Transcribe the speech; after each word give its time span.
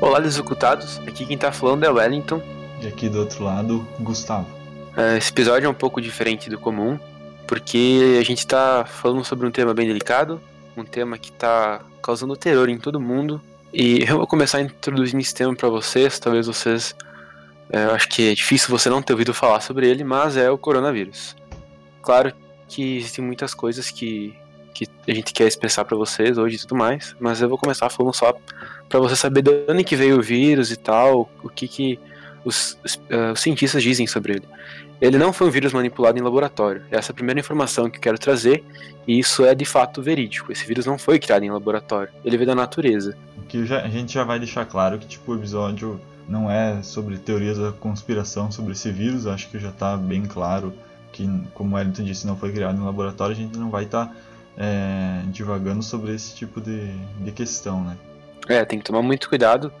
Olá, 0.00 0.20
desocutados. 0.20 1.00
Aqui 1.08 1.26
quem 1.26 1.36
tá 1.36 1.50
falando 1.50 1.82
é 1.82 1.90
Wellington. 1.90 2.40
E 2.80 2.86
aqui 2.86 3.08
do 3.08 3.18
outro 3.18 3.42
lado, 3.42 3.86
Gustavo. 3.98 4.46
É, 4.96 5.18
esse 5.18 5.30
episódio 5.30 5.66
é 5.66 5.68
um 5.68 5.74
pouco 5.74 6.00
diferente 6.00 6.48
do 6.48 6.56
comum, 6.56 6.96
porque 7.48 8.16
a 8.20 8.22
gente 8.22 8.46
tá 8.46 8.84
falando 8.84 9.24
sobre 9.24 9.44
um 9.44 9.50
tema 9.50 9.74
bem 9.74 9.88
delicado, 9.88 10.40
um 10.76 10.84
tema 10.84 11.18
que 11.18 11.32
tá 11.32 11.80
causando 12.00 12.36
terror 12.36 12.68
em 12.68 12.78
todo 12.78 13.00
mundo. 13.00 13.42
E 13.72 14.04
eu 14.08 14.18
vou 14.18 14.26
começar 14.26 14.60
introduzindo 14.60 15.20
esse 15.20 15.34
tema 15.34 15.52
para 15.56 15.68
vocês, 15.68 16.16
talvez 16.20 16.46
vocês. 16.46 16.94
É, 17.68 17.86
eu 17.86 17.90
acho 17.90 18.08
que 18.08 18.30
é 18.30 18.34
difícil 18.34 18.70
você 18.70 18.88
não 18.88 19.02
ter 19.02 19.12
ouvido 19.14 19.34
falar 19.34 19.60
sobre 19.60 19.88
ele, 19.88 20.04
mas 20.04 20.36
é 20.36 20.48
o 20.48 20.56
coronavírus. 20.56 21.34
Claro 22.00 22.32
que 22.68 22.98
existem 22.98 23.24
muitas 23.24 23.52
coisas 23.52 23.90
que, 23.90 24.32
que 24.72 24.86
a 25.08 25.12
gente 25.12 25.32
quer 25.32 25.48
expressar 25.48 25.84
para 25.84 25.96
vocês 25.96 26.38
hoje 26.38 26.54
e 26.54 26.58
tudo 26.60 26.76
mais, 26.76 27.16
mas 27.18 27.42
eu 27.42 27.48
vou 27.48 27.58
começar 27.58 27.90
falando 27.90 28.14
só 28.14 28.32
para 28.88 29.00
você 29.00 29.14
saber 29.14 29.42
de 29.42 29.50
onde 29.68 29.84
que 29.84 29.94
veio 29.94 30.18
o 30.18 30.22
vírus 30.22 30.70
e 30.70 30.76
tal, 30.76 31.30
o 31.42 31.48
que 31.48 31.68
que 31.68 32.00
os, 32.44 32.78
uh, 33.10 33.32
os, 33.34 33.40
cientistas 33.40 33.82
dizem 33.82 34.06
sobre 34.06 34.34
ele. 34.34 34.48
Ele 35.00 35.18
não 35.18 35.32
foi 35.32 35.46
um 35.46 35.50
vírus 35.50 35.72
manipulado 35.72 36.18
em 36.18 36.22
laboratório. 36.22 36.82
Essa 36.90 37.10
é 37.10 37.12
a 37.12 37.14
primeira 37.14 37.38
informação 37.38 37.88
que 37.88 37.98
eu 37.98 38.02
quero 38.02 38.18
trazer, 38.18 38.64
e 39.06 39.18
isso 39.18 39.44
é 39.44 39.54
de 39.54 39.64
fato 39.64 40.02
verídico. 40.02 40.50
Esse 40.50 40.66
vírus 40.66 40.86
não 40.86 40.98
foi 40.98 41.18
criado 41.18 41.44
em 41.44 41.50
laboratório, 41.50 42.12
ele 42.24 42.36
veio 42.36 42.48
da 42.48 42.54
natureza. 42.54 43.16
Que 43.48 43.64
já, 43.64 43.82
a 43.82 43.88
gente 43.88 44.12
já 44.12 44.24
vai 44.24 44.38
deixar 44.38 44.64
claro 44.64 44.98
que 44.98 45.06
tipo, 45.06 45.32
o 45.32 45.36
episódio 45.36 46.00
não 46.28 46.50
é 46.50 46.82
sobre 46.82 47.16
teorias 47.16 47.58
da 47.58 47.72
conspiração 47.72 48.50
sobre 48.50 48.72
esse 48.72 48.90
vírus, 48.90 49.26
acho 49.26 49.48
que 49.48 49.58
já 49.58 49.70
está 49.70 49.96
bem 49.96 50.24
claro 50.24 50.74
que, 51.12 51.28
como 51.54 51.74
o 51.74 51.78
Wellington 51.78 52.02
disse, 52.02 52.26
não 52.26 52.36
foi 52.36 52.52
criado 52.52 52.78
em 52.78 52.84
laboratório, 52.84 53.34
a 53.34 53.38
gente 53.38 53.56
não 53.56 53.70
vai 53.70 53.84
estar 53.84 54.06
tá, 54.06 54.12
é, 54.56 55.22
divagando 55.28 55.82
sobre 55.82 56.14
esse 56.14 56.34
tipo 56.34 56.60
de, 56.60 56.92
de 57.20 57.32
questão, 57.32 57.82
né? 57.82 57.96
É, 58.48 58.64
tem 58.64 58.78
que 58.78 58.84
tomar 58.84 59.02
muito 59.02 59.28
cuidado. 59.28 59.72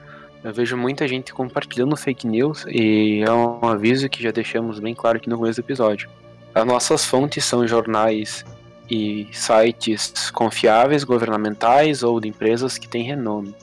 Eu 0.44 0.52
vejo 0.52 0.76
muita 0.76 1.08
gente 1.08 1.32
compartilhando 1.32 1.96
fake 1.96 2.26
news 2.26 2.64
e 2.68 3.22
é 3.26 3.32
um 3.32 3.66
aviso 3.66 4.08
que 4.08 4.22
já 4.22 4.30
deixamos 4.30 4.78
bem 4.78 4.94
claro 4.94 5.16
aqui 5.16 5.28
no 5.28 5.36
começo 5.36 5.60
do 5.60 5.64
episódio. 5.64 6.08
As 6.54 6.64
nossas 6.64 7.04
fontes 7.04 7.44
são 7.44 7.66
jornais 7.66 8.44
e 8.90 9.28
sites 9.32 10.30
confiáveis, 10.30 11.02
governamentais 11.04 12.02
ou 12.02 12.20
de 12.20 12.28
empresas 12.28 12.78
que 12.78 12.88
têm 12.88 13.02
renome. 13.02 13.54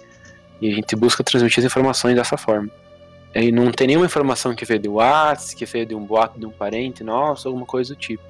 E 0.62 0.72
a 0.72 0.76
gente 0.76 0.96
busca 0.96 1.24
transmitir 1.24 1.60
as 1.60 1.66
informações 1.66 2.16
dessa 2.16 2.38
forma. 2.38 2.70
E 3.34 3.52
não 3.52 3.72
tem 3.72 3.88
nenhuma 3.88 4.06
informação 4.06 4.56
que 4.56 4.66
veio 4.66 4.80
do 4.80 4.94
WhatsApp, 4.94 5.56
que 5.56 5.66
veio 5.66 5.86
de 5.86 5.96
um 5.96 6.06
boato 6.06 6.40
de 6.40 6.46
um 6.46 6.52
parente 6.52 7.04
nosso, 7.04 7.48
alguma 7.48 7.66
coisa 7.66 7.94
do 7.94 8.00
tipo. 8.00 8.24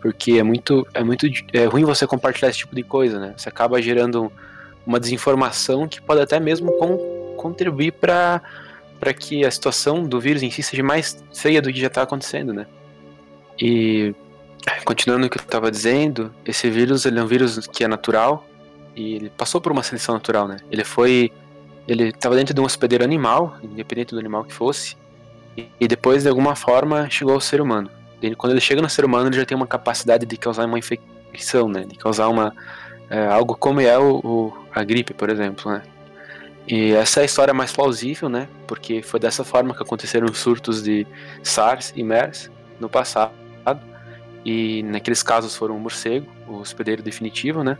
Porque 0.00 0.32
é 0.32 0.42
muito, 0.42 0.86
é 0.92 1.02
muito 1.02 1.26
é 1.52 1.64
ruim 1.64 1.84
você 1.84 2.06
compartilhar 2.06 2.50
esse 2.50 2.58
tipo 2.58 2.74
de 2.74 2.82
coisa, 2.82 3.18
né? 3.18 3.34
Você 3.36 3.48
acaba 3.48 3.80
gerando 3.80 4.30
uma 4.86 5.00
desinformação 5.00 5.88
que 5.88 6.00
pode 6.00 6.20
até 6.20 6.38
mesmo 6.38 6.72
contribuir 7.36 7.92
para 7.92 8.40
para 8.98 9.12
que 9.12 9.44
a 9.44 9.50
situação 9.50 10.02
do 10.02 10.18
vírus 10.18 10.42
em 10.42 10.50
si 10.50 10.62
seja 10.62 10.82
mais 10.82 11.22
feia 11.34 11.60
do 11.60 11.70
que 11.70 11.78
já 11.78 11.88
está 11.88 12.00
acontecendo, 12.00 12.54
né? 12.54 12.66
E 13.60 14.14
continuando 14.86 15.26
o 15.26 15.30
que 15.30 15.38
eu 15.38 15.42
estava 15.42 15.70
dizendo, 15.70 16.34
esse 16.46 16.70
vírus 16.70 17.04
ele 17.04 17.18
é 17.18 17.22
um 17.22 17.26
vírus 17.26 17.66
que 17.66 17.84
é 17.84 17.88
natural 17.88 18.46
e 18.94 19.16
ele 19.16 19.30
passou 19.30 19.60
por 19.60 19.70
uma 19.70 19.82
seleção 19.82 20.14
natural, 20.14 20.48
né? 20.48 20.56
Ele 20.70 20.82
foi 20.82 21.30
ele 21.86 22.08
estava 22.08 22.34
dentro 22.34 22.54
de 22.54 22.60
um 22.60 22.64
hospedeiro 22.64 23.04
animal, 23.04 23.58
independente 23.62 24.14
do 24.14 24.18
animal 24.18 24.44
que 24.44 24.52
fosse, 24.52 24.96
e, 25.56 25.68
e 25.78 25.86
depois 25.86 26.22
de 26.22 26.28
alguma 26.28 26.56
forma 26.56 27.08
chegou 27.10 27.34
ao 27.34 27.40
ser 27.40 27.60
humano. 27.60 27.90
E 28.20 28.34
quando 28.34 28.52
ele 28.52 28.60
chega 28.60 28.80
no 28.80 28.88
ser 28.88 29.04
humano, 29.04 29.28
ele 29.28 29.36
já 29.36 29.44
tem 29.44 29.56
uma 29.56 29.66
capacidade 29.66 30.24
de 30.24 30.36
causar 30.36 30.66
uma 30.66 30.78
infecção, 30.78 31.68
né? 31.68 31.84
De 31.84 31.96
causar 31.96 32.28
uma 32.28 32.52
é, 33.10 33.26
algo 33.26 33.56
como 33.56 33.80
é 33.80 33.98
o, 33.98 34.16
o, 34.16 34.52
a 34.74 34.82
gripe, 34.84 35.14
por 35.14 35.30
exemplo, 35.30 35.70
né? 35.70 35.82
E 36.68 36.92
essa 36.92 37.20
é 37.20 37.22
a 37.22 37.26
história 37.26 37.54
mais 37.54 37.72
plausível, 37.72 38.28
né? 38.28 38.48
Porque 38.66 39.00
foi 39.00 39.20
dessa 39.20 39.44
forma 39.44 39.74
que 39.74 39.82
aconteceram 39.82 40.26
os 40.26 40.38
surtos 40.38 40.82
de 40.82 41.06
SARS 41.42 41.92
e 41.94 42.02
MERS 42.02 42.50
no 42.80 42.88
passado. 42.88 43.32
E 44.44 44.84
naqueles 44.84 45.24
casos 45.24 45.56
foram 45.56 45.76
o 45.76 45.80
morcego, 45.80 46.28
o 46.46 46.58
hospedeiro 46.58 47.02
definitivo, 47.02 47.64
né? 47.64 47.76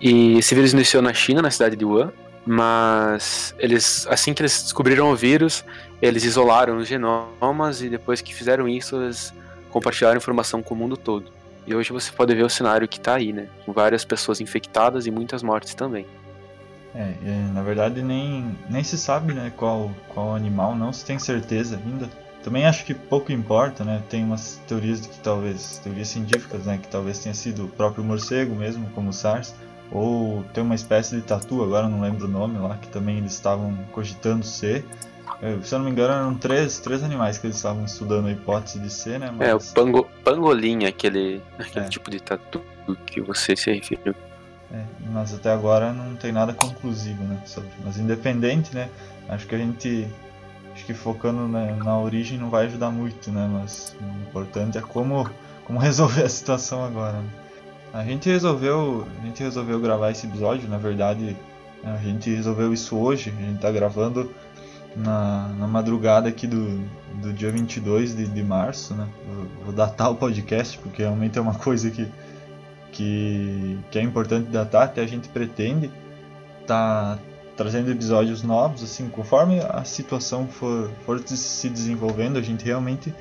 E 0.00 0.38
esse 0.38 0.54
vírus 0.54 0.72
iniciou 0.72 1.02
na 1.02 1.12
China, 1.12 1.42
na 1.42 1.50
cidade 1.50 1.76
de 1.76 1.84
Wuhan, 1.84 2.10
mas 2.46 3.54
eles, 3.58 4.06
assim 4.08 4.32
que 4.32 4.40
eles 4.40 4.62
descobriram 4.62 5.10
o 5.10 5.14
vírus, 5.14 5.62
eles 6.00 6.24
isolaram 6.24 6.78
os 6.78 6.88
genomas 6.88 7.82
e 7.82 7.90
depois 7.90 8.22
que 8.22 8.34
fizeram 8.34 8.66
isso, 8.66 8.96
eles 8.96 9.34
compartilharam 9.70 10.16
informação 10.16 10.62
com 10.62 10.72
o 10.72 10.76
mundo 10.78 10.96
todo. 10.96 11.30
E 11.68 11.74
hoje 11.74 11.92
você 11.92 12.10
pode 12.10 12.34
ver 12.34 12.44
o 12.44 12.48
cenário 12.48 12.88
que 12.88 12.96
está 12.96 13.16
aí, 13.16 13.30
né? 13.30 13.46
Com 13.66 13.74
várias 13.74 14.02
pessoas 14.02 14.40
infectadas 14.40 15.06
e 15.06 15.10
muitas 15.10 15.42
mortes 15.42 15.74
também. 15.74 16.06
É, 16.94 17.12
é, 17.22 17.50
na 17.52 17.62
verdade 17.62 18.00
nem, 18.02 18.56
nem 18.70 18.82
se 18.82 18.96
sabe 18.96 19.34
né, 19.34 19.52
qual, 19.54 19.90
qual 20.08 20.34
animal, 20.34 20.74
não 20.74 20.94
se 20.94 21.04
tem 21.04 21.18
certeza 21.18 21.78
ainda. 21.84 22.08
Também 22.42 22.64
acho 22.64 22.86
que 22.86 22.94
pouco 22.94 23.30
importa, 23.32 23.84
né? 23.84 24.02
Tem 24.08 24.24
umas 24.24 24.58
teorias 24.66 25.02
de 25.02 25.08
que 25.08 25.18
talvez, 25.18 25.78
teorias 25.84 26.08
científicas, 26.08 26.64
né? 26.64 26.78
Que 26.78 26.88
talvez 26.88 27.18
tenha 27.18 27.34
sido 27.34 27.66
o 27.66 27.68
próprio 27.68 28.02
morcego 28.02 28.54
mesmo, 28.54 28.88
como 28.94 29.10
o 29.10 29.12
SARS. 29.12 29.54
Ou 29.92 30.42
tem 30.54 30.64
uma 30.64 30.74
espécie 30.74 31.16
de 31.16 31.22
tatu, 31.22 31.62
agora 31.62 31.86
não 31.86 32.00
lembro 32.00 32.24
o 32.24 32.30
nome 32.30 32.56
lá, 32.58 32.78
que 32.78 32.88
também 32.88 33.18
eles 33.18 33.34
estavam 33.34 33.76
cogitando 33.92 34.42
ser. 34.42 34.86
É, 35.42 35.56
se 35.62 35.74
eu 35.74 35.78
não 35.78 35.86
me 35.86 35.92
engano, 35.92 36.14
eram 36.14 36.34
três, 36.34 36.78
três 36.78 37.02
animais 37.02 37.38
que 37.38 37.46
eles 37.46 37.56
estavam 37.56 37.84
estudando 37.84 38.26
a 38.26 38.32
hipótese 38.32 38.78
de 38.78 38.90
ser, 38.90 39.20
né? 39.20 39.30
Mas... 39.36 39.48
É, 39.48 39.54
o 39.54 39.60
pango, 39.60 40.08
pangolim, 40.28 40.84
aquele, 40.84 41.42
aquele 41.58 41.86
é. 41.86 41.88
tipo 41.88 42.10
de 42.10 42.20
tatu 42.20 42.62
que 43.06 43.20
você 43.20 43.56
se 43.56 43.72
referiu. 43.72 44.14
É, 44.72 44.84
mas 45.10 45.32
até 45.32 45.50
agora 45.50 45.92
não 45.92 46.14
tem 46.16 46.30
nada 46.30 46.52
conclusivo, 46.52 47.22
né? 47.24 47.40
Sobre. 47.46 47.70
Mas 47.84 47.98
independente, 47.98 48.74
né? 48.74 48.90
Acho 49.28 49.46
que 49.46 49.54
a 49.54 49.58
gente. 49.58 50.06
Acho 50.74 50.84
que 50.84 50.94
focando 50.94 51.48
na, 51.48 51.74
na 51.74 51.98
origem 51.98 52.38
não 52.38 52.50
vai 52.50 52.66
ajudar 52.66 52.90
muito, 52.90 53.30
né? 53.30 53.48
Mas 53.50 53.96
o 54.00 54.28
importante 54.28 54.76
é 54.76 54.80
como, 54.80 55.28
como 55.64 55.78
resolver 55.80 56.22
a 56.22 56.28
situação 56.28 56.84
agora. 56.84 57.14
Né? 57.14 57.30
A 57.94 58.04
gente 58.04 58.28
resolveu. 58.28 59.08
A 59.22 59.26
gente 59.26 59.42
resolveu 59.42 59.80
gravar 59.80 60.10
esse 60.10 60.26
episódio, 60.26 60.68
na 60.68 60.78
verdade, 60.78 61.34
a 61.82 61.96
gente 61.96 62.28
resolveu 62.30 62.72
isso 62.72 62.96
hoje, 62.96 63.32
a 63.36 63.40
gente 63.40 63.60
tá 63.60 63.70
gravando 63.70 64.30
na, 64.98 65.48
na 65.58 65.66
madrugada 65.66 66.28
aqui 66.28 66.46
do, 66.46 66.78
do 67.22 67.32
dia 67.32 67.50
22 67.50 68.16
de, 68.16 68.26
de 68.26 68.42
março, 68.42 68.94
né? 68.94 69.06
Vou, 69.26 69.46
vou 69.66 69.72
datar 69.72 70.10
o 70.10 70.16
podcast, 70.16 70.78
porque 70.78 71.02
realmente 71.02 71.38
é 71.38 71.40
uma 71.40 71.54
coisa 71.58 71.90
que, 71.90 72.06
que, 72.92 73.78
que 73.90 73.98
é 73.98 74.02
importante 74.02 74.50
datar, 74.50 74.82
até 74.82 75.02
a 75.02 75.06
gente 75.06 75.28
pretende 75.28 75.90
tá 76.66 77.18
trazendo 77.56 77.90
episódios 77.90 78.42
novos, 78.42 78.84
assim, 78.84 79.08
conforme 79.08 79.60
a 79.60 79.82
situação 79.82 80.46
for, 80.46 80.90
for 81.04 81.18
se 81.26 81.68
desenvolvendo, 81.68 82.38
a 82.38 82.42
gente 82.42 82.64
realmente 82.64 83.12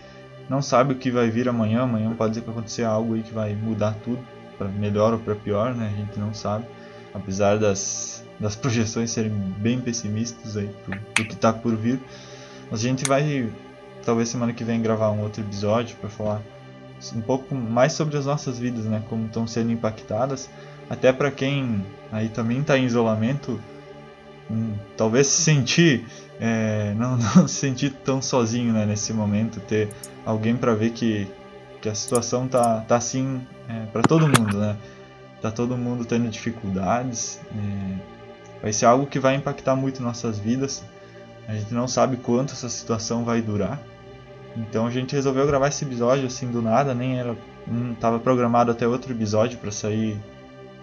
não 0.48 0.62
sabe 0.62 0.94
o 0.94 0.96
que 0.96 1.10
vai 1.10 1.30
vir 1.30 1.50
amanhã, 1.50 1.82
amanhã 1.82 2.14
pode 2.14 2.38
acontecer 2.38 2.84
algo 2.84 3.16
aí 3.16 3.24
que 3.24 3.34
vai 3.34 3.56
mudar 3.56 3.96
tudo, 4.04 4.20
para 4.58 4.68
melhor 4.68 5.14
ou 5.14 5.20
para 5.20 5.36
pior, 5.36 5.74
né? 5.74 5.92
A 5.94 5.98
gente 5.98 6.20
não 6.20 6.34
sabe, 6.34 6.66
apesar 7.14 7.58
das 7.58 8.27
das 8.40 8.56
projeções 8.56 9.12
serem 9.12 9.32
bem 9.32 9.80
pessimistas 9.80 10.58
aí 10.58 10.70
pro, 10.86 11.00
pro 11.14 11.26
que 11.26 11.34
está 11.34 11.52
por 11.52 11.76
vir. 11.76 12.00
Mas 12.70 12.82
a 12.82 12.84
gente 12.84 13.06
vai, 13.06 13.50
talvez 14.06 14.30
semana 14.30 14.54
que 14.54 14.64
vem, 14.64 14.82
gravar 14.82 15.12
um 15.12 15.22
outro 15.22 15.42
episódio 15.42 15.96
para 15.98 16.10
falar 16.10 16.42
um 17.16 17.22
pouco 17.22 17.54
mais 17.56 17.94
sobre 17.94 18.18
as 18.18 18.26
nossas 18.26 18.58
vidas, 18.60 18.86
né? 18.86 19.04
Como 19.10 19.26
estão 19.26 19.48
sendo 19.48 19.72
impactadas. 19.72 20.50
Até 20.90 21.12
para 21.12 21.32
quem 21.32 21.84
aí 22.12 22.30
também 22.30 22.62
está 22.62 22.78
em 22.78 22.86
isolamento, 22.86 23.60
hum, 24.50 24.74
talvez 24.96 25.28
se 25.28 25.42
sentir, 25.42 26.06
é, 26.40 26.94
não, 26.96 27.18
não 27.36 27.48
se 27.48 27.56
sentir 27.56 27.92
tão 27.92 28.22
sozinho 28.22 28.74
né, 28.74 28.86
nesse 28.86 29.14
momento, 29.14 29.60
ter 29.60 29.90
alguém 30.26 30.56
para 30.56 30.74
ver 30.74 30.92
que, 30.92 31.28
que 31.82 31.90
a 31.90 31.96
situação 31.96 32.48
tá, 32.48 32.82
tá 32.82 32.96
assim 32.96 33.42
é, 33.68 33.86
para 33.88 34.02
todo 34.02 34.28
mundo, 34.28 34.58
né? 34.58 34.78
Tá 35.42 35.52
todo 35.52 35.78
mundo 35.78 36.04
tendo 36.04 36.28
dificuldades. 36.30 37.40
É, 37.56 38.17
vai 38.62 38.74
ser 38.74 38.86
algo 38.86 39.06
que 39.06 39.20
vai 39.20 39.36
impactar 39.36 39.76
muito 39.76 40.02
nossas 40.02 40.40
vidas. 40.40 40.84
A 41.48 41.54
gente 41.54 41.74
não 41.74 41.88
sabe 41.88 42.18
quanto 42.18 42.54
essa 42.54 42.70
situação 42.70 43.24
vai 43.24 43.42
durar. 43.42 43.80
Então 44.56 44.88
a 44.88 44.92
gente 44.92 45.16
resolveu 45.16 45.46
gravar 45.46 45.68
esse 45.68 45.86
episódio 45.86 46.26
assim 46.26 46.52
do 46.52 46.62
nada, 46.62 46.94
nem 46.94 47.20
era 47.20 47.36
estava 47.92 48.18
programado 48.20 48.72
até 48.72 48.88
outro 48.88 49.12
episódio 49.12 49.58
para 49.58 49.72
sair 49.72 50.18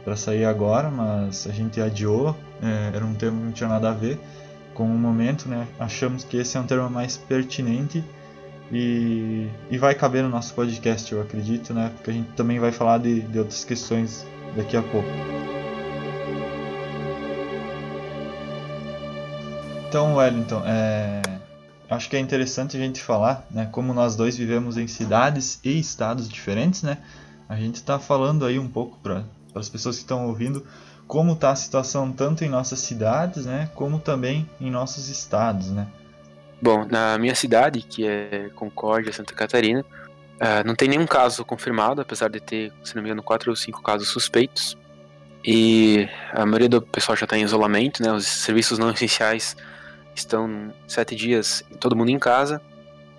para 0.04 0.16
sair 0.16 0.44
agora, 0.44 0.90
mas 0.90 1.46
a 1.46 1.52
gente 1.52 1.80
adiou. 1.80 2.36
É, 2.62 2.96
era 2.96 3.04
um 3.04 3.14
tema 3.14 3.38
que 3.38 3.44
não 3.44 3.52
tinha 3.52 3.68
nada 3.68 3.90
a 3.90 3.94
ver 3.94 4.18
com 4.74 4.84
o 4.84 4.98
momento, 4.98 5.48
né? 5.48 5.66
Achamos 5.78 6.24
que 6.24 6.36
esse 6.36 6.56
é 6.56 6.60
um 6.60 6.66
tema 6.66 6.90
mais 6.90 7.16
pertinente 7.16 8.04
e, 8.70 9.48
e 9.70 9.78
vai 9.78 9.94
caber 9.94 10.22
no 10.22 10.28
nosso 10.28 10.52
podcast, 10.54 11.10
eu 11.12 11.22
acredito, 11.22 11.72
né? 11.72 11.90
Porque 11.94 12.10
a 12.10 12.12
gente 12.12 12.30
também 12.32 12.58
vai 12.58 12.72
falar 12.72 12.98
de, 12.98 13.20
de 13.20 13.38
outras 13.38 13.64
questões 13.64 14.26
daqui 14.56 14.76
a 14.76 14.82
pouco. 14.82 15.08
Então, 19.94 20.16
Wellington, 20.16 20.60
é... 20.66 21.22
acho 21.88 22.10
que 22.10 22.16
é 22.16 22.18
interessante 22.18 22.76
a 22.76 22.80
gente 22.80 23.00
falar, 23.00 23.46
né, 23.48 23.68
como 23.70 23.94
nós 23.94 24.16
dois 24.16 24.36
vivemos 24.36 24.76
em 24.76 24.88
cidades 24.88 25.60
e 25.62 25.78
estados 25.78 26.28
diferentes, 26.28 26.82
né? 26.82 26.98
A 27.48 27.54
gente 27.54 27.76
está 27.76 27.96
falando 27.96 28.44
aí 28.44 28.58
um 28.58 28.66
pouco 28.66 28.98
para 29.00 29.22
as 29.54 29.68
pessoas 29.68 29.94
que 29.94 30.02
estão 30.02 30.26
ouvindo 30.26 30.66
como 31.06 31.34
está 31.34 31.50
a 31.50 31.54
situação 31.54 32.10
tanto 32.10 32.42
em 32.42 32.48
nossas 32.48 32.80
cidades, 32.80 33.46
né, 33.46 33.70
como 33.76 34.00
também 34.00 34.50
em 34.60 34.68
nossos 34.68 35.08
estados, 35.08 35.70
né? 35.70 35.86
Bom, 36.60 36.84
na 36.90 37.16
minha 37.16 37.36
cidade, 37.36 37.80
que 37.80 38.04
é 38.04 38.50
Concórdia, 38.56 39.12
Santa 39.12 39.32
Catarina, 39.32 39.82
uh, 39.82 40.66
não 40.66 40.74
tem 40.74 40.88
nenhum 40.88 41.06
caso 41.06 41.44
confirmado, 41.44 42.00
apesar 42.00 42.28
de 42.30 42.40
ter, 42.40 42.72
se 42.82 42.96
não 42.96 43.02
me 43.04 43.10
engano, 43.10 43.22
quatro 43.22 43.48
ou 43.48 43.54
cinco 43.54 43.80
casos 43.80 44.08
suspeitos. 44.08 44.76
E 45.44 46.08
a 46.32 46.44
maioria 46.44 46.68
do 46.68 46.82
pessoal 46.82 47.14
já 47.14 47.26
está 47.26 47.38
em 47.38 47.44
isolamento, 47.44 48.02
né? 48.02 48.10
Os 48.10 48.26
serviços 48.26 48.76
não 48.76 48.90
essenciais 48.90 49.56
estão 50.20 50.72
sete 50.86 51.14
dias, 51.14 51.64
todo 51.80 51.96
mundo 51.96 52.10
em 52.10 52.18
casa. 52.18 52.60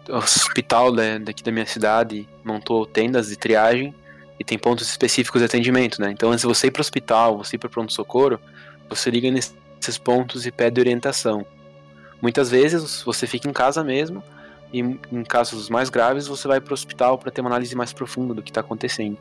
O 0.10 0.18
hospital 0.18 0.94
né, 0.94 1.20
daqui 1.20 1.44
da 1.44 1.52
minha 1.52 1.66
cidade 1.66 2.28
montou 2.44 2.86
tendas 2.86 3.28
de 3.28 3.36
triagem 3.36 3.94
e 4.40 4.44
tem 4.44 4.58
pontos 4.58 4.88
específicos 4.90 5.40
de 5.40 5.46
atendimento, 5.46 6.02
né? 6.02 6.12
Então, 6.12 6.36
de 6.36 6.44
você 6.44 6.68
ir 6.68 6.72
para 6.72 6.80
o 6.80 6.82
hospital, 6.82 7.38
você 7.38 7.56
ir 7.56 7.60
para 7.60 7.70
pronto-socorro, 7.70 8.40
você 8.90 9.10
liga 9.10 9.32
nesses 9.32 9.98
pontos 9.98 10.46
e 10.46 10.52
pede 10.52 10.80
orientação. 10.80 11.46
Muitas 12.22 12.50
vezes 12.50 13.02
você 13.02 13.26
fica 13.28 13.48
em 13.48 13.54
casa 13.54 13.84
mesmo 13.84 14.24
e 14.74 14.80
em 14.80 15.24
casos 15.24 15.70
mais 15.70 15.90
graves 15.90 16.28
você 16.28 16.48
vai 16.48 16.60
para 16.60 16.72
o 16.72 16.74
hospital 16.74 17.18
para 17.18 17.32
ter 17.32 17.42
uma 17.42 17.50
análise 17.50 17.76
mais 17.76 17.94
profunda 17.94 18.34
do 18.34 18.42
que 18.42 18.52
está 18.52 18.62
acontecendo. 18.62 19.18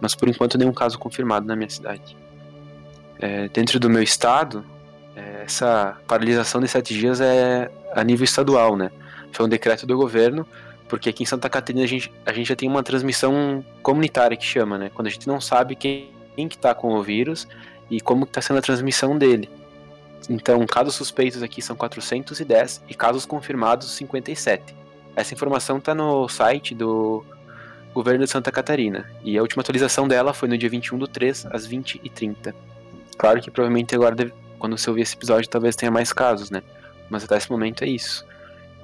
Mas 0.00 0.14
por 0.14 0.28
enquanto 0.28 0.58
nenhum 0.58 0.72
caso 0.72 0.98
confirmado 0.98 1.46
na 1.46 1.56
minha 1.56 1.70
cidade. 1.70 2.16
É, 3.18 3.48
dentro 3.48 3.78
do 3.78 3.88
meu 3.88 4.02
estado, 4.02 4.64
essa 5.14 5.96
paralisação 6.06 6.60
de 6.60 6.68
sete 6.68 6.94
dias 6.94 7.20
é 7.20 7.70
a 7.94 8.02
nível 8.02 8.24
estadual, 8.24 8.76
né? 8.76 8.90
Foi 9.32 9.46
um 9.46 9.48
decreto 9.48 9.86
do 9.86 9.96
governo, 9.96 10.46
porque 10.88 11.08
aqui 11.08 11.22
em 11.22 11.26
Santa 11.26 11.48
Catarina 11.48 11.84
a 11.84 11.88
gente, 11.88 12.12
a 12.24 12.32
gente 12.32 12.48
já 12.48 12.56
tem 12.56 12.68
uma 12.68 12.82
transmissão 12.82 13.64
comunitária 13.82 14.36
que 14.36 14.44
chama, 14.44 14.78
né? 14.78 14.90
Quando 14.94 15.08
a 15.08 15.10
gente 15.10 15.26
não 15.26 15.40
sabe 15.40 15.74
quem, 15.74 16.10
quem 16.34 16.48
que 16.48 16.58
tá 16.58 16.74
com 16.74 16.94
o 16.94 17.02
vírus 17.02 17.46
e 17.90 18.00
como 18.00 18.24
está 18.24 18.40
sendo 18.40 18.58
a 18.58 18.62
transmissão 18.62 19.16
dele. 19.16 19.50
Então, 20.28 20.64
casos 20.66 20.94
suspeitos 20.94 21.42
aqui 21.42 21.60
são 21.60 21.76
410 21.76 22.82
e 22.88 22.94
casos 22.94 23.26
confirmados 23.26 23.90
57. 23.90 24.74
Essa 25.14 25.34
informação 25.34 25.78
está 25.78 25.94
no 25.94 26.28
site 26.28 26.74
do 26.74 27.24
governo 27.92 28.24
de 28.24 28.30
Santa 28.30 28.50
Catarina 28.50 29.10
e 29.22 29.36
a 29.36 29.42
última 29.42 29.60
atualização 29.60 30.08
dela 30.08 30.32
foi 30.32 30.48
no 30.48 30.56
dia 30.56 30.68
21 30.68 30.98
do 30.98 31.06
3 31.06 31.46
às 31.50 31.68
20h30. 31.68 32.54
Claro 33.18 33.40
que 33.40 33.50
provavelmente 33.50 33.94
agora, 33.94 34.14
deve, 34.14 34.32
quando 34.62 34.78
você 34.78 34.88
ouvir 34.88 35.02
esse 35.02 35.16
episódio, 35.16 35.50
talvez 35.50 35.74
tenha 35.74 35.90
mais 35.90 36.12
casos, 36.12 36.48
né? 36.48 36.62
Mas 37.10 37.24
até 37.24 37.36
esse 37.36 37.50
momento 37.50 37.82
é 37.82 37.88
isso. 37.88 38.24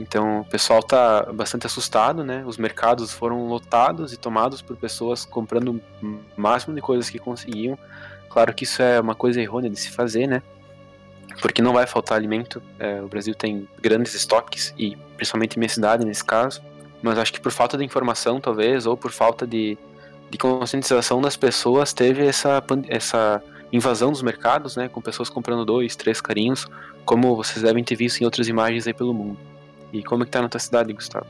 Então 0.01 0.41
o 0.41 0.45
pessoal 0.45 0.81
está 0.81 1.33
bastante 1.33 1.67
assustado, 1.67 2.25
né? 2.25 2.43
Os 2.45 2.59
mercados 2.59 3.13
foram 3.13 3.47
lotados 3.47 4.13
e 4.13 4.17
tomados 4.17 4.61
por 4.61 4.77
pessoas 4.77 5.25
comprando 5.25 5.81
o 6.03 6.21
máximo 6.37 6.75
de 6.75 6.81
coisas 6.81 7.09
que 7.09 7.21
conseguiam. 7.21 7.79
Claro 8.29 8.53
que 8.55 8.65
isso 8.65 8.83
é 8.83 9.01
uma 9.01 9.15
coisa 9.15 9.41
errônea 9.41 9.71
de 9.71 9.77
se 9.79 9.91
fazer, 9.91 10.27
né? 10.27 10.43
Porque 11.41 11.63
não 11.63 11.73
vai 11.73 11.87
faltar 11.87 12.19
alimento. 12.19 12.61
É, 12.77 13.01
o 13.01 13.07
Brasil 13.07 13.33
tem 13.33 13.69
grandes 13.81 14.15
estoques 14.15 14.75
e 14.77 14.97
principalmente 15.15 15.61
minha 15.61 15.69
cidade 15.69 16.05
nesse 16.05 16.25
caso. 16.25 16.61
Mas 17.01 17.17
acho 17.19 17.33
que 17.33 17.41
por 17.41 17.53
falta 17.53 17.79
de 17.79 17.85
informação, 17.85 18.41
talvez, 18.41 18.85
ou 18.85 18.97
por 18.97 19.13
falta 19.13 19.47
de, 19.47 19.79
de 20.29 20.39
conscientização 20.39 21.21
das 21.21 21.37
pessoas, 21.37 21.93
teve 21.93 22.27
essa, 22.27 22.61
essa 22.89 23.41
invasão 23.73 24.11
dos 24.11 24.23
mercados, 24.23 24.77
né, 24.77 24.89
com 24.89 25.01
pessoas 25.01 25.29
comprando 25.29 25.65
dois, 25.65 25.97
três 25.97 26.21
carinhos, 26.21 26.67
como 27.05 27.37
vocês 27.37 27.63
devem 27.63 27.85
ter 27.85 27.97
visto 27.97 28.21
em 28.21 28.25
outras 28.25 28.49
imagens 28.49 28.87
aí 28.87 28.95
pelo 28.95 29.15
mundo. 29.15 29.39
E 29.93 30.03
como 30.03 30.23
é 30.23 30.27
que 30.27 30.33
tá 30.33 30.43
na 30.43 30.49
tua 30.49 30.61
cidade, 30.61 30.93
Gustavo? 30.93 31.27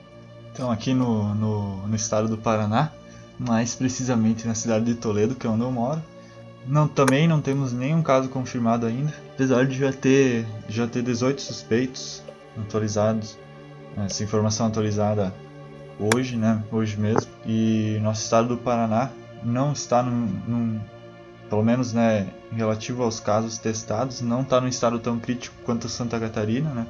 Então, 0.52 0.70
aqui 0.70 0.92
no, 0.92 1.34
no, 1.34 1.86
no 1.86 1.96
estado 1.96 2.28
do 2.28 2.36
Paraná, 2.36 2.90
mais 3.38 3.74
precisamente 3.74 4.46
na 4.46 4.54
cidade 4.54 4.84
de 4.84 4.94
Toledo, 4.94 5.34
que 5.34 5.46
é 5.46 5.50
onde 5.50 5.62
eu 5.62 5.70
moro, 5.70 6.02
não, 6.66 6.88
também 6.88 7.28
não 7.28 7.40
temos 7.40 7.72
nenhum 7.72 8.02
caso 8.02 8.28
confirmado 8.28 8.86
ainda, 8.86 9.14
apesar 9.32 9.66
de 9.66 9.78
já 9.78 9.92
ter, 9.92 10.46
já 10.68 10.86
ter 10.86 11.02
18 11.02 11.40
suspeitos 11.40 12.22
atualizados, 12.56 13.38
essa 13.96 14.22
informação 14.22 14.66
atualizada 14.66 15.32
hoje, 15.98 16.36
né, 16.36 16.62
hoje 16.70 16.98
mesmo, 16.98 17.30
e 17.46 17.98
nosso 18.02 18.22
estado 18.22 18.48
do 18.48 18.56
Paraná 18.56 19.10
não 19.42 19.72
está 19.72 20.02
num, 20.02 20.26
num 20.46 20.80
pelo 21.48 21.62
menos 21.62 21.92
né, 21.92 22.28
relativo 22.52 23.02
aos 23.02 23.20
casos 23.20 23.58
testados, 23.58 24.20
não 24.20 24.42
está 24.42 24.60
num 24.60 24.68
estado 24.68 24.98
tão 24.98 25.18
crítico 25.18 25.54
quanto 25.64 25.88
Santa 25.88 26.18
Catarina, 26.18 26.70
né? 26.70 26.86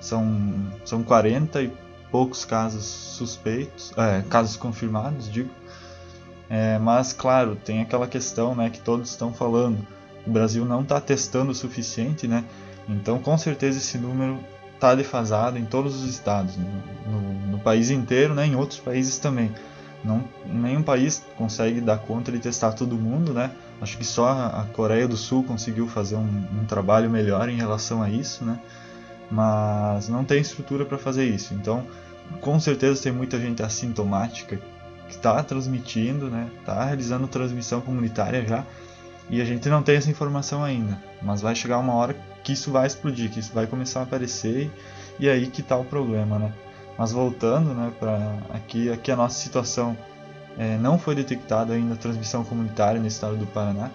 São, 0.00 0.72
são 0.84 1.02
40 1.02 1.62
e 1.62 1.72
poucos 2.10 2.44
casos 2.44 2.84
suspeitos, 2.84 3.92
é, 3.96 4.22
casos 4.28 4.56
confirmados, 4.56 5.30
digo. 5.30 5.50
É, 6.48 6.78
mas, 6.78 7.12
claro, 7.12 7.56
tem 7.56 7.82
aquela 7.82 8.06
questão 8.06 8.54
né, 8.54 8.70
que 8.70 8.80
todos 8.80 9.10
estão 9.10 9.32
falando. 9.32 9.86
O 10.26 10.30
Brasil 10.30 10.64
não 10.64 10.82
está 10.82 11.00
testando 11.00 11.50
o 11.50 11.54
suficiente, 11.54 12.26
né? 12.26 12.44
Então, 12.88 13.18
com 13.18 13.36
certeza, 13.36 13.78
esse 13.78 13.98
número 13.98 14.38
está 14.74 14.94
defasado 14.94 15.58
em 15.58 15.64
todos 15.64 16.02
os 16.02 16.08
estados, 16.08 16.56
no, 16.56 16.70
no, 17.10 17.46
no 17.52 17.58
país 17.58 17.90
inteiro, 17.90 18.34
né, 18.34 18.46
em 18.46 18.54
outros 18.54 18.78
países 18.78 19.18
também. 19.18 19.52
Não, 20.02 20.24
nenhum 20.46 20.82
país 20.82 21.24
consegue 21.36 21.80
dar 21.80 21.98
conta 21.98 22.30
de 22.30 22.38
testar 22.38 22.72
todo 22.72 22.94
mundo, 22.94 23.34
né? 23.34 23.50
Acho 23.80 23.96
que 23.96 24.04
só 24.04 24.28
a 24.28 24.66
Coreia 24.72 25.06
do 25.06 25.16
Sul 25.16 25.44
conseguiu 25.44 25.86
fazer 25.86 26.16
um, 26.16 26.44
um 26.60 26.64
trabalho 26.66 27.08
melhor 27.08 27.48
em 27.48 27.56
relação 27.56 28.02
a 28.02 28.10
isso, 28.10 28.44
né? 28.44 28.58
Mas 29.30 30.08
não 30.08 30.24
tem 30.24 30.40
estrutura 30.40 30.84
para 30.84 30.98
fazer 30.98 31.24
isso. 31.24 31.54
Então, 31.54 31.86
com 32.40 32.58
certeza 32.58 33.02
tem 33.02 33.12
muita 33.12 33.38
gente 33.38 33.62
assintomática 33.62 34.58
que 35.08 35.14
está 35.14 35.42
transmitindo, 35.42 36.28
né? 36.28 36.48
Está 36.58 36.84
realizando 36.84 37.28
transmissão 37.28 37.80
comunitária 37.80 38.44
já. 38.46 38.64
E 39.30 39.40
a 39.40 39.44
gente 39.44 39.68
não 39.68 39.82
tem 39.82 39.96
essa 39.96 40.10
informação 40.10 40.64
ainda. 40.64 41.00
Mas 41.22 41.40
vai 41.40 41.54
chegar 41.54 41.78
uma 41.78 41.94
hora 41.94 42.16
que 42.42 42.52
isso 42.52 42.70
vai 42.70 42.86
explodir, 42.86 43.30
que 43.30 43.40
isso 43.40 43.52
vai 43.52 43.66
começar 43.66 44.00
a 44.00 44.02
aparecer 44.04 44.70
e, 45.20 45.28
aí 45.28 45.46
que 45.48 45.60
está 45.60 45.76
o 45.76 45.84
problema, 45.84 46.38
né? 46.38 46.52
Mas 46.96 47.12
voltando, 47.12 47.74
né, 47.74 47.92
para 47.98 48.38
aqui, 48.50 48.90
aqui 48.90 49.12
a 49.12 49.16
nossa 49.16 49.38
situação 49.38 49.96
é, 50.58 50.76
não 50.76 50.98
foi 50.98 51.14
detectada 51.14 51.72
ainda 51.72 51.94
transmissão 51.94 52.44
comunitária 52.44 53.00
no 53.00 53.06
estado 53.06 53.36
do 53.36 53.46
Paraná. 53.46 53.90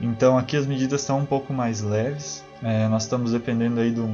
Então 0.00 0.38
aqui 0.38 0.56
as 0.56 0.66
medidas 0.66 1.00
estão 1.00 1.18
um 1.18 1.26
pouco 1.26 1.52
mais 1.52 1.82
leves. 1.82 2.44
É, 2.62 2.86
nós 2.88 3.02
estamos 3.02 3.32
dependendo 3.32 3.80
aí 3.80 3.90
do, 3.90 4.08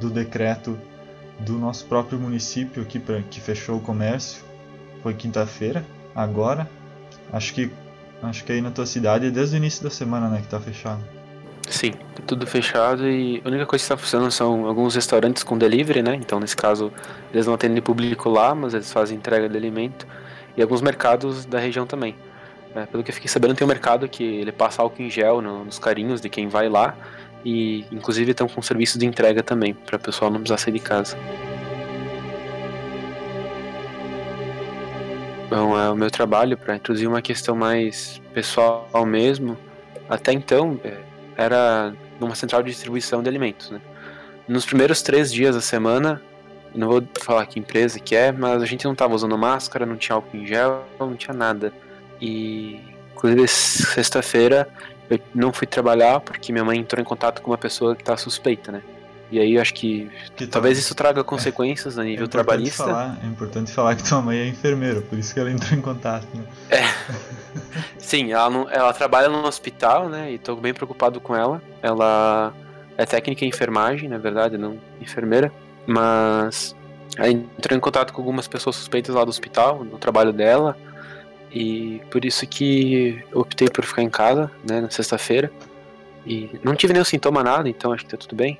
do 0.00 0.08
decreto 0.08 0.78
do 1.40 1.58
nosso 1.58 1.84
próprio 1.86 2.18
município 2.18 2.82
aqui 2.82 2.98
pra, 2.98 3.20
que 3.22 3.40
fechou 3.40 3.76
o 3.76 3.80
comércio. 3.80 4.42
Foi 5.02 5.12
quinta-feira, 5.12 5.84
agora. 6.14 6.68
Acho 7.30 7.52
que 7.52 7.70
acho 8.22 8.42
que 8.42 8.52
aí 8.52 8.62
na 8.62 8.70
tua 8.70 8.86
cidade 8.86 9.26
é 9.26 9.30
desde 9.30 9.56
o 9.56 9.58
início 9.58 9.84
da 9.84 9.90
semana, 9.90 10.30
né, 10.30 10.38
que 10.38 10.44
está 10.44 10.58
fechado. 10.58 11.04
Sim, 11.68 11.90
tá 11.90 12.22
tudo 12.26 12.46
fechado 12.46 13.06
e 13.06 13.42
a 13.44 13.48
única 13.48 13.66
coisa 13.66 13.82
que 13.82 13.92
está 13.92 13.96
funcionando 13.96 14.30
são 14.30 14.66
alguns 14.66 14.94
restaurantes 14.94 15.42
com 15.42 15.58
delivery, 15.58 16.02
né? 16.02 16.14
Então, 16.14 16.40
nesse 16.40 16.56
caso, 16.56 16.90
eles 17.32 17.46
não 17.46 17.54
atendem 17.54 17.82
público 17.82 18.30
lá, 18.30 18.54
mas 18.54 18.72
eles 18.72 18.90
fazem 18.90 19.16
entrega 19.16 19.48
de 19.48 19.56
alimento 19.56 20.06
e 20.56 20.62
alguns 20.62 20.80
mercados 20.80 21.44
da 21.44 21.58
região 21.58 21.86
também. 21.86 22.14
É, 22.74 22.86
pelo 22.86 23.04
que 23.04 23.10
eu 23.10 23.14
fiquei 23.14 23.28
sabendo, 23.28 23.54
tem 23.54 23.64
um 23.64 23.68
mercado 23.68 24.08
que 24.08 24.24
ele 24.24 24.50
passa 24.50 24.82
álcool 24.82 25.02
em 25.02 25.10
gel 25.10 25.40
no, 25.40 25.64
nos 25.64 25.78
carinhos 25.78 26.20
de 26.20 26.28
quem 26.28 26.48
vai 26.48 26.68
lá 26.68 26.96
e, 27.44 27.84
inclusive, 27.92 28.32
estão 28.32 28.48
com 28.48 28.60
serviço 28.62 28.98
de 28.98 29.06
entrega 29.06 29.42
também, 29.42 29.74
para 29.74 29.96
o 29.96 29.98
pessoal 29.98 30.30
não 30.30 30.40
precisar 30.40 30.58
sair 30.58 30.72
de 30.72 30.80
casa. 30.80 31.16
Bom, 35.48 35.78
é 35.78 35.90
o 35.90 35.94
meu 35.94 36.10
trabalho 36.10 36.56
para 36.56 36.74
introduzir 36.74 37.06
uma 37.06 37.22
questão 37.22 37.54
mais 37.54 38.20
pessoal 38.32 39.06
mesmo. 39.06 39.56
Até 40.08 40.32
então, 40.32 40.80
é, 40.82 40.96
era 41.36 41.92
numa 42.18 42.34
central 42.34 42.62
de 42.62 42.70
distribuição 42.70 43.22
de 43.22 43.28
alimentos. 43.28 43.70
Né? 43.70 43.80
Nos 44.48 44.64
primeiros 44.66 45.02
três 45.02 45.32
dias 45.32 45.54
da 45.54 45.60
semana, 45.60 46.20
não 46.74 46.88
vou 46.88 47.02
falar 47.20 47.46
que 47.46 47.58
empresa 47.58 47.98
que 47.98 48.16
é, 48.16 48.32
mas 48.32 48.62
a 48.62 48.66
gente 48.66 48.84
não 48.84 48.92
estava 48.92 49.14
usando 49.14 49.36
máscara, 49.38 49.86
não 49.86 49.96
tinha 49.96 50.16
álcool 50.16 50.36
em 50.36 50.46
gel, 50.46 50.84
não 50.98 51.14
tinha 51.14 51.34
nada. 51.34 51.72
E, 52.20 52.80
inclusive, 53.14 53.46
sexta-feira 53.48 54.68
eu 55.10 55.20
não 55.34 55.52
fui 55.52 55.66
trabalhar 55.66 56.20
porque 56.20 56.52
minha 56.52 56.64
mãe 56.64 56.78
entrou 56.78 57.00
em 57.00 57.04
contato 57.04 57.42
com 57.42 57.50
uma 57.50 57.58
pessoa 57.58 57.94
que 57.94 58.02
está 58.02 58.16
suspeita, 58.16 58.72
né? 58.72 58.82
E 59.30 59.38
aí 59.40 59.54
eu 59.54 59.60
acho 59.60 59.74
que, 59.74 60.08
que 60.36 60.46
talvez 60.46 60.78
isso 60.78 60.94
traga 60.94 61.24
consequências 61.24 61.98
é, 61.98 62.00
a 62.00 62.04
nível 62.04 62.26
é 62.26 62.28
trabalhista. 62.28 62.84
Falar, 62.84 63.18
é 63.22 63.26
importante 63.26 63.72
falar 63.72 63.96
que 63.96 64.04
tua 64.04 64.20
mãe 64.20 64.38
é 64.38 64.46
enfermeira, 64.46 65.00
por 65.00 65.18
isso 65.18 65.34
que 65.34 65.40
ela 65.40 65.50
entrou 65.50 65.76
em 65.76 65.80
contato. 65.80 66.26
Né? 66.34 66.44
É. 66.70 66.82
Sim, 67.98 68.32
ela, 68.32 68.48
não, 68.50 68.70
ela 68.70 68.92
trabalha 68.92 69.28
no 69.28 69.44
hospital, 69.44 70.08
né? 70.08 70.32
E 70.32 70.38
tô 70.38 70.54
bem 70.54 70.72
preocupado 70.72 71.20
com 71.20 71.34
ela. 71.34 71.60
Ela 71.82 72.52
é 72.96 73.04
técnica 73.04 73.44
em 73.44 73.48
enfermagem, 73.48 74.08
na 74.08 74.18
verdade, 74.18 74.56
não 74.56 74.78
enfermeira. 75.00 75.52
Mas 75.86 76.74
ela 77.16 77.30
entrou 77.30 77.76
em 77.76 77.80
contato 77.80 78.12
com 78.12 78.20
algumas 78.20 78.48
pessoas 78.48 78.76
suspeitas 78.76 79.14
lá 79.14 79.24
do 79.24 79.30
hospital, 79.30 79.84
no 79.84 79.98
trabalho 79.98 80.32
dela. 80.32 80.76
E 81.52 82.00
por 82.10 82.24
isso 82.24 82.46
que 82.46 83.22
eu 83.30 83.40
optei 83.40 83.68
por 83.68 83.84
ficar 83.84 84.02
em 84.02 84.10
casa, 84.10 84.50
né, 84.68 84.80
na 84.80 84.90
sexta-feira. 84.90 85.50
E 86.26 86.58
não 86.62 86.74
tive 86.74 86.92
nenhum 86.92 87.04
sintoma 87.04 87.42
nada, 87.42 87.68
então 87.68 87.92
acho 87.92 88.04
que 88.04 88.10
tá 88.10 88.16
tudo 88.16 88.34
bem. 88.34 88.58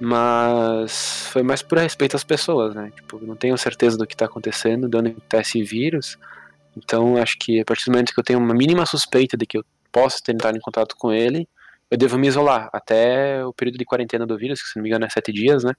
Mas 0.00 1.28
foi 1.28 1.42
mais 1.42 1.62
por 1.62 1.78
respeito 1.78 2.16
às 2.16 2.24
pessoas, 2.24 2.74
né? 2.74 2.92
Tipo, 2.94 3.24
não 3.24 3.36
tenho 3.36 3.56
certeza 3.56 3.96
do 3.96 4.06
que 4.06 4.14
está 4.14 4.26
acontecendo, 4.26 4.88
de 4.88 4.96
onde 4.96 5.10
está 5.10 5.40
esse 5.40 5.62
vírus. 5.62 6.18
Então, 6.76 7.16
acho 7.16 7.38
que 7.38 7.60
a 7.60 7.64
partir 7.64 7.86
do 7.86 7.92
momento 7.92 8.12
que 8.12 8.18
eu 8.18 8.24
tenho 8.24 8.38
uma 8.40 8.52
mínima 8.52 8.84
suspeita 8.84 9.36
de 9.36 9.46
que 9.46 9.56
eu 9.56 9.64
possa 9.92 10.18
ter 10.22 10.32
entrado 10.32 10.56
em 10.56 10.60
contato 10.60 10.96
com 10.96 11.12
ele, 11.12 11.48
eu 11.90 11.96
devo 11.96 12.18
me 12.18 12.26
isolar 12.26 12.68
até 12.72 13.44
o 13.46 13.52
período 13.52 13.78
de 13.78 13.84
quarentena 13.84 14.26
do 14.26 14.36
vírus, 14.36 14.60
que 14.60 14.68
se 14.68 14.76
não 14.76 14.82
me 14.82 14.88
engano 14.88 15.04
é 15.04 15.08
sete 15.08 15.32
dias, 15.32 15.62
né? 15.62 15.72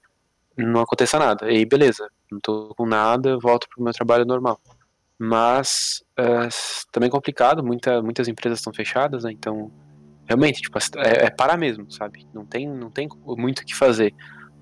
Não 0.56 0.80
aconteça 0.80 1.18
nada. 1.18 1.50
E 1.50 1.58
aí, 1.58 1.64
beleza, 1.64 2.08
não 2.30 2.40
tô 2.40 2.74
com 2.76 2.86
nada, 2.86 3.38
volto 3.38 3.68
pro 3.68 3.82
meu 3.82 3.92
trabalho 3.92 4.24
normal. 4.24 4.60
Mas 5.18 6.02
é, 6.16 6.48
também 6.92 7.08
é 7.08 7.10
complicado, 7.10 7.64
muita, 7.64 8.02
muitas 8.02 8.28
empresas 8.28 8.58
estão 8.58 8.72
fechadas, 8.72 9.24
né? 9.24 9.32
Então, 9.32 9.70
realmente, 10.26 10.62
tipo, 10.62 10.78
é, 10.78 11.26
é 11.26 11.30
parar 11.30 11.56
mesmo, 11.56 11.90
sabe? 11.90 12.26
Não 12.32 12.44
tem, 12.44 12.68
não 12.68 12.90
tem 12.90 13.08
muito 13.24 13.60
o 13.60 13.64
que 13.64 13.74
fazer. 13.74 14.14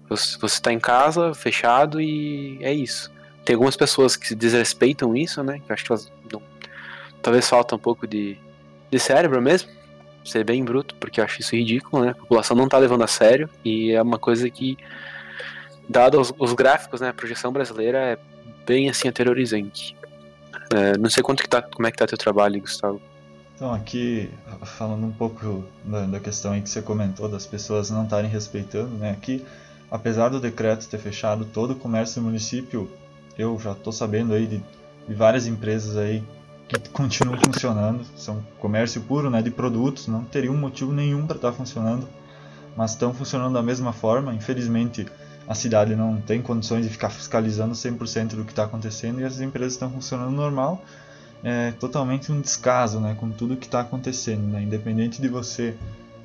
Você, 0.09 0.39
você 0.39 0.61
tá 0.61 0.73
em 0.73 0.81
casa, 0.81 1.33
fechado, 1.35 2.01
e 2.01 2.59
é 2.63 2.73
isso. 2.73 3.13
Tem 3.45 3.55
algumas 3.55 3.77
pessoas 3.77 4.17
que 4.17 4.35
desrespeitam 4.35 5.15
isso, 5.17 5.43
né? 5.43 5.61
Que 5.65 5.73
acho 5.73 5.85
que 5.85 5.93
elas 5.93 6.13
não, 6.33 6.43
talvez 7.23 7.49
falta 7.49 7.75
um 7.75 7.79
pouco 7.79 8.07
de, 8.07 8.39
de 8.91 8.99
cérebro 8.99 9.41
mesmo 9.41 9.71
ser 10.25 10.45
bem 10.45 10.65
bruto, 10.65 10.95
porque 10.97 11.21
eu 11.21 11.25
acho 11.25 11.41
isso 11.41 11.55
ridículo, 11.55 12.05
né? 12.05 12.11
A 12.11 12.15
população 12.15 12.57
não 12.57 12.69
tá 12.69 12.79
levando 12.79 13.05
a 13.05 13.07
sério 13.07 13.49
e 13.65 13.93
é 13.93 14.03
uma 14.03 14.19
coisa 14.19 14.49
que, 14.49 14.77
dado 15.89 16.21
os, 16.21 16.33
os 16.39 16.53
gráficos, 16.53 17.01
né, 17.01 17.09
a 17.09 17.15
projeção 17.15 17.53
brasileira 17.53 17.99
é 17.99 18.19
bem 18.67 18.89
assim 18.89 19.09
aterrorizante. 19.09 19.97
É, 20.75 20.97
não 20.97 21.11
sei 21.11 21.23
quanto 21.23 21.43
que 21.43 21.49
tá, 21.49 21.63
como 21.63 21.87
é 21.87 21.91
que 21.91 21.99
tá 21.99 22.07
teu 22.07 22.19
trabalho, 22.19 22.61
Gustavo. 22.61 23.01
Então 23.55 23.73
aqui 23.73 24.31
falando 24.65 25.07
um 25.07 25.13
pouco 25.13 25.65
da, 25.85 26.07
da 26.07 26.21
questão 26.21 26.61
que 26.61 26.69
você 26.69 26.83
comentou 26.83 27.29
das 27.29 27.47
pessoas 27.47 27.91
não 27.91 28.05
estarem 28.05 28.29
respeitando, 28.29 28.97
né? 28.97 29.13
Aqui, 29.13 29.45
apesar 29.91 30.29
do 30.29 30.41
decreto 30.41 30.89
ter 30.89 30.99
fechado 30.99 31.45
todo 31.45 31.73
o 31.73 31.77
comércio 31.77 32.21
do 32.21 32.27
município, 32.27 32.91
eu 33.39 33.59
já 33.61 33.73
estou 33.73 33.93
sabendo 33.93 34.35
aí 34.35 34.47
de, 34.47 34.63
de 35.07 35.15
várias 35.15 35.47
empresas 35.47 35.97
aí 35.97 36.25
que 36.67 36.89
continuam 36.91 37.39
funcionando, 37.39 38.05
são 38.17 38.45
comércio 38.59 39.01
puro, 39.03 39.29
né, 39.29 39.43
de 39.43 39.51
produtos, 39.51 40.09
não 40.09 40.25
teria 40.25 40.51
um 40.51 40.57
motivo 40.57 40.93
nenhum 40.93 41.27
para 41.27 41.37
estar 41.37 41.51
tá 41.51 41.57
funcionando, 41.57 42.09
mas 42.77 42.93
estão 42.93 43.13
funcionando 43.13 43.53
da 43.55 43.63
mesma 43.63 43.93
forma. 43.93 44.35
Infelizmente, 44.35 45.07
a 45.47 45.55
cidade 45.55 45.95
não 45.95 46.21
tem 46.21 46.41
condições 46.41 46.85
de 46.85 46.91
ficar 46.91 47.11
fiscalizando 47.11 47.75
100% 47.75 48.35
do 48.35 48.45
que 48.45 48.53
está 48.53 48.65
acontecendo 48.65 49.21
e 49.21 49.25
as 49.25 49.41
empresas 49.41 49.75
estão 49.75 49.91
funcionando 49.91 50.33
normal. 50.33 50.83
É 51.43 51.73
totalmente 51.73 52.33
um 52.33 52.41
descaso, 52.41 52.99
né, 52.99 53.15
com 53.21 53.31
tudo 53.31 53.57
que 53.57 53.67
está 53.67 53.81
acontecendo, 53.81 54.43
né, 54.45 54.63
independente 54.63 55.21
de 55.21 55.29
você 55.29 55.77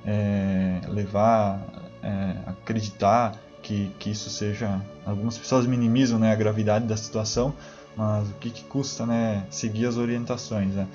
é, 0.06 0.80
levar, 0.88 1.62
é, 2.02 2.36
acreditar 2.48 3.36
que, 3.62 3.92
que 4.00 4.12
isso 4.12 4.30
seja. 4.30 4.80
Algumas 5.06 5.38
pessoas 5.38 5.66
minimizam 5.66 6.18
né, 6.18 6.32
a 6.32 6.36
gravidade 6.36 6.86
da 6.86 6.96
situação, 6.96 7.54
mas 7.98 8.30
o 8.30 8.34
que, 8.36 8.50
que 8.50 8.64
custa, 8.64 9.06
né, 9.06 9.46
seguir 9.50 9.88
as 9.88 9.98
orientações, 9.98 10.74
né? 10.74 10.88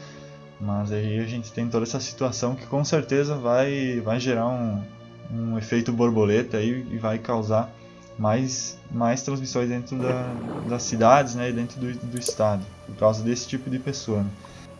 Mas 0.58 0.90
aí 0.92 1.18
a 1.18 1.26
gente 1.26 1.52
tem 1.52 1.68
toda 1.68 1.84
essa 1.84 2.00
situação 2.00 2.54
que 2.54 2.64
com 2.64 2.82
certeza 2.82 3.36
vai, 3.36 4.00
vai 4.00 4.18
gerar 4.18 4.46
um, 4.46 4.82
um 5.30 5.58
efeito 5.58 5.92
borboleta 5.92 6.56
aí 6.56 6.86
e 6.90 6.96
vai 6.96 7.18
causar 7.18 7.70
mais, 8.18 8.78
mais 8.90 9.22
transmissões 9.22 9.68
dentro 9.68 9.98
da, 9.98 10.32
das 10.68 10.82
cidades 10.82 11.34
né, 11.34 11.50
e 11.50 11.52
dentro 11.52 11.80
do, 11.80 11.92
do 11.92 12.18
estado, 12.18 12.64
por 12.86 12.96
causa 12.96 13.22
desse 13.22 13.46
tipo 13.48 13.68
de 13.68 13.78
pessoa. 13.78 14.22
Né? 14.22 14.30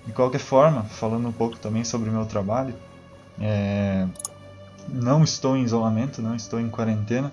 De 0.07 0.13
qualquer 0.13 0.41
forma, 0.41 0.83
falando 0.85 1.27
um 1.27 1.33
pouco 1.33 1.57
também 1.59 1.85
sobre 1.85 2.11
o 2.11 2.13
meu 2.13 2.27
trabalho, 2.27 2.75
é, 3.41 4.07
não 4.89 5.25
estou 5.25 5.57
em 5.57 5.65
isolamento, 5.65 6.23
não 6.23 6.35
estou 6.35 6.61
em 6.61 6.69
quarentena, 6.69 7.33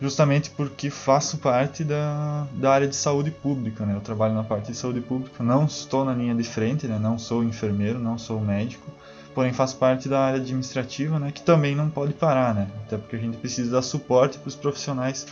justamente 0.00 0.50
porque 0.50 0.90
faço 0.90 1.38
parte 1.38 1.84
da, 1.84 2.46
da 2.52 2.72
área 2.72 2.88
de 2.88 2.96
saúde 2.96 3.30
pública, 3.30 3.86
né? 3.86 3.94
Eu 3.94 4.00
trabalho 4.00 4.34
na 4.34 4.42
parte 4.42 4.72
de 4.72 4.76
saúde 4.76 5.00
pública, 5.00 5.42
não 5.42 5.64
estou 5.64 6.04
na 6.04 6.12
linha 6.12 6.34
de 6.34 6.44
frente, 6.44 6.86
né? 6.86 6.98
Não 6.98 7.18
sou 7.18 7.42
enfermeiro, 7.42 7.98
não 7.98 8.18
sou 8.18 8.40
médico, 8.40 8.90
porém 9.34 9.52
faço 9.52 9.76
parte 9.76 10.08
da 10.08 10.20
área 10.20 10.40
administrativa, 10.40 11.18
né? 11.18 11.30
Que 11.32 11.42
também 11.42 11.74
não 11.74 11.88
pode 11.88 12.12
parar, 12.12 12.54
né? 12.54 12.68
Até 12.86 12.96
porque 12.96 13.16
a 13.16 13.18
gente 13.18 13.36
precisa 13.36 13.70
dar 13.70 13.82
suporte 13.82 14.38
para 14.38 14.48
os 14.48 14.54
profissionais 14.54 15.26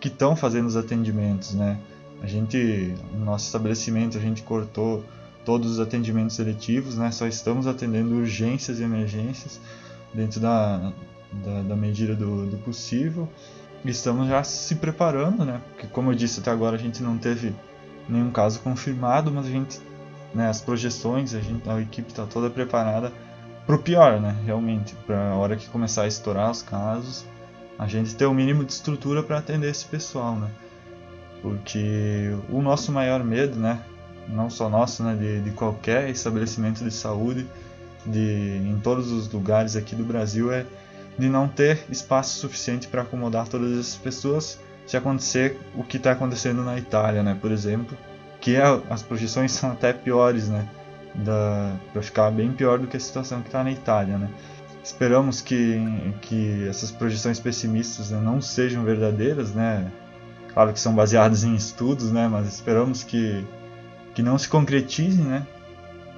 que 0.00 0.08
estão 0.08 0.36
fazendo 0.36 0.66
os 0.66 0.76
atendimentos, 0.76 1.54
né? 1.54 1.78
A 2.22 2.26
gente, 2.26 2.94
no 3.12 3.24
nosso 3.24 3.46
estabelecimento, 3.46 4.18
a 4.18 4.20
gente 4.20 4.42
cortou 4.42 5.04
todos 5.44 5.72
os 5.72 5.80
atendimentos 5.80 6.36
seletivos, 6.36 6.96
né? 6.96 7.10
Só 7.10 7.26
estamos 7.26 7.66
atendendo 7.66 8.14
urgências 8.14 8.80
e 8.80 8.82
emergências 8.82 9.60
dentro 10.12 10.40
da, 10.40 10.92
da, 11.44 11.62
da 11.62 11.76
medida 11.76 12.14
do, 12.14 12.46
do 12.46 12.56
possível 12.58 13.28
estamos 13.84 14.28
já 14.28 14.42
se 14.42 14.74
preparando, 14.76 15.44
né? 15.44 15.60
Porque 15.70 15.86
como 15.88 16.10
eu 16.10 16.14
disse 16.14 16.40
até 16.40 16.50
agora 16.50 16.76
a 16.76 16.78
gente 16.78 17.02
não 17.02 17.16
teve 17.16 17.54
nenhum 18.08 18.30
caso 18.30 18.60
confirmado, 18.60 19.30
mas 19.30 19.46
a 19.46 19.50
gente, 19.50 19.80
né, 20.34 20.48
as 20.48 20.60
projeções, 20.60 21.34
a 21.34 21.40
gente, 21.40 21.68
a 21.68 21.80
equipe 21.80 22.10
está 22.10 22.26
toda 22.26 22.48
preparada 22.48 23.12
para 23.68 23.76
o 23.76 23.78
pior, 23.78 24.18
né? 24.18 24.34
Realmente, 24.46 24.94
para 25.06 25.32
a 25.32 25.36
hora 25.36 25.54
que 25.54 25.68
começar 25.68 26.04
a 26.04 26.08
estourar 26.08 26.50
os 26.50 26.62
casos, 26.62 27.26
a 27.78 27.86
gente 27.86 28.16
ter 28.16 28.24
o 28.24 28.32
mínimo 28.32 28.64
de 28.64 28.72
estrutura 28.72 29.22
para 29.22 29.36
atender 29.36 29.70
esse 29.70 29.84
pessoal, 29.84 30.36
né? 30.36 30.48
Porque 31.42 32.34
o 32.48 32.62
nosso 32.62 32.90
maior 32.90 33.22
medo, 33.22 33.60
né? 33.60 33.82
Não 34.26 34.48
só 34.48 34.70
nosso, 34.70 35.02
né? 35.02 35.14
De, 35.14 35.42
de 35.42 35.50
qualquer 35.50 36.08
estabelecimento 36.08 36.82
de 36.82 36.90
saúde, 36.90 37.46
de 38.06 38.56
em 38.64 38.80
todos 38.82 39.12
os 39.12 39.30
lugares 39.30 39.76
aqui 39.76 39.94
do 39.94 40.02
Brasil 40.02 40.50
é 40.50 40.64
de 41.18 41.28
não 41.28 41.46
ter 41.46 41.84
espaço 41.90 42.38
suficiente 42.38 42.88
para 42.88 43.02
acomodar 43.02 43.48
todas 43.48 43.72
essas 43.72 43.96
pessoas 43.96 44.58
se 44.86 44.96
acontecer 44.96 45.58
o 45.74 45.84
que 45.84 45.98
está 45.98 46.12
acontecendo 46.12 46.64
na 46.64 46.78
Itália, 46.78 47.22
né, 47.22 47.36
por 47.38 47.52
exemplo, 47.52 47.98
que 48.40 48.56
é, 48.56 48.62
as 48.88 49.02
projeções 49.02 49.52
são 49.52 49.72
até 49.72 49.92
piores, 49.92 50.48
né, 50.48 50.66
para 51.24 52.02
ficar 52.02 52.30
bem 52.30 52.52
pior 52.52 52.78
do 52.78 52.86
que 52.86 52.96
a 52.96 53.00
situação 53.00 53.40
que 53.40 53.48
está 53.48 53.62
na 53.62 53.70
Itália, 53.72 54.18
né. 54.18 54.30
Esperamos 54.82 55.40
que, 55.42 55.78
que 56.22 56.66
essas 56.68 56.90
projeções 56.90 57.38
pessimistas 57.38 58.10
né, 58.10 58.20
não 58.22 58.40
sejam 58.40 58.84
verdadeiras, 58.84 59.52
né, 59.52 59.90
claro 60.54 60.72
que 60.72 60.80
são 60.80 60.94
baseadas 60.94 61.44
em 61.44 61.54
estudos, 61.54 62.10
né, 62.10 62.26
mas 62.28 62.48
esperamos 62.48 63.02
que, 63.02 63.44
que 64.14 64.22
não 64.22 64.38
se 64.38 64.48
concretizem, 64.48 65.24
né, 65.24 65.46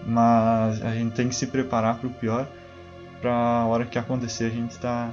mas 0.07 0.83
a 0.83 0.93
gente 0.93 1.13
tem 1.15 1.29
que 1.29 1.35
se 1.35 1.47
preparar 1.47 1.97
para 1.99 2.07
o 2.07 2.11
pior 2.11 2.47
para 3.21 3.33
a 3.33 3.67
hora 3.67 3.85
que 3.85 3.99
acontecer 3.99 4.45
a 4.45 4.51
gente 4.51 4.79
tá 4.79 5.11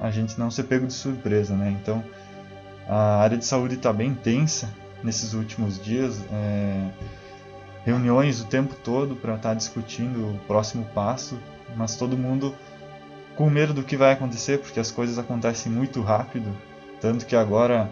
a 0.00 0.10
gente 0.10 0.38
não 0.38 0.50
ser 0.50 0.64
pego 0.64 0.86
de 0.86 0.92
surpresa, 0.92 1.54
né? 1.54 1.74
Então 1.80 2.04
a 2.88 3.16
área 3.18 3.36
de 3.36 3.44
saúde 3.44 3.74
está 3.74 3.92
bem 3.92 4.14
tensa 4.14 4.72
nesses 5.02 5.32
últimos 5.32 5.82
dias, 5.82 6.22
é, 6.32 6.88
reuniões 7.86 8.42
o 8.42 8.44
tempo 8.44 8.74
todo 8.84 9.16
para 9.16 9.36
estar 9.36 9.48
tá 9.50 9.54
discutindo 9.54 10.34
o 10.34 10.38
próximo 10.46 10.84
passo, 10.94 11.38
mas 11.74 11.96
todo 11.96 12.18
mundo 12.18 12.54
com 13.34 13.48
medo 13.48 13.72
do 13.72 13.82
que 13.82 13.96
vai 13.96 14.12
acontecer, 14.12 14.58
porque 14.58 14.78
as 14.78 14.90
coisas 14.90 15.18
acontecem 15.18 15.72
muito 15.72 16.02
rápido, 16.02 16.50
tanto 17.00 17.24
que 17.24 17.34
agora, 17.34 17.90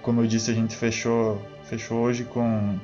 como 0.00 0.22
eu 0.22 0.26
disse, 0.26 0.50
a 0.50 0.54
gente 0.54 0.74
fechou 0.74 1.42
fechou 1.64 1.98
hoje 1.98 2.24
com 2.24 2.78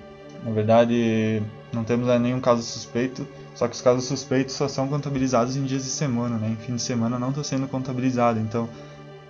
na 0.45 0.51
verdade 0.51 1.43
não 1.73 1.85
temos 1.85 2.09
nenhum 2.21 2.41
caso 2.41 2.63
suspeito 2.63 3.27
só 3.61 3.69
que 3.69 3.75
os 3.75 3.83
casos 3.83 4.07
suspeitos 4.07 4.55
só 4.55 4.69
são 4.69 4.89
contabilizados 4.89 5.55
em 5.55 5.65
dias 5.65 5.85
de 5.85 5.91
semana, 5.91 6.39
né? 6.39 6.49
Em 6.49 6.57
fim 6.57 6.77
de 6.77 6.81
semana 6.81 7.19
não 7.19 7.29
está 7.29 7.45
sendo 7.45 7.69
contabilizado. 7.69 8.41
Então, 8.41 8.67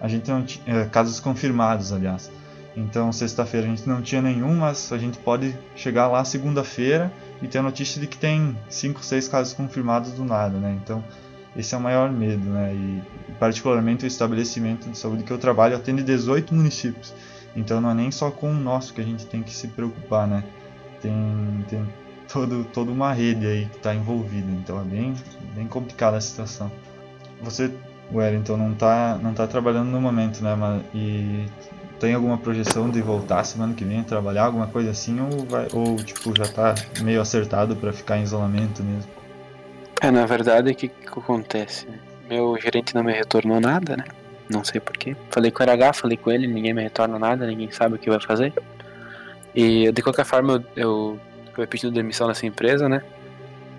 a 0.00 0.06
gente 0.06 0.30
não. 0.30 0.44
É, 0.66 0.84
casos 0.84 1.18
confirmados, 1.18 1.92
aliás. 1.92 2.30
Então, 2.76 3.12
sexta-feira 3.12 3.66
a 3.66 3.70
gente 3.70 3.88
não 3.88 4.00
tinha 4.00 4.22
nenhum, 4.22 4.54
mas 4.56 4.92
a 4.92 4.98
gente 4.98 5.18
pode 5.18 5.56
chegar 5.74 6.06
lá 6.06 6.24
segunda-feira 6.24 7.12
e 7.42 7.48
ter 7.48 7.58
a 7.58 7.62
notícia 7.62 8.00
de 8.00 8.06
que 8.06 8.16
tem 8.16 8.56
5, 8.68 9.04
6 9.04 9.28
casos 9.28 9.52
confirmados 9.52 10.12
do 10.12 10.24
nada, 10.24 10.56
né? 10.58 10.78
Então, 10.82 11.02
esse 11.56 11.74
é 11.74 11.78
o 11.78 11.80
maior 11.80 12.10
medo, 12.10 12.48
né? 12.48 12.72
E, 12.72 13.02
particularmente 13.38 14.04
o 14.04 14.06
estabelecimento 14.06 14.88
de 14.88 14.96
saúde 14.96 15.24
que 15.24 15.32
eu 15.32 15.38
trabalho 15.38 15.76
atende 15.76 16.02
18 16.02 16.54
municípios. 16.54 17.12
Então, 17.56 17.80
não 17.80 17.90
é 17.90 17.94
nem 17.94 18.10
só 18.10 18.30
com 18.30 18.50
o 18.50 18.54
nosso 18.54 18.94
que 18.94 19.00
a 19.00 19.04
gente 19.04 19.26
tem 19.26 19.42
que 19.42 19.52
se 19.52 19.68
preocupar, 19.68 20.28
né? 20.28 20.44
Tem, 21.00 21.64
tem 21.68 21.84
todo, 22.32 22.64
toda 22.72 22.90
uma 22.90 23.12
rede 23.12 23.46
aí 23.46 23.66
que 23.66 23.76
está 23.76 23.94
envolvida. 23.94 24.50
Então 24.52 24.80
é 24.80 24.84
bem, 24.84 25.14
bem 25.54 25.66
complicada 25.66 26.16
a 26.16 26.20
situação. 26.20 26.70
Você, 27.42 27.72
Wellington, 28.12 28.56
não 28.56 28.72
está 28.72 29.18
não 29.22 29.34
tá 29.34 29.46
trabalhando 29.46 29.88
no 29.88 30.00
momento, 30.00 30.42
né? 30.42 30.54
E 30.94 31.46
tem 32.00 32.14
alguma 32.14 32.38
projeção 32.38 32.88
de 32.88 33.02
voltar 33.02 33.44
semana 33.44 33.74
que 33.74 33.84
vem 33.84 34.00
a 34.00 34.04
trabalhar, 34.04 34.44
alguma 34.44 34.66
coisa 34.66 34.90
assim, 34.90 35.20
ou, 35.20 35.44
vai, 35.44 35.68
ou 35.72 35.96
tipo, 35.96 36.34
já 36.34 36.44
está 36.44 36.74
meio 37.02 37.20
acertado 37.20 37.76
para 37.76 37.92
ficar 37.92 38.16
em 38.16 38.22
isolamento 38.22 38.82
mesmo? 38.82 39.10
É, 40.00 40.10
na 40.10 40.24
verdade, 40.24 40.72
o 40.72 40.74
que, 40.74 40.88
que 40.88 41.06
acontece? 41.06 41.86
Meu 42.28 42.58
gerente 42.58 42.94
não 42.94 43.04
me 43.04 43.12
retornou 43.12 43.60
nada, 43.60 43.98
né? 43.98 44.04
Não 44.48 44.64
sei 44.64 44.80
porquê. 44.80 45.14
Falei 45.28 45.50
com 45.50 45.62
o 45.62 45.66
RH, 45.66 45.92
falei 45.92 46.16
com 46.16 46.30
ele, 46.30 46.46
ninguém 46.46 46.72
me 46.72 46.82
retorna 46.82 47.18
nada, 47.18 47.46
ninguém 47.46 47.70
sabe 47.70 47.96
o 47.96 47.98
que 47.98 48.08
vai 48.08 48.20
fazer. 48.20 48.52
E 49.54 49.92
de 49.92 50.02
qualquer 50.02 50.24
forma, 50.24 50.64
eu, 50.74 51.20
eu 51.56 51.66
pedido 51.66 51.92
demissão 51.92 52.26
nessa 52.26 52.46
empresa, 52.46 52.88
né? 52.88 53.02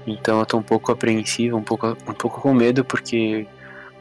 Então 0.05 0.39
eu 0.39 0.45
tô 0.45 0.57
um 0.57 0.63
pouco 0.63 0.91
apreensivo, 0.91 1.57
um 1.57 1.63
pouco, 1.63 1.97
um 2.07 2.13
pouco 2.13 2.39
com 2.39 2.53
medo, 2.53 2.85
porque 2.85 3.47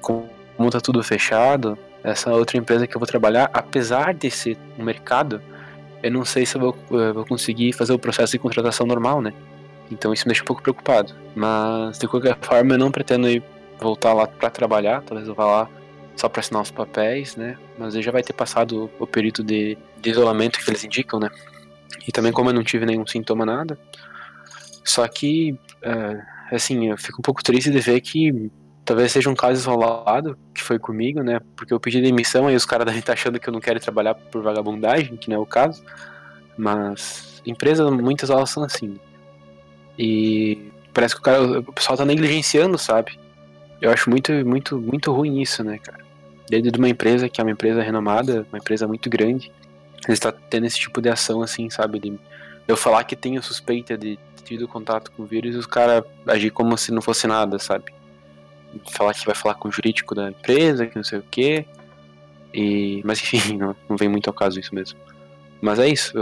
como 0.01 0.71
tá 0.71 0.81
tudo 0.81 1.03
fechado, 1.03 1.79
essa 2.03 2.33
outra 2.33 2.57
empresa 2.57 2.87
que 2.87 2.97
eu 2.97 2.99
vou 2.99 3.07
trabalhar, 3.07 3.51
apesar 3.53 4.15
de 4.15 4.31
ser 4.31 4.57
um 4.79 4.85
mercado, 4.85 5.43
eu 6.03 6.11
não 6.11 6.25
sei 6.25 6.47
se 6.47 6.57
eu 6.57 6.61
vou, 6.61 7.01
eu 7.01 7.15
vou 7.15 7.27
conseguir 7.27 7.73
fazer 7.73 7.93
o 7.93 7.99
processo 7.99 8.33
de 8.33 8.39
contratação 8.39 8.87
normal, 8.87 9.21
né? 9.21 9.33
Então 9.91 10.13
isso 10.13 10.25
me 10.25 10.31
deixa 10.31 10.43
um 10.43 10.47
pouco 10.47 10.63
preocupado. 10.63 11.15
Mas 11.35 11.99
de 11.99 12.09
qualquer 12.09 12.37
forma 12.41 12.75
eu 12.75 12.79
não 12.79 12.91
pretendo 12.91 13.29
ir 13.29 13.43
voltar 13.79 14.13
lá 14.13 14.27
para 14.27 14.51
trabalhar, 14.51 15.03
talvez 15.03 15.29
eu 15.29 15.35
vá 15.35 15.45
lá 15.45 15.69
só 16.17 16.29
para 16.29 16.41
assinar 16.41 16.63
os 16.63 16.71
papéis, 16.71 17.37
né? 17.37 17.57
Mas 17.79 17.95
ele 17.95 18.03
já 18.03 18.13
vai 18.13 18.23
ter 18.23 18.33
passado 18.33 18.91
o 18.99 19.07
período 19.07 19.43
de, 19.43 19.77
de 20.01 20.11
isolamento 20.11 20.59
que 20.59 20.71
eles 20.71 20.85
indicam, 20.85 21.19
né? 21.19 21.31
E 22.07 22.13
também 22.13 22.33
como 22.33 22.51
eu 22.51 22.55
não 22.55 22.63
tive 22.63 22.87
nenhum 22.87 23.07
sintoma 23.07 23.45
nada. 23.45 23.79
Só 24.85 25.07
que, 25.07 25.59
é, 25.83 26.21
assim, 26.55 26.91
eu 26.91 26.99
fico 26.99 27.21
um 27.21 27.23
pouco 27.23 27.43
triste 27.43 27.71
de 27.71 27.79
ver 27.79 28.01
que 28.01 28.51
talvez 28.91 29.13
seja 29.13 29.31
um 29.31 29.37
caso 29.37 29.53
isolado, 29.53 30.37
que 30.53 30.61
foi 30.61 30.77
comigo, 30.77 31.23
né? 31.23 31.41
Porque 31.55 31.73
eu 31.73 31.79
pedi 31.79 32.03
demissão 32.03 32.51
e 32.51 32.57
os 32.57 32.65
caras 32.65 32.85
devem 32.85 32.99
estar 32.99 33.13
achando 33.13 33.39
que 33.39 33.49
eu 33.49 33.53
não 33.53 33.61
quero 33.61 33.79
trabalhar 33.79 34.17
por 34.17 34.43
vagabundagem, 34.43 35.17
que 35.17 35.31
não 35.31 35.37
é 35.37 35.39
o 35.39 35.47
caso. 35.47 35.81
Mas 36.59 37.41
empresas, 37.47 37.89
muitas 37.89 38.31
elas 38.31 38.51
são 38.51 38.65
assim. 38.65 38.99
E 39.97 40.73
parece 40.93 41.15
que 41.15 41.21
o, 41.21 41.23
cara, 41.23 41.61
o 41.61 41.73
pessoal 41.73 41.97
tá 41.97 42.05
negligenciando, 42.05 42.77
sabe? 42.77 43.17
Eu 43.81 43.93
acho 43.93 44.11
muito, 44.11 44.33
muito, 44.45 44.77
muito 44.81 45.13
ruim 45.13 45.41
isso, 45.41 45.63
né, 45.63 45.79
cara? 45.79 46.05
Dentro 46.49 46.73
de 46.73 46.79
uma 46.81 46.89
empresa 46.89 47.29
que 47.29 47.41
é 47.41 47.45
uma 47.45 47.53
empresa 47.53 47.81
renomada, 47.83 48.45
uma 48.51 48.59
empresa 48.59 48.89
muito 48.89 49.09
grande, 49.09 49.53
ele 50.05 50.15
está 50.15 50.33
tendo 50.33 50.67
esse 50.67 50.81
tipo 50.81 51.01
de 51.01 51.09
ação, 51.09 51.43
assim, 51.43 51.71
sabe? 51.71 52.01
De 52.01 52.19
eu 52.67 52.77
falar 52.77 53.05
que 53.05 53.15
tenho 53.15 53.41
suspeita 53.41 53.97
de 53.97 54.19
ter 54.35 54.43
tido 54.43 54.67
contato 54.67 55.13
com 55.13 55.23
o 55.23 55.27
vírus 55.27 55.55
e 55.55 55.59
os 55.59 55.67
caras 55.67 56.03
agir 56.27 56.51
como 56.51 56.77
se 56.77 56.91
não 56.91 57.01
fosse 57.01 57.29
nada, 57.29 57.57
sabe? 57.61 58.00
Falar 58.93 59.15
que 59.15 59.27
vai 59.27 59.35
falar 59.35 59.55
com 59.55 59.69
o 59.69 59.73
jurídico 59.73 60.15
da 60.15 60.31
empresa, 60.31 60.87
que 60.87 60.97
não 60.97 61.05
sei 61.05 61.19
o 61.19 61.25
quê. 61.31 61.67
E, 62.53 63.03
mas 63.05 63.21
enfim, 63.21 63.57
não, 63.59 63.77
não 63.89 63.97
vem 63.97 64.09
muito 64.09 64.29
ao 64.29 64.35
caso 64.35 64.59
isso 64.59 64.75
mesmo. 64.75 64.99
Mas 65.61 65.79
é 65.79 65.89
isso. 65.89 66.13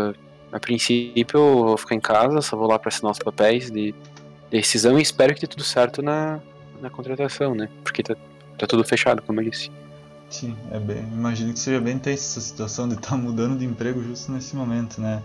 A 0.51 0.59
princípio 0.59 1.39
eu 1.39 1.65
vou 1.65 1.77
ficar 1.77 1.95
em 1.95 2.01
casa, 2.01 2.41
só 2.41 2.57
vou 2.57 2.69
lá 2.69 2.79
para 2.79 2.89
assinar 2.89 3.13
os 3.13 3.19
papéis 3.19 3.71
de 3.71 3.95
decisão 4.51 4.99
e 4.99 5.03
espero 5.03 5.35
que 5.35 5.41
dê 5.41 5.47
tudo 5.47 5.63
certo 5.63 6.03
na, 6.03 6.41
na 6.81 6.89
contratação, 6.89 7.55
né? 7.55 7.69
Porque 7.83 8.03
tá, 8.03 8.17
tá 8.57 8.67
tudo 8.67 8.83
fechado, 8.85 9.23
como 9.23 9.41
eu 9.41 9.51
disse. 9.51 9.71
Sim, 10.31 10.57
é 10.71 10.79
bem, 10.79 10.99
imagino 10.99 11.53
que 11.53 11.59
seja 11.59 11.81
bem 11.81 11.99
tensa 11.99 12.23
essa 12.23 12.41
situação 12.41 12.87
de 12.87 12.95
estar 12.95 13.11
tá 13.11 13.17
mudando 13.17 13.59
de 13.59 13.65
emprego 13.65 14.03
justo 14.03 14.31
nesse 14.31 14.55
momento, 14.55 15.01
né? 15.01 15.23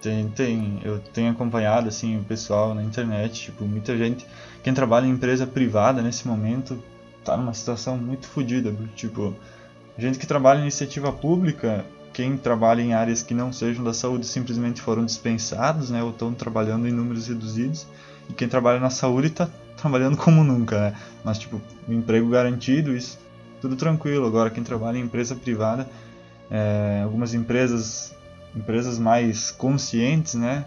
Tem, 0.00 0.28
tem, 0.28 0.80
eu 0.84 1.00
tenho 1.12 1.32
acompanhado 1.32 1.88
assim 1.88 2.18
o 2.18 2.24
pessoal 2.24 2.72
na 2.74 2.84
internet, 2.84 3.46
tipo, 3.46 3.64
muita 3.64 3.96
gente, 3.96 4.24
quem 4.62 4.72
trabalha 4.72 5.06
em 5.06 5.10
empresa 5.10 5.44
privada 5.46 6.00
nesse 6.00 6.26
momento 6.26 6.80
tá 7.24 7.36
numa 7.36 7.52
situação 7.52 7.96
muito 7.96 8.28
fodida, 8.28 8.72
tipo, 8.94 9.34
gente 9.98 10.18
que 10.18 10.26
trabalha 10.26 10.58
em 10.58 10.62
iniciativa 10.62 11.12
pública 11.12 11.84
quem 12.12 12.36
trabalha 12.36 12.80
em 12.80 12.94
áreas 12.94 13.22
que 13.22 13.32
não 13.32 13.52
sejam 13.52 13.84
da 13.84 13.92
saúde 13.92 14.26
simplesmente 14.26 14.80
foram 14.80 15.04
dispensados, 15.04 15.90
né, 15.90 16.02
ou 16.02 16.10
estão 16.10 16.34
trabalhando 16.34 16.88
em 16.88 16.92
números 16.92 17.28
reduzidos, 17.28 17.86
e 18.28 18.32
quem 18.32 18.48
trabalha 18.48 18.80
na 18.80 18.90
saúde 18.90 19.28
está 19.28 19.48
trabalhando 19.76 20.16
como 20.16 20.42
nunca, 20.42 20.80
né? 20.80 20.94
Mas 21.24 21.38
tipo, 21.38 21.60
emprego 21.88 22.28
garantido, 22.28 22.96
isso 22.96 23.18
tudo 23.60 23.76
tranquilo. 23.76 24.26
Agora 24.26 24.50
quem 24.50 24.62
trabalha 24.64 24.98
em 24.98 25.02
empresa 25.02 25.36
privada, 25.36 25.88
é, 26.50 27.02
algumas 27.04 27.34
empresas, 27.34 28.14
empresas 28.58 28.98
mais 28.98 29.50
conscientes, 29.50 30.34
né, 30.34 30.64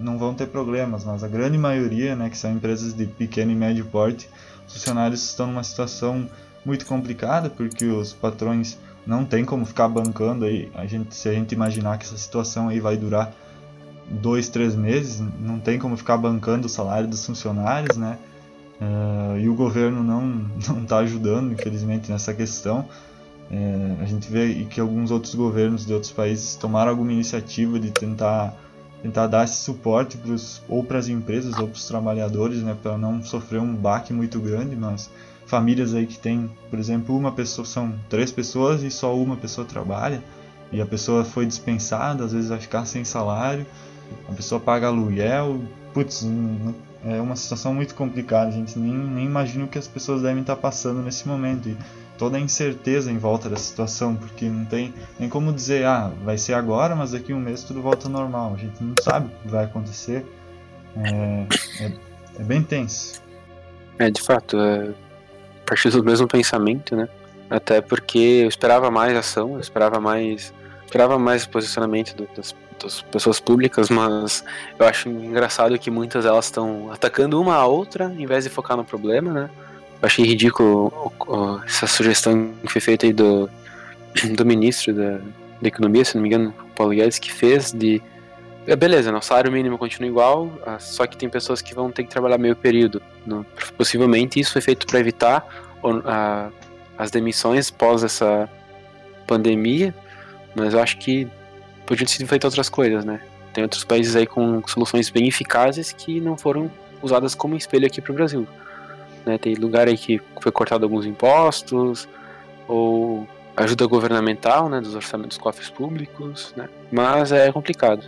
não 0.00 0.18
vão 0.18 0.34
ter 0.34 0.46
problemas, 0.46 1.04
mas 1.04 1.22
a 1.22 1.28
grande 1.28 1.58
maioria, 1.58 2.16
né, 2.16 2.30
que 2.30 2.38
são 2.38 2.52
empresas 2.52 2.94
de 2.94 3.06
pequeno 3.06 3.52
e 3.52 3.54
médio 3.54 3.84
porte, 3.84 4.28
os 4.66 4.74
funcionários 4.74 5.22
estão 5.22 5.46
numa 5.46 5.62
situação 5.62 6.28
muito 6.64 6.86
complicada 6.86 7.50
porque 7.50 7.84
os 7.84 8.12
patrões 8.12 8.78
não 9.06 9.24
tem 9.24 9.44
como 9.44 9.66
ficar 9.66 9.88
bancando 9.88 10.46
aí. 10.46 10.70
A 10.74 10.86
gente, 10.86 11.14
se 11.14 11.28
a 11.28 11.32
gente 11.32 11.52
imaginar 11.52 11.98
que 11.98 12.06
essa 12.06 12.16
situação 12.16 12.68
aí 12.68 12.80
vai 12.80 12.96
durar 12.96 13.32
dois, 14.08 14.48
três 14.48 14.74
meses, 14.74 15.22
não 15.38 15.58
tem 15.58 15.78
como 15.78 15.96
ficar 15.96 16.16
bancando 16.16 16.66
o 16.66 16.70
salário 16.70 17.08
dos 17.08 17.24
funcionários, 17.24 17.96
né? 17.96 18.18
Uh, 18.80 19.38
e 19.38 19.48
o 19.48 19.54
governo 19.54 20.02
não 20.02 20.22
não 20.68 20.82
está 20.82 20.98
ajudando, 20.98 21.52
infelizmente, 21.52 22.10
nessa 22.10 22.32
questão. 22.32 22.88
É, 23.50 23.96
a 24.02 24.04
gente 24.04 24.30
vê 24.30 24.64
que 24.64 24.80
alguns 24.80 25.10
outros 25.10 25.34
governos 25.34 25.84
de 25.86 25.92
outros 25.92 26.10
países 26.12 26.56
tomaram 26.56 26.90
alguma 26.90 27.12
iniciativa 27.12 27.78
de 27.78 27.90
tentar 27.90 28.54
tentar 29.04 29.26
dar 29.26 29.44
esse 29.44 29.56
suporte 29.56 30.16
pros, 30.16 30.62
ou 30.66 30.82
para 30.82 30.98
as 30.98 31.08
empresas 31.08 31.52
ou 31.58 31.68
para 31.68 31.76
os 31.76 31.86
trabalhadores, 31.86 32.62
né, 32.62 32.74
para 32.82 32.96
não 32.96 33.22
sofrer 33.22 33.60
um 33.60 33.74
baque 33.74 34.14
muito 34.14 34.40
grande, 34.40 34.74
mas 34.74 35.10
famílias 35.44 35.94
aí 35.94 36.06
que 36.06 36.18
tem, 36.18 36.50
por 36.70 36.78
exemplo, 36.78 37.14
uma 37.14 37.30
pessoa, 37.30 37.66
são 37.66 37.92
três 38.08 38.32
pessoas 38.32 38.82
e 38.82 38.90
só 38.90 39.14
uma 39.14 39.36
pessoa 39.36 39.66
trabalha, 39.66 40.24
e 40.72 40.80
a 40.80 40.86
pessoa 40.86 41.22
foi 41.22 41.44
dispensada, 41.44 42.24
às 42.24 42.32
vezes 42.32 42.48
vai 42.48 42.58
ficar 42.58 42.86
sem 42.86 43.04
salário, 43.04 43.66
a 44.26 44.32
pessoa 44.32 44.58
paga 44.58 44.86
aluguel, 44.86 45.60
putz, 45.92 46.26
é 47.04 47.20
uma 47.20 47.36
situação 47.36 47.74
muito 47.74 47.94
complicada, 47.94 48.48
a 48.48 48.52
gente 48.52 48.78
nem, 48.78 48.96
nem 48.96 49.26
imagina 49.26 49.66
o 49.66 49.68
que 49.68 49.78
as 49.78 49.86
pessoas 49.86 50.22
devem 50.22 50.40
estar 50.40 50.56
passando 50.56 51.02
nesse 51.02 51.28
momento, 51.28 51.68
e 51.68 51.76
toda 52.18 52.36
a 52.36 52.40
incerteza 52.40 53.10
em 53.10 53.18
volta 53.18 53.48
da 53.48 53.56
situação, 53.56 54.14
porque 54.14 54.48
não 54.48 54.64
tem 54.64 54.94
nem 55.18 55.28
como 55.28 55.52
dizer, 55.52 55.84
ah, 55.84 56.12
vai 56.24 56.38
ser 56.38 56.54
agora, 56.54 56.94
mas 56.94 57.12
daqui 57.12 57.32
a 57.32 57.36
um 57.36 57.40
mês 57.40 57.64
tudo 57.64 57.82
volta 57.82 58.06
ao 58.06 58.12
normal, 58.12 58.54
a 58.54 58.56
gente 58.56 58.82
não 58.82 58.94
sabe 59.02 59.26
o 59.26 59.42
que 59.42 59.48
vai 59.48 59.64
acontecer, 59.64 60.24
é, 60.96 61.46
é, 61.84 61.92
é 62.38 62.42
bem 62.42 62.62
tenso. 62.62 63.22
É, 63.98 64.10
de 64.10 64.20
fato, 64.20 64.56
é, 64.58 64.92
partir 65.64 65.90
do 65.90 66.04
mesmo 66.04 66.28
pensamento, 66.28 66.94
né? 66.94 67.08
Até 67.50 67.80
porque 67.80 68.18
eu 68.18 68.48
esperava 68.48 68.90
mais 68.90 69.16
ação, 69.16 69.54
eu 69.54 69.60
esperava 69.60 70.00
mais, 70.00 70.52
esperava 70.84 71.18
mais 71.18 71.46
posicionamento 71.46 72.14
do, 72.14 72.28
das, 72.34 72.54
das, 72.82 73.02
pessoas 73.02 73.38
públicas, 73.38 73.90
mas 73.90 74.44
eu 74.78 74.86
acho 74.86 75.08
engraçado 75.08 75.78
que 75.78 75.90
muitas 75.90 76.24
elas 76.24 76.46
estão 76.46 76.90
atacando 76.92 77.40
uma 77.40 77.54
a 77.54 77.66
outra 77.66 78.12
em 78.16 78.26
vez 78.26 78.44
de 78.44 78.50
focar 78.50 78.76
no 78.76 78.84
problema, 78.84 79.32
né? 79.32 79.50
Achei 80.04 80.24
ridículo 80.24 81.12
essa 81.66 81.86
sugestão 81.86 82.52
que 82.62 82.70
foi 82.70 82.80
feita 82.80 83.06
aí 83.06 83.12
do, 83.12 83.48
do 84.36 84.44
ministro 84.44 84.92
da, 84.92 85.18
da 85.60 85.68
Economia, 85.68 86.04
se 86.04 86.14
não 86.14 86.22
me 86.22 86.28
engano, 86.28 86.54
Paulo 86.76 86.92
Guedes, 86.92 87.18
que 87.18 87.32
fez 87.32 87.72
de 87.72 88.02
é, 88.66 88.74
beleza, 88.74 89.12
né? 89.12 89.18
o 89.18 89.22
salário 89.22 89.52
mínimo 89.52 89.76
continua 89.76 90.08
igual, 90.08 90.50
ah, 90.64 90.78
só 90.78 91.06
que 91.06 91.18
tem 91.18 91.28
pessoas 91.28 91.60
que 91.60 91.74
vão 91.74 91.90
ter 91.90 92.02
que 92.02 92.08
trabalhar 92.08 92.38
meio 92.38 92.56
período. 92.56 93.02
No, 93.26 93.44
possivelmente 93.76 94.40
isso 94.40 94.52
foi 94.52 94.62
feito 94.62 94.86
para 94.86 94.98
evitar 94.98 95.46
a, 96.06 96.48
as 96.96 97.10
demissões 97.10 97.70
pós 97.70 98.02
essa 98.02 98.48
pandemia, 99.26 99.94
mas 100.54 100.72
eu 100.72 100.80
acho 100.80 100.96
que 100.96 101.28
podiam 101.84 102.08
ser 102.08 102.26
feitas 102.26 102.52
outras 102.52 102.70
coisas, 102.70 103.04
né? 103.04 103.20
Tem 103.52 103.62
outros 103.62 103.84
países 103.84 104.16
aí 104.16 104.26
com 104.26 104.66
soluções 104.66 105.10
bem 105.10 105.28
eficazes 105.28 105.92
que 105.92 106.18
não 106.18 106.36
foram 106.36 106.70
usadas 107.02 107.34
como 107.34 107.56
espelho 107.56 107.86
aqui 107.86 108.00
para 108.00 108.12
o 108.12 108.14
Brasil. 108.14 108.48
Né? 109.24 109.38
Tem 109.38 109.54
lugar 109.54 109.88
aí 109.88 109.96
que 109.96 110.20
foi 110.40 110.52
cortado 110.52 110.84
alguns 110.84 111.06
impostos, 111.06 112.08
ou 112.68 113.26
ajuda 113.56 113.86
governamental, 113.86 114.68
né, 114.68 114.80
dos 114.80 114.94
orçamentos 114.94 115.36
dos 115.36 115.42
cofres 115.42 115.70
públicos, 115.70 116.52
né? 116.56 116.68
Mas 116.90 117.30
é 117.32 117.50
complicado. 117.52 118.04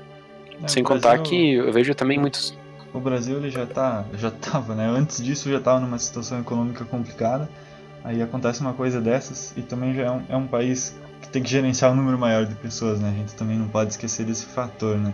É, 0.62 0.68
Sem 0.68 0.82
contar 0.82 1.16
Brasil, 1.16 1.24
que 1.24 1.54
eu 1.54 1.72
vejo 1.72 1.94
também 1.94 2.18
muitos. 2.18 2.56
O 2.92 2.98
Brasil 2.98 3.36
ele 3.36 3.50
já 3.50 3.66
tá, 3.66 4.04
já 4.14 4.30
tava, 4.30 4.74
né? 4.74 4.88
Antes 4.88 5.22
disso 5.22 5.50
já 5.50 5.58
estava 5.58 5.80
numa 5.80 5.98
situação 5.98 6.40
econômica 6.40 6.84
complicada. 6.84 7.48
Aí 8.02 8.22
acontece 8.22 8.60
uma 8.60 8.72
coisa 8.72 9.00
dessas 9.00 9.52
e 9.56 9.62
também 9.62 9.94
já 9.94 10.02
é 10.02 10.10
um, 10.10 10.22
é 10.28 10.36
um 10.36 10.46
país 10.46 10.96
que 11.20 11.28
tem 11.28 11.42
que 11.42 11.50
gerenciar 11.50 11.92
um 11.92 11.94
número 11.94 12.18
maior 12.18 12.44
de 12.44 12.54
pessoas, 12.54 13.00
né? 13.00 13.10
A 13.10 13.18
gente 13.18 13.34
também 13.34 13.58
não 13.58 13.68
pode 13.68 13.90
esquecer 13.90 14.24
desse 14.24 14.46
fator, 14.46 14.96
né? 14.96 15.12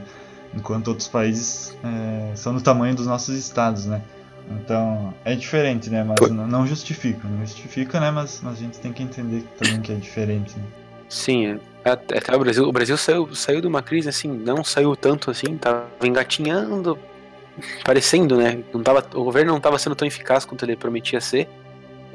Enquanto 0.55 0.89
outros 0.89 1.09
países 1.09 1.77
é, 1.83 2.37
são 2.37 2.55
do 2.55 2.61
tamanho 2.61 2.95
dos 2.95 3.07
nossos 3.07 3.35
estados, 3.37 3.87
né? 3.87 4.03
Então 4.51 5.15
é 5.25 5.35
diferente, 5.35 5.91
né? 5.91 6.05
Mas 6.05 6.31
não, 6.31 6.47
não 6.47 6.67
justifica, 6.67 7.27
não 7.29 7.41
justifica, 7.41 8.01
né? 8.01 8.11
Mas, 8.11 8.41
mas, 8.43 8.55
a 8.55 8.57
gente 8.57 8.79
tem 8.79 8.93
que 8.93 9.03
entender 9.03 9.45
também 9.59 9.81
que 9.81 9.93
é 9.93 9.95
diferente. 9.97 10.57
Né? 10.57 10.65
Sim, 11.09 11.47
é. 11.47 11.59
Até 11.85 12.35
o 12.35 12.39
Brasil, 12.39 12.69
o 12.69 12.73
Brasil 12.73 12.97
saiu, 12.97 13.35
saiu 13.35 13.61
de 13.61 13.67
uma 13.67 13.83
crise 13.83 14.09
assim, 14.09 14.29
não 14.29 14.63
saiu 14.63 14.95
tanto 14.95 15.31
assim, 15.31 15.57
tava 15.57 15.89
engatinhando, 16.03 16.97
parecendo, 17.85 18.37
né? 18.37 18.63
Não 18.73 18.83
tava, 18.83 19.05
o 19.15 19.25
governo 19.25 19.51
não 19.51 19.59
estava 19.59 19.79
sendo 19.79 19.97
tão 19.97 20.07
eficaz 20.07 20.45
quanto 20.45 20.65
ele 20.65 20.77
prometia 20.77 21.21
ser. 21.21 21.49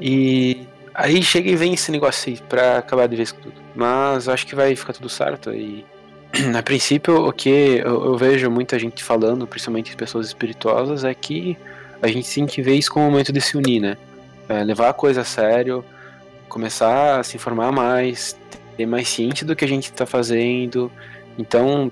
E 0.00 0.66
aí 0.94 1.22
chega 1.22 1.50
e 1.50 1.56
vem 1.56 1.74
esse 1.74 1.90
negócio 1.92 2.32
aí 2.32 2.40
pra 2.48 2.78
acabar 2.78 3.06
de 3.06 3.16
vez 3.16 3.30
com 3.30 3.42
tudo. 3.42 3.60
Mas 3.74 4.28
acho 4.28 4.46
que 4.46 4.54
vai 4.54 4.74
ficar 4.74 4.94
tudo 4.94 5.08
certo 5.08 5.52
e 5.52 5.84
a 6.56 6.62
princípio 6.62 7.26
o 7.26 7.32
que 7.32 7.48
eu, 7.84 8.04
eu 8.06 8.16
vejo 8.16 8.50
muita 8.50 8.78
gente 8.78 9.04
falando, 9.04 9.46
principalmente 9.46 9.96
pessoas 9.96 10.26
espirituosas, 10.26 11.04
é 11.04 11.14
que 11.14 11.56
a 12.00 12.08
gente 12.08 12.32
tem 12.32 12.46
que 12.46 12.62
ver 12.62 12.74
isso 12.74 12.92
como 12.92 13.06
um 13.06 13.10
momento 13.10 13.32
de 13.32 13.40
se 13.40 13.56
unir, 13.56 13.80
né? 13.80 13.96
É, 14.48 14.64
levar 14.64 14.90
a 14.90 14.92
coisa 14.92 15.22
a 15.22 15.24
sério, 15.24 15.84
começar 16.48 17.20
a 17.20 17.22
se 17.22 17.36
informar 17.36 17.70
mais, 17.72 18.36
ter 18.76 18.86
mais 18.86 19.08
ciente 19.08 19.44
do 19.44 19.54
que 19.54 19.64
a 19.64 19.68
gente 19.68 19.84
está 19.84 20.06
fazendo. 20.06 20.90
Então, 21.38 21.90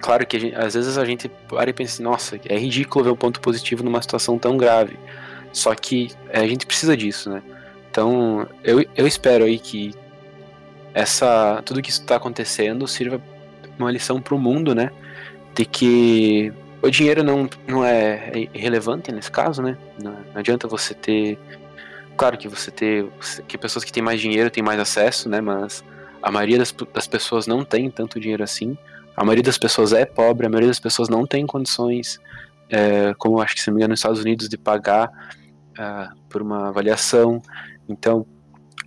claro 0.00 0.26
que 0.26 0.38
gente, 0.38 0.54
às 0.54 0.74
vezes 0.74 0.96
a 0.96 1.04
gente 1.04 1.28
para 1.48 1.70
e 1.70 1.72
pensa, 1.72 2.02
nossa, 2.02 2.38
é 2.46 2.56
ridículo 2.56 3.04
ver 3.04 3.10
um 3.10 3.16
ponto 3.16 3.40
positivo 3.40 3.82
numa 3.82 4.00
situação 4.00 4.38
tão 4.38 4.56
grave. 4.56 4.98
Só 5.52 5.74
que 5.74 6.10
é, 6.30 6.40
a 6.40 6.46
gente 6.46 6.66
precisa 6.66 6.96
disso, 6.96 7.30
né? 7.30 7.42
Então, 7.90 8.46
eu, 8.62 8.84
eu 8.96 9.06
espero 9.06 9.44
aí 9.44 9.58
que 9.58 9.94
essa 10.92 11.62
tudo 11.64 11.82
que 11.82 11.90
está 11.90 12.16
acontecendo 12.16 12.86
sirva 12.86 13.20
uma 13.78 13.90
lição 13.90 14.20
para 14.20 14.34
o 14.34 14.38
mundo, 14.38 14.74
né? 14.74 14.90
De 15.54 15.64
que 15.64 16.52
o 16.84 16.90
dinheiro 16.90 17.22
não, 17.22 17.48
não 17.66 17.84
é 17.84 18.48
relevante 18.52 19.10
nesse 19.10 19.30
caso, 19.30 19.62
né? 19.62 19.76
Não, 20.02 20.16
adianta 20.34 20.68
você 20.68 20.92
ter 20.92 21.38
claro 22.16 22.36
que 22.36 22.46
você 22.46 22.70
ter 22.70 23.08
que 23.48 23.56
pessoas 23.56 23.84
que 23.84 23.92
têm 23.92 24.02
mais 24.02 24.20
dinheiro 24.20 24.50
têm 24.50 24.62
mais 24.62 24.78
acesso, 24.78 25.28
né? 25.28 25.40
Mas 25.40 25.82
a 26.22 26.30
maioria 26.30 26.58
das, 26.58 26.72
das 26.92 27.06
pessoas 27.06 27.46
não 27.46 27.64
tem 27.64 27.90
tanto 27.90 28.20
dinheiro 28.20 28.44
assim. 28.44 28.76
A 29.16 29.24
maioria 29.24 29.42
das 29.42 29.56
pessoas 29.56 29.92
é 29.94 30.04
pobre, 30.04 30.46
a 30.46 30.50
maioria 30.50 30.68
das 30.68 30.80
pessoas 30.80 31.08
não 31.08 31.26
tem 31.26 31.46
condições, 31.46 32.20
é, 32.68 33.14
como 33.16 33.40
acho 33.40 33.54
que 33.54 33.62
se 33.62 33.68
não 33.68 33.74
me 33.74 33.80
engano 33.80 33.92
nos 33.92 34.00
Estados 34.00 34.20
Unidos, 34.20 34.48
de 34.48 34.58
pagar 34.58 35.08
uh, 35.78 36.14
por 36.28 36.42
uma 36.42 36.68
avaliação. 36.68 37.40
Então, 37.88 38.26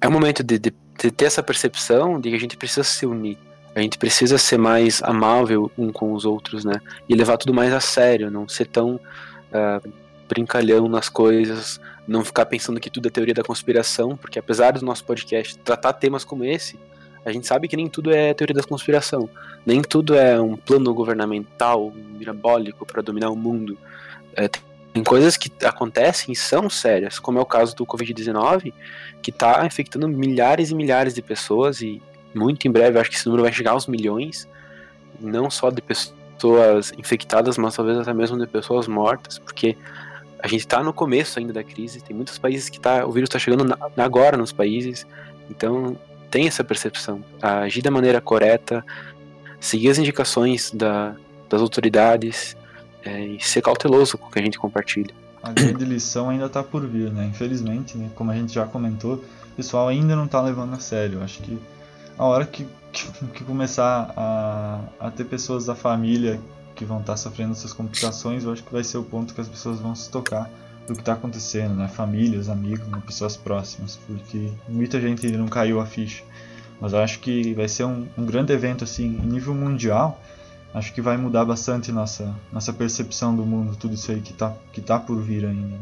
é 0.02 0.08
o 0.08 0.12
momento 0.12 0.44
de, 0.44 0.60
de, 0.60 0.72
de, 1.02 1.12
ter 1.12 1.26
essa 1.26 1.42
percepção 1.42 2.20
de 2.20 2.30
que 2.30 2.36
a 2.36 2.40
gente 2.40 2.58
precisa 2.58 2.84
se 2.84 3.06
unir. 3.06 3.38
A 3.78 3.82
gente 3.82 4.00
precisa 4.00 4.40
ser 4.40 4.58
mais 4.58 5.04
amável 5.04 5.72
um 5.78 5.92
com 5.92 6.12
os 6.12 6.26
outros, 6.26 6.66
né? 6.66 6.82
E 7.08 7.14
levar 7.14 7.38
tudo 7.38 7.54
mais 7.54 7.72
a 7.72 7.80
sério, 7.80 8.32
não 8.32 8.50
ser 8.50 8.66
tão 8.66 8.96
uh, 8.96 9.94
brincalhão 10.28 10.88
nas 10.88 11.10
coisas, 11.10 11.80
não 12.08 12.26
ficar 12.26 12.48
pensando 12.48 12.80
que 12.80 12.90
tudo 12.90 13.08
é 13.08 13.12
teoria 13.12 13.36
da 13.36 13.44
conspiração, 13.44 14.18
porque 14.18 14.40
apesar 14.40 14.72
do 14.72 14.84
nosso 14.84 15.06
podcast 15.06 15.60
tratar 15.60 15.94
temas 15.94 16.24
como 16.24 16.44
esse, 16.44 16.80
a 17.24 17.32
gente 17.32 17.46
sabe 17.46 17.68
que 17.68 17.78
nem 17.78 17.88
tudo 17.88 18.12
é 18.12 18.34
teoria 18.34 18.56
da 18.56 18.64
conspiração, 18.64 19.30
nem 19.64 19.84
tudo 19.84 20.16
é 20.16 20.42
um 20.42 20.58
plano 20.58 20.92
governamental 20.92 21.94
mirabólico 21.94 22.84
para 22.84 23.04
dominar 23.04 23.30
o 23.30 23.36
mundo. 23.36 23.78
É, 24.36 24.50
tem 24.92 25.04
coisas 25.04 25.38
que 25.38 25.52
acontecem 25.64 26.34
e 26.34 26.36
são 26.36 26.68
sérias, 26.68 27.20
como 27.20 27.38
é 27.38 27.42
o 27.44 27.46
caso 27.46 27.76
do 27.76 27.86
Covid-19, 27.86 28.74
que 29.22 29.30
está 29.30 29.64
infectando 29.68 30.08
milhares 30.08 30.72
e 30.72 30.76
milhares 30.76 31.14
de 31.14 31.22
pessoas 31.22 31.80
e 31.80 32.02
muito 32.38 32.68
em 32.68 32.72
breve 32.72 33.00
acho 33.00 33.10
que 33.10 33.16
esse 33.16 33.26
número 33.26 33.44
vai 33.44 33.52
chegar 33.52 33.72
aos 33.72 33.88
milhões, 33.88 34.48
não 35.20 35.50
só 35.50 35.70
de 35.70 35.82
pessoas 35.82 36.94
infectadas, 36.98 37.58
mas 37.58 37.76
talvez 37.76 37.98
até 37.98 38.14
mesmo 38.14 38.38
de 38.38 38.48
pessoas 38.48 38.88
mortas, 38.88 39.40
porque 39.40 39.76
a 40.40 40.48
gente 40.48 40.62
está 40.62 40.84
no 40.84 40.94
começo 40.94 41.40
ainda 41.40 41.52
da 41.52 41.64
crise, 41.64 42.02
tem 42.02 42.16
muitos 42.16 42.38
países 42.38 42.70
que 42.70 42.80
tá, 42.80 43.06
o 43.06 43.12
vírus 43.12 43.28
está 43.28 43.40
chegando 43.40 43.64
na, 43.64 43.78
agora 43.98 44.38
nos 44.38 44.52
países, 44.52 45.06
então 45.50 45.98
tem 46.30 46.48
essa 46.48 46.64
percepção. 46.64 47.24
Agir 47.42 47.82
da 47.82 47.90
maneira 47.90 48.22
correta, 48.22 48.86
seguir 49.60 49.90
as 49.90 49.98
indicações 49.98 50.72
da, 50.72 51.16
das 51.50 51.62
autoridades 51.62 52.56
é, 53.04 53.26
e 53.26 53.44
ser 53.44 53.62
cauteloso 53.62 54.18
com 54.18 54.28
o 54.28 54.32
que 54.32 54.40
a 54.40 54.44
gente 54.44 54.60
compartilha. 54.60 55.14
A 55.42 55.52
grande 55.52 55.86
lição 55.86 56.30
ainda 56.30 56.46
está 56.46 56.62
por 56.62 56.86
vir, 56.86 57.12
né? 57.12 57.26
Infelizmente, 57.26 57.98
né? 57.98 58.10
como 58.16 58.32
a 58.32 58.36
gente 58.36 58.54
já 58.54 58.66
comentou, 58.66 59.16
o 59.16 59.56
pessoal 59.56 59.88
ainda 59.88 60.16
não 60.16 60.26
está 60.26 60.42
levando 60.42 60.74
a 60.74 60.80
sério. 60.80 61.24
Acho 61.24 61.42
que 61.42 61.58
a 62.18 62.26
hora 62.26 62.46
que, 62.46 62.68
que, 63.34 63.44
começar 63.44 64.14
a, 64.16 64.80
a 65.00 65.12
ter 65.12 65.26
pessoas 65.26 65.66
da 65.66 65.76
família 65.76 66.40
que 66.76 66.86
vão 66.86 67.00
estar 67.00 67.14
tá 67.14 67.18
sofrendo 67.18 67.52
essas 67.52 67.74
complicações, 67.74 68.44
eu 68.44 68.52
acho 68.52 68.64
que 68.64 68.72
vai 68.72 68.84
ser 68.84 68.98
o 68.98 69.04
ponto 69.04 69.34
que 69.34 69.42
as 69.42 69.48
pessoas 69.48 69.80
vão 69.80 69.96
se 69.96 70.10
tocar 70.10 70.50
do 70.88 70.94
que 70.94 71.02
está 71.02 71.14
acontecendo, 71.14 71.76
né? 71.76 71.88
Famílias, 71.88 72.50
amigos, 72.50 72.88
né? 72.88 73.02
pessoas 73.06 73.36
próximas, 73.36 74.00
porque 74.08 74.50
muita 74.70 75.02
gente 75.02 75.28
não 75.32 75.48
caiu 75.48 75.82
a 75.82 75.86
ficha. 75.86 76.24
Mas 76.80 76.94
eu 76.94 77.00
acho 77.00 77.20
que 77.20 77.54
vai 77.54 77.68
ser 77.68 77.84
um, 77.84 78.08
um 78.18 78.26
grande 78.26 78.54
evento 78.54 78.84
assim, 78.84 79.06
em 79.06 79.28
nível 79.28 79.54
mundial. 79.54 80.22
Acho 80.74 80.94
que 80.94 81.02
vai 81.02 81.18
mudar 81.18 81.44
bastante 81.44 81.92
nossa 81.92 82.34
nossa 82.52 82.72
percepção 82.72 83.36
do 83.36 83.44
mundo, 83.44 83.76
tudo 83.76 83.96
isso 83.96 84.12
aí 84.12 84.22
que 84.22 84.32
está 84.32 84.54
que 84.72 84.80
tá 84.80 85.00
por 85.00 85.20
vir 85.22 85.46
ainda. 85.46 85.78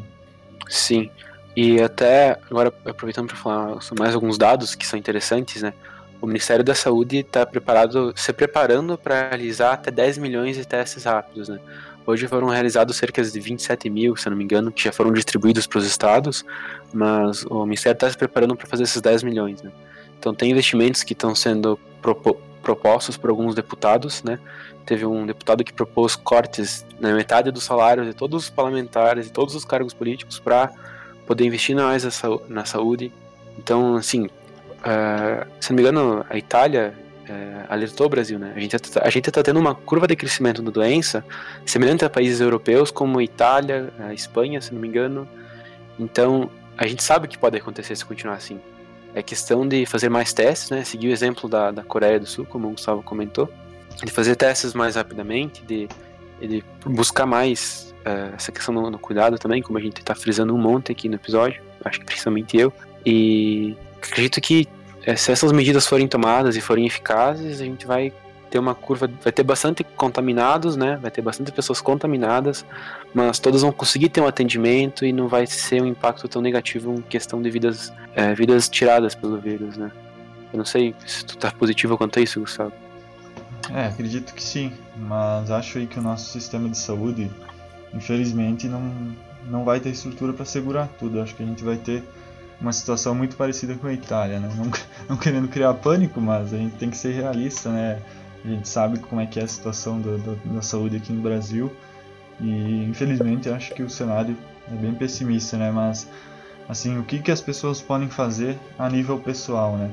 Sim. 0.69 1.09
E 1.55 1.81
até 1.81 2.39
agora 2.49 2.73
aproveitando 2.85 3.27
para 3.27 3.35
falar 3.35 3.77
mais 3.97 4.15
alguns 4.15 4.37
dados 4.37 4.73
que 4.73 4.85
são 4.85 4.97
interessantes, 4.97 5.61
né? 5.61 5.73
O 6.21 6.27
Ministério 6.27 6.63
da 6.63 6.73
Saúde 6.73 7.17
está 7.17 7.45
preparado, 7.45 8.13
se 8.15 8.31
preparando 8.33 8.97
para 8.97 9.29
realizar 9.29 9.73
até 9.73 9.91
10 9.91 10.17
milhões 10.17 10.55
de 10.55 10.65
testes 10.65 11.03
rápidos, 11.03 11.49
né? 11.49 11.59
Hoje 12.07 12.27
foram 12.27 12.47
realizados 12.47 12.97
cerca 12.97 13.23
de 13.23 13.39
27 13.39 13.89
mil, 13.89 14.15
se 14.15 14.29
não 14.29 14.37
me 14.37 14.43
engano, 14.43 14.71
que 14.71 14.83
já 14.83 14.91
foram 14.91 15.11
distribuídos 15.11 15.65
para 15.65 15.79
os 15.79 15.87
estados, 15.87 16.45
mas 16.93 17.43
o 17.45 17.65
Ministério 17.65 17.95
está 17.95 18.09
se 18.09 18.15
preparando 18.15 18.55
para 18.55 18.67
fazer 18.67 18.83
esses 18.83 19.01
10 19.01 19.23
milhões. 19.23 19.63
Né? 19.63 19.71
Então, 20.19 20.33
tem 20.33 20.51
investimentos 20.51 21.01
que 21.01 21.13
estão 21.13 21.33
sendo 21.33 21.79
propo 22.01 22.37
propostos 22.61 23.15
por 23.15 23.29
alguns 23.29 23.53
deputados. 23.53 24.23
Né? 24.23 24.39
Teve 24.87 25.05
um 25.05 25.25
deputado 25.25 25.63
que 25.63 25.71
propôs 25.71 26.15
cortes 26.15 26.83
na 26.99 27.13
metade 27.13 27.51
do 27.51 27.61
salário 27.61 28.03
de 28.03 28.13
todos 28.13 28.45
os 28.45 28.49
parlamentares 28.49 29.27
e 29.27 29.31
todos 29.31 29.53
os 29.53 29.63
cargos 29.63 29.93
políticos 29.93 30.39
para 30.39 30.71
poder 31.27 31.45
investir 31.45 31.75
mais 31.75 32.03
na 32.49 32.65
saúde. 32.65 33.13
Então, 33.57 33.95
assim, 33.95 34.27
uh, 34.79 35.47
se 35.59 35.71
não 35.71 35.75
me 35.75 35.81
engano, 35.81 36.25
a 36.29 36.37
Itália 36.37 36.93
é, 37.27 37.65
alertou 37.69 38.05
o 38.05 38.09
Brasil, 38.09 38.37
né? 38.37 38.53
A 38.55 38.59
gente 38.59 38.75
a 38.75 39.09
gente 39.09 39.29
está 39.29 39.41
tendo 39.41 39.59
uma 39.59 39.73
curva 39.73 40.07
de 40.07 40.15
crescimento 40.15 40.61
da 40.61 40.71
doença 40.71 41.25
semelhante 41.65 42.05
a 42.05 42.09
países 42.09 42.39
europeus 42.39 42.91
como 42.91 43.21
Itália, 43.21 43.91
a 43.99 44.13
Espanha, 44.13 44.61
se 44.61 44.73
não 44.73 44.79
me 44.81 44.87
engano. 44.87 45.27
Então 45.99 46.49
a 46.77 46.85
gente 46.85 47.03
sabe 47.03 47.27
que 47.27 47.37
pode 47.37 47.57
acontecer 47.57 47.95
se 47.95 48.05
continuar 48.05 48.35
assim. 48.35 48.59
É 49.13 49.23
questão 49.23 49.67
de 49.67 49.85
fazer 49.85 50.09
mais 50.09 50.33
testes, 50.33 50.69
né? 50.69 50.83
Seguir 50.83 51.07
o 51.07 51.11
exemplo 51.11 51.49
da, 51.49 51.71
da 51.71 51.83
Coreia 51.83 52.19
do 52.19 52.25
Sul, 52.25 52.45
como 52.45 52.67
o 52.67 52.71
Gustavo 52.71 53.01
comentou, 53.01 53.49
de 54.03 54.11
fazer 54.11 54.35
testes 54.35 54.73
mais 54.73 54.95
rapidamente, 54.95 55.63
de, 55.63 55.87
de 56.39 56.63
buscar 56.85 57.25
mais 57.25 57.95
uh, 58.01 58.35
essa 58.35 58.51
questão 58.51 58.91
do, 58.91 58.99
cuidado 58.99 59.39
também, 59.39 59.61
como 59.61 59.77
a 59.77 59.81
gente 59.81 59.99
está 59.99 60.13
frisando 60.13 60.53
um 60.53 60.57
monte 60.57 60.91
aqui 60.91 61.07
no 61.07 61.15
episódio, 61.15 61.63
acho 61.83 61.99
que 61.99 62.05
principalmente 62.05 62.57
eu. 62.57 62.73
E 63.05 63.77
acredito 64.09 64.39
que 64.41 64.67
é, 65.05 65.15
se 65.15 65.31
essas 65.31 65.51
medidas 65.51 65.85
forem 65.85 66.07
tomadas 66.07 66.55
e 66.55 66.61
forem 66.61 66.85
eficazes, 66.85 67.61
a 67.61 67.65
gente 67.65 67.85
vai 67.85 68.11
ter 68.49 68.59
uma 68.59 68.73
curva, 68.73 69.09
vai 69.21 69.31
ter 69.31 69.43
bastante 69.43 69.83
contaminados, 69.83 70.75
né? 70.75 70.97
Vai 71.01 71.11
ter 71.11 71.21
bastante 71.21 71.51
pessoas 71.51 71.81
contaminadas, 71.81 72.65
mas 73.13 73.37
todas 73.37 73.61
vão 73.61 73.71
conseguir 73.71 74.09
ter 74.09 74.21
um 74.21 74.27
atendimento 74.27 75.05
e 75.05 75.11
não 75.11 75.27
vai 75.27 75.45
ser 75.45 75.81
um 75.81 75.85
impacto 75.85 76.27
tão 76.27 76.41
negativo 76.41 76.93
em 76.93 77.01
questão 77.01 77.41
de 77.41 77.49
vidas, 77.49 77.93
é, 78.15 78.33
vidas 78.33 78.69
tiradas 78.69 79.13
pelo 79.13 79.37
vírus, 79.39 79.77
né? 79.77 79.91
Eu 80.53 80.57
não 80.57 80.65
sei 80.65 80.95
se 81.05 81.25
tu 81.25 81.37
tá 81.37 81.51
positivo 81.51 81.97
quanto 81.97 82.17
a 82.17 82.21
isso, 82.21 82.39
Gustavo. 82.39 82.71
É, 83.73 83.87
acredito 83.87 84.33
que 84.33 84.41
sim, 84.41 84.71
mas 84.95 85.51
acho 85.51 85.77
aí 85.79 85.87
que 85.87 85.99
o 85.99 86.01
nosso 86.01 86.31
sistema 86.31 86.69
de 86.69 86.77
saúde, 86.77 87.29
infelizmente, 87.93 88.67
não, 88.67 89.15
não 89.49 89.63
vai 89.65 89.79
ter 89.79 89.89
estrutura 89.89 90.33
para 90.33 90.45
segurar 90.45 90.87
tudo. 90.99 91.19
Acho 91.19 91.35
que 91.35 91.43
a 91.43 91.45
gente 91.45 91.63
vai 91.63 91.77
ter 91.77 92.03
uma 92.59 92.73
situação 92.73 93.13
muito 93.13 93.35
parecida 93.35 93.75
com 93.75 93.87
a 93.87 93.93
Itália, 93.93 94.39
né? 94.39 94.49
Não, 94.55 94.71
não, 95.09 95.17
querendo 95.17 95.47
criar 95.47 95.73
pânico, 95.75 96.21
mas 96.21 96.53
a 96.53 96.57
gente 96.57 96.75
tem 96.75 96.89
que 96.89 96.97
ser 96.97 97.13
realista, 97.13 97.69
né? 97.69 98.01
A 98.43 98.47
gente 98.47 98.67
sabe 98.67 98.99
como 98.99 99.21
é 99.21 99.25
que 99.25 99.39
é 99.39 99.43
a 99.43 99.47
situação 99.47 99.99
do, 99.99 100.17
do, 100.17 100.35
da 100.53 100.61
saúde 100.61 100.97
aqui 100.97 101.11
no 101.11 101.21
Brasil 101.21 101.71
e 102.39 102.83
infelizmente 102.83 103.49
acho 103.49 103.73
que 103.73 103.81
o 103.81 103.89
cenário 103.89 104.37
é 104.71 104.75
bem 104.75 104.93
pessimista, 104.93 105.57
né? 105.57 105.71
Mas 105.71 106.07
assim, 106.69 106.97
o 106.97 107.03
que, 107.03 107.19
que 107.19 107.31
as 107.31 107.41
pessoas 107.41 107.81
podem 107.81 108.07
fazer 108.07 108.57
a 108.77 108.89
nível 108.89 109.19
pessoal, 109.19 109.77
né? 109.77 109.91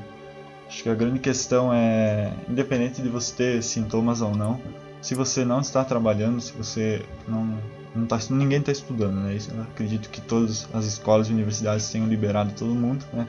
Acho 0.67 0.83
que 0.83 0.89
a 0.89 0.95
grande 0.95 1.19
questão 1.19 1.73
é, 1.73 2.31
independente 2.49 3.01
de 3.01 3.09
você 3.09 3.35
ter 3.35 3.63
sintomas 3.63 4.21
ou 4.21 4.35
não, 4.35 4.59
se 5.01 5.13
você 5.13 5.43
não 5.43 5.59
está 5.59 5.83
trabalhando, 5.83 6.39
se 6.39 6.53
você 6.53 7.03
não 7.27 7.57
não 7.95 8.07
tá, 8.07 8.19
ninguém 8.29 8.59
está 8.59 8.71
estudando, 8.71 9.19
né? 9.21 9.35
Isso, 9.35 9.51
acredito 9.61 10.09
que 10.09 10.19
todas 10.21 10.67
as 10.73 10.85
escolas 10.85 11.29
e 11.29 11.33
universidades 11.33 11.89
tenham 11.89 12.07
liberado 12.07 12.51
todo 12.53 12.73
mundo, 12.73 13.05
né? 13.13 13.27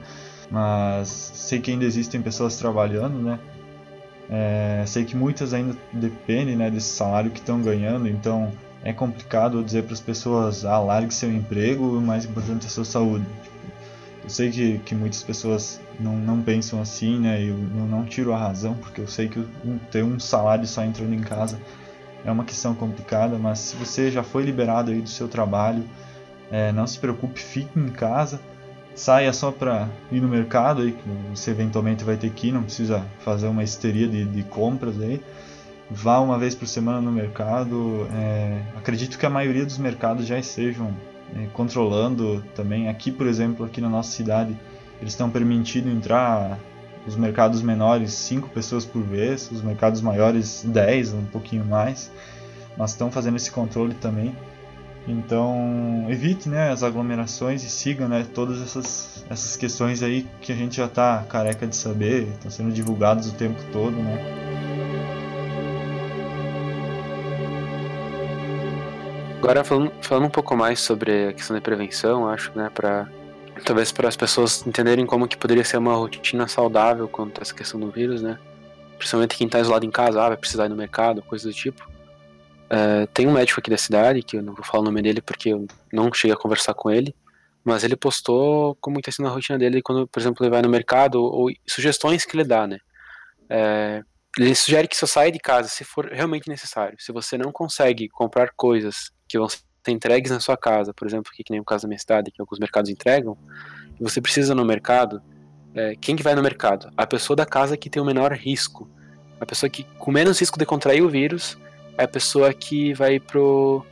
Mas 0.50 1.08
sei 1.34 1.60
que 1.60 1.70
ainda 1.70 1.84
existem 1.84 2.22
pessoas 2.22 2.56
trabalhando, 2.56 3.18
né? 3.18 3.38
É, 4.30 4.84
sei 4.86 5.04
que 5.04 5.14
muitas 5.16 5.52
ainda 5.52 5.76
dependem 5.92 6.56
né, 6.56 6.70
desse 6.70 6.88
salário 6.88 7.30
que 7.30 7.40
estão 7.40 7.60
ganhando, 7.60 8.08
então 8.08 8.50
é 8.82 8.90
complicado 8.90 9.62
dizer 9.62 9.84
para 9.84 9.92
as 9.92 10.00
pessoas 10.00 10.64
ah, 10.64 10.78
largue 10.78 11.12
seu 11.12 11.30
emprego, 11.30 11.98
o 11.98 12.00
mais 12.00 12.24
importante 12.24 12.64
é 12.64 12.66
a 12.66 12.70
sua 12.70 12.84
saúde. 12.84 13.26
Eu 14.22 14.30
sei 14.30 14.50
que, 14.50 14.78
que 14.78 14.94
muitas 14.94 15.22
pessoas 15.22 15.78
não, 16.00 16.16
não 16.16 16.40
pensam 16.40 16.80
assim, 16.80 17.20
né? 17.20 17.42
Eu, 17.42 17.58
eu 17.58 17.86
não 17.86 18.06
tiro 18.06 18.32
a 18.32 18.38
razão, 18.38 18.74
porque 18.74 19.02
eu 19.02 19.06
sei 19.06 19.28
que 19.28 19.46
ter 19.90 20.02
um 20.02 20.18
salário 20.18 20.66
só 20.66 20.82
entrando 20.82 21.12
em 21.12 21.20
casa 21.20 21.58
é 22.24 22.30
uma 22.30 22.44
questão 22.44 22.74
complicada, 22.74 23.38
mas 23.38 23.58
se 23.58 23.76
você 23.76 24.10
já 24.10 24.22
foi 24.22 24.42
liberado 24.42 24.90
aí 24.90 25.00
do 25.00 25.08
seu 25.08 25.28
trabalho, 25.28 25.84
é, 26.50 26.72
não 26.72 26.86
se 26.86 26.98
preocupe, 26.98 27.40
fique 27.40 27.78
em 27.78 27.88
casa, 27.88 28.40
saia 28.94 29.32
só 29.32 29.50
para 29.50 29.88
ir 30.10 30.20
no 30.20 30.28
mercado 30.28 30.82
aí, 30.82 30.92
que 30.92 31.02
você 31.34 31.50
eventualmente 31.50 32.04
vai 32.04 32.16
ter 32.16 32.30
que 32.30 32.48
ir, 32.48 32.52
não 32.52 32.62
precisa 32.62 33.04
fazer 33.20 33.46
uma 33.48 33.62
histeria 33.62 34.08
de, 34.08 34.24
de 34.24 34.42
compras 34.44 35.00
aí. 35.00 35.20
Vá 35.90 36.18
uma 36.18 36.38
vez 36.38 36.54
por 36.54 36.66
semana 36.66 37.00
no 37.00 37.12
mercado. 37.12 38.06
É, 38.12 38.62
acredito 38.76 39.18
que 39.18 39.26
a 39.26 39.30
maioria 39.30 39.66
dos 39.66 39.76
mercados 39.76 40.26
já 40.26 40.38
estejam 40.38 40.94
é, 41.36 41.46
controlando 41.52 42.42
também. 42.54 42.88
Aqui, 42.88 43.12
por 43.12 43.26
exemplo, 43.26 43.66
aqui 43.66 43.80
na 43.80 43.88
nossa 43.88 44.10
cidade, 44.10 44.56
eles 45.00 45.12
estão 45.12 45.28
permitindo 45.28 45.90
entrar 45.90 46.58
os 47.06 47.16
mercados 47.16 47.62
menores 47.62 48.12
5 48.12 48.48
pessoas 48.50 48.84
por 48.84 49.02
vez, 49.02 49.50
os 49.50 49.62
mercados 49.62 50.00
maiores 50.00 50.62
10, 50.64 51.12
um 51.12 51.24
pouquinho 51.26 51.64
mais, 51.64 52.10
mas 52.76 52.90
estão 52.92 53.10
fazendo 53.10 53.36
esse 53.36 53.50
controle 53.50 53.94
também. 53.94 54.34
Então 55.06 56.06
evite 56.08 56.48
né, 56.48 56.70
as 56.70 56.82
aglomerações 56.82 57.62
e 57.62 57.68
siga 57.68 58.08
né, 58.08 58.26
todas 58.34 58.62
essas, 58.62 59.24
essas 59.28 59.54
questões 59.54 60.02
aí 60.02 60.26
que 60.40 60.50
a 60.50 60.54
gente 60.54 60.76
já 60.76 60.86
está 60.86 61.24
careca 61.28 61.66
de 61.66 61.76
saber, 61.76 62.26
estão 62.28 62.50
sendo 62.50 62.72
divulgadas 62.72 63.28
o 63.28 63.32
tempo 63.34 63.60
todo. 63.70 63.94
Né. 63.94 64.18
Agora 69.38 69.62
falando, 69.62 69.92
falando 70.00 70.24
um 70.24 70.30
pouco 70.30 70.56
mais 70.56 70.80
sobre 70.80 71.28
a 71.28 71.32
questão 71.34 71.54
da 71.54 71.60
prevenção, 71.60 72.26
acho, 72.26 72.50
né, 72.54 72.70
para 72.72 73.06
talvez 73.64 73.92
para 73.92 74.08
as 74.08 74.16
pessoas 74.16 74.66
entenderem 74.66 75.06
como 75.06 75.28
que 75.28 75.36
poderia 75.36 75.64
ser 75.64 75.76
uma 75.76 75.94
rotina 75.94 76.48
saudável 76.48 77.08
quanto 77.08 77.38
a 77.38 77.42
essa 77.42 77.54
questão 77.54 77.78
do 77.78 77.90
vírus, 77.90 78.22
né? 78.22 78.38
Principalmente 78.98 79.36
quem 79.36 79.46
está 79.46 79.60
isolado 79.60 79.84
em 79.84 79.90
casa, 79.90 80.22
ah, 80.22 80.28
vai 80.28 80.36
precisar 80.36 80.66
ir 80.66 80.68
no 80.68 80.76
mercado, 80.76 81.22
coisa 81.22 81.48
do 81.48 81.54
tipo. 81.54 81.88
É, 82.70 83.06
tem 83.06 83.26
um 83.26 83.32
médico 83.32 83.60
aqui 83.60 83.70
da 83.70 83.76
cidade, 83.76 84.22
que 84.22 84.36
eu 84.36 84.42
não 84.42 84.54
vou 84.54 84.64
falar 84.64 84.82
o 84.82 84.84
nome 84.84 85.02
dele 85.02 85.20
porque 85.20 85.50
eu 85.50 85.66
não 85.92 86.12
cheguei 86.12 86.34
a 86.34 86.38
conversar 86.38 86.74
com 86.74 86.90
ele, 86.90 87.14
mas 87.64 87.84
ele 87.84 87.96
postou 87.96 88.76
como 88.80 88.98
está 88.98 89.12
sendo 89.12 89.28
a 89.28 89.32
rotina 89.32 89.58
dele 89.58 89.82
quando, 89.82 90.06
por 90.08 90.20
exemplo, 90.20 90.44
ele 90.44 90.50
vai 90.50 90.62
no 90.62 90.68
mercado, 90.68 91.16
ou, 91.22 91.32
ou 91.32 91.50
sugestões 91.68 92.24
que 92.24 92.36
ele 92.36 92.44
dá, 92.44 92.66
né? 92.66 92.78
É, 93.48 94.02
ele 94.38 94.54
sugere 94.54 94.88
que 94.88 94.96
só 94.96 95.06
saia 95.06 95.30
de 95.30 95.38
casa 95.38 95.68
se 95.68 95.84
for 95.84 96.06
realmente 96.06 96.48
necessário. 96.48 96.96
Se 96.98 97.12
você 97.12 97.38
não 97.38 97.52
consegue 97.52 98.08
comprar 98.08 98.50
coisas 98.56 99.10
que 99.28 99.38
vão 99.38 99.48
ser 99.48 99.58
entregues 99.92 100.30
na 100.30 100.40
sua 100.40 100.56
casa, 100.56 100.92
por 100.92 101.06
exemplo, 101.06 101.32
que, 101.32 101.42
que 101.42 101.50
nem 101.50 101.60
o 101.60 101.64
caso 101.64 101.82
da 101.82 101.88
minha 101.88 101.98
cidade, 101.98 102.30
que 102.30 102.40
alguns 102.40 102.58
mercados 102.58 102.90
entregam, 102.90 103.36
você 104.00 104.20
precisa 104.20 104.54
no 104.54 104.64
mercado, 104.64 105.22
é, 105.74 105.94
quem 106.00 106.14
que 106.16 106.22
vai 106.22 106.34
no 106.34 106.42
mercado? 106.42 106.90
A 106.96 107.06
pessoa 107.06 107.36
da 107.36 107.44
casa 107.44 107.76
que 107.76 107.90
tem 107.90 108.00
o 108.00 108.04
menor 108.04 108.32
risco. 108.32 108.88
A 109.40 109.46
pessoa 109.46 109.68
que 109.68 109.84
com 109.98 110.10
menos 110.10 110.38
risco 110.38 110.58
de 110.58 110.64
contrair 110.64 111.02
o 111.02 111.08
vírus 111.08 111.58
é 111.98 112.04
a 112.04 112.08
pessoa 112.08 112.52
que 112.52 112.94
vai 112.94 113.18
pro 113.18 113.84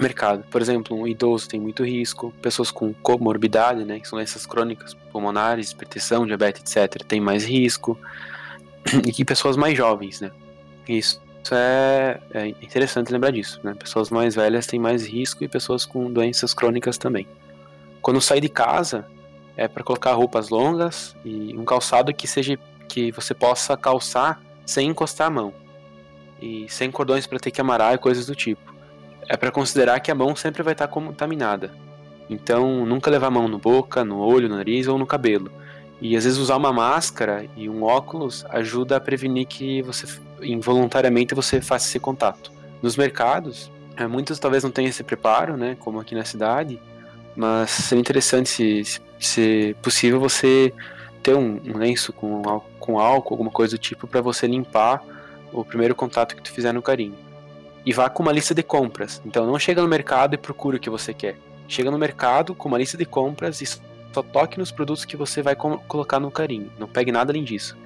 mercado. 0.00 0.44
Por 0.50 0.60
exemplo, 0.60 0.96
um 0.96 1.06
idoso 1.06 1.48
tem 1.48 1.58
muito 1.58 1.84
risco, 1.84 2.32
pessoas 2.40 2.70
com 2.70 2.92
comorbidade, 2.94 3.84
né, 3.84 3.98
que 3.98 4.06
são 4.06 4.18
doenças 4.18 4.46
crônicas, 4.46 4.94
pulmonares, 4.94 5.70
hipertensão, 5.70 6.26
diabetes, 6.26 6.76
etc., 6.76 7.02
tem 7.02 7.20
mais 7.20 7.44
risco 7.44 7.98
e 9.18 9.24
pessoas 9.24 9.56
mais 9.56 9.76
jovens, 9.76 10.20
né? 10.20 10.30
Isso 10.88 11.20
é, 11.54 12.20
é, 12.32 12.48
interessante 12.48 13.12
lembrar 13.12 13.30
disso, 13.30 13.60
né? 13.62 13.74
Pessoas 13.74 14.10
mais 14.10 14.34
velhas 14.34 14.66
têm 14.66 14.80
mais 14.80 15.06
risco 15.06 15.44
e 15.44 15.48
pessoas 15.48 15.84
com 15.84 16.10
doenças 16.10 16.54
crônicas 16.54 16.96
também. 16.98 17.26
Quando 18.00 18.20
sair 18.20 18.40
de 18.40 18.48
casa, 18.48 19.06
é 19.56 19.68
para 19.68 19.82
colocar 19.82 20.12
roupas 20.12 20.48
longas 20.48 21.16
e 21.24 21.56
um 21.56 21.64
calçado 21.64 22.12
que 22.12 22.26
seja 22.26 22.58
que 22.88 23.10
você 23.12 23.34
possa 23.34 23.76
calçar 23.76 24.40
sem 24.64 24.88
encostar 24.88 25.28
a 25.28 25.30
mão 25.30 25.52
e 26.40 26.66
sem 26.68 26.90
cordões 26.90 27.26
para 27.26 27.38
ter 27.38 27.50
que 27.50 27.60
amarrar 27.60 27.94
e 27.94 27.98
coisas 27.98 28.26
do 28.26 28.34
tipo. 28.34 28.74
É 29.28 29.36
para 29.36 29.50
considerar 29.50 30.00
que 30.00 30.10
a 30.10 30.14
mão 30.14 30.36
sempre 30.36 30.62
vai 30.62 30.72
estar 30.72 30.88
contaminada. 30.88 31.72
Então, 32.28 32.84
nunca 32.84 33.10
levar 33.10 33.28
a 33.28 33.30
mão 33.30 33.48
no 33.48 33.58
boca, 33.58 34.04
no 34.04 34.18
olho, 34.18 34.48
no 34.48 34.56
nariz 34.56 34.88
ou 34.88 34.98
no 34.98 35.06
cabelo 35.06 35.50
e 36.00 36.16
às 36.16 36.24
vezes 36.24 36.38
usar 36.38 36.56
uma 36.56 36.72
máscara 36.72 37.46
e 37.56 37.68
um 37.68 37.82
óculos 37.82 38.44
ajuda 38.50 38.96
a 38.96 39.00
prevenir 39.00 39.46
que 39.46 39.82
você 39.82 40.06
involuntariamente 40.42 41.34
você 41.34 41.60
faça 41.60 41.88
esse 41.88 41.98
contato. 41.98 42.52
Nos 42.82 42.96
mercados, 42.96 43.70
é, 43.96 44.06
muitos 44.06 44.38
talvez 44.38 44.62
não 44.62 44.70
tenham 44.70 44.90
esse 44.90 45.02
preparo, 45.02 45.56
né, 45.56 45.76
como 45.80 45.98
aqui 45.98 46.14
na 46.14 46.24
cidade, 46.24 46.80
mas 47.34 47.70
seria 47.70 48.00
interessante 48.00 48.48
se, 48.48 48.84
se, 48.84 49.00
se 49.18 49.76
possível 49.80 50.20
você 50.20 50.72
ter 51.22 51.34
um, 51.34 51.60
um 51.66 51.78
lenço 51.78 52.12
com, 52.12 52.42
com 52.78 52.98
álcool, 52.98 53.34
alguma 53.34 53.50
coisa 53.50 53.76
do 53.76 53.80
tipo 53.80 54.06
para 54.06 54.20
você 54.20 54.46
limpar 54.46 55.02
o 55.52 55.64
primeiro 55.64 55.94
contato 55.94 56.36
que 56.36 56.42
tu 56.42 56.52
fizer 56.52 56.72
no 56.72 56.82
carinho. 56.82 57.14
E 57.84 57.92
vá 57.92 58.10
com 58.10 58.22
uma 58.22 58.32
lista 58.32 58.54
de 58.54 58.62
compras. 58.62 59.22
Então 59.24 59.46
não 59.46 59.58
chega 59.58 59.80
no 59.80 59.88
mercado 59.88 60.34
e 60.34 60.38
procura 60.38 60.76
o 60.76 60.80
que 60.80 60.90
você 60.90 61.14
quer. 61.14 61.36
Chega 61.68 61.90
no 61.90 61.98
mercado 61.98 62.54
com 62.54 62.68
uma 62.68 62.78
lista 62.78 62.96
de 62.96 63.04
compras 63.04 63.60
e 63.60 63.66
só 64.16 64.22
toque 64.22 64.58
nos 64.58 64.72
produtos 64.72 65.04
que 65.04 65.16
você 65.16 65.42
vai 65.42 65.54
colocar 65.54 66.18
no 66.18 66.30
carinho. 66.30 66.72
Não 66.78 66.88
pegue 66.88 67.12
nada 67.12 67.32
além 67.32 67.44
disso. 67.44 67.76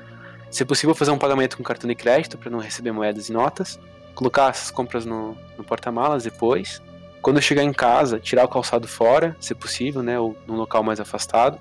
Se 0.49 0.65
possível, 0.65 0.95
fazer 0.95 1.11
um 1.11 1.19
pagamento 1.19 1.57
com 1.57 1.63
cartão 1.63 1.89
de 1.89 1.95
crédito 1.97 2.39
para 2.39 2.51
não 2.51 2.61
receber 2.61 2.93
moedas 2.93 3.29
e 3.29 3.33
notas. 3.33 3.81
Colocar 4.15 4.51
essas 4.51 4.71
compras 4.71 5.05
no, 5.05 5.37
no 5.59 5.65
porta-malas 5.65 6.23
depois. 6.23 6.81
Quando 7.21 7.43
chegar 7.43 7.65
em 7.65 7.73
casa, 7.73 8.21
tirar 8.21 8.45
o 8.45 8.49
calçado 8.49 8.87
fora, 8.87 9.37
se 9.41 9.55
possível, 9.55 10.03
né, 10.03 10.19
ou 10.19 10.37
num 10.47 10.55
local 10.55 10.85
mais 10.85 11.01
afastado. 11.01 11.59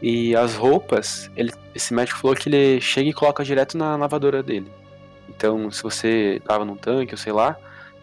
E 0.00 0.34
as 0.36 0.54
roupas, 0.54 1.28
ele, 1.36 1.52
esse 1.74 1.92
médico 1.92 2.20
falou 2.20 2.36
que 2.36 2.48
ele 2.48 2.80
chega 2.80 3.10
e 3.10 3.12
coloca 3.12 3.42
direto 3.42 3.76
na 3.76 3.96
lavadora 3.96 4.44
dele. 4.44 4.70
Então, 5.28 5.70
se 5.72 5.82
você 5.82 6.40
lava 6.48 6.64
num 6.64 6.76
tanque, 6.76 7.14
ou 7.14 7.18
sei 7.18 7.32
lá, 7.32 7.56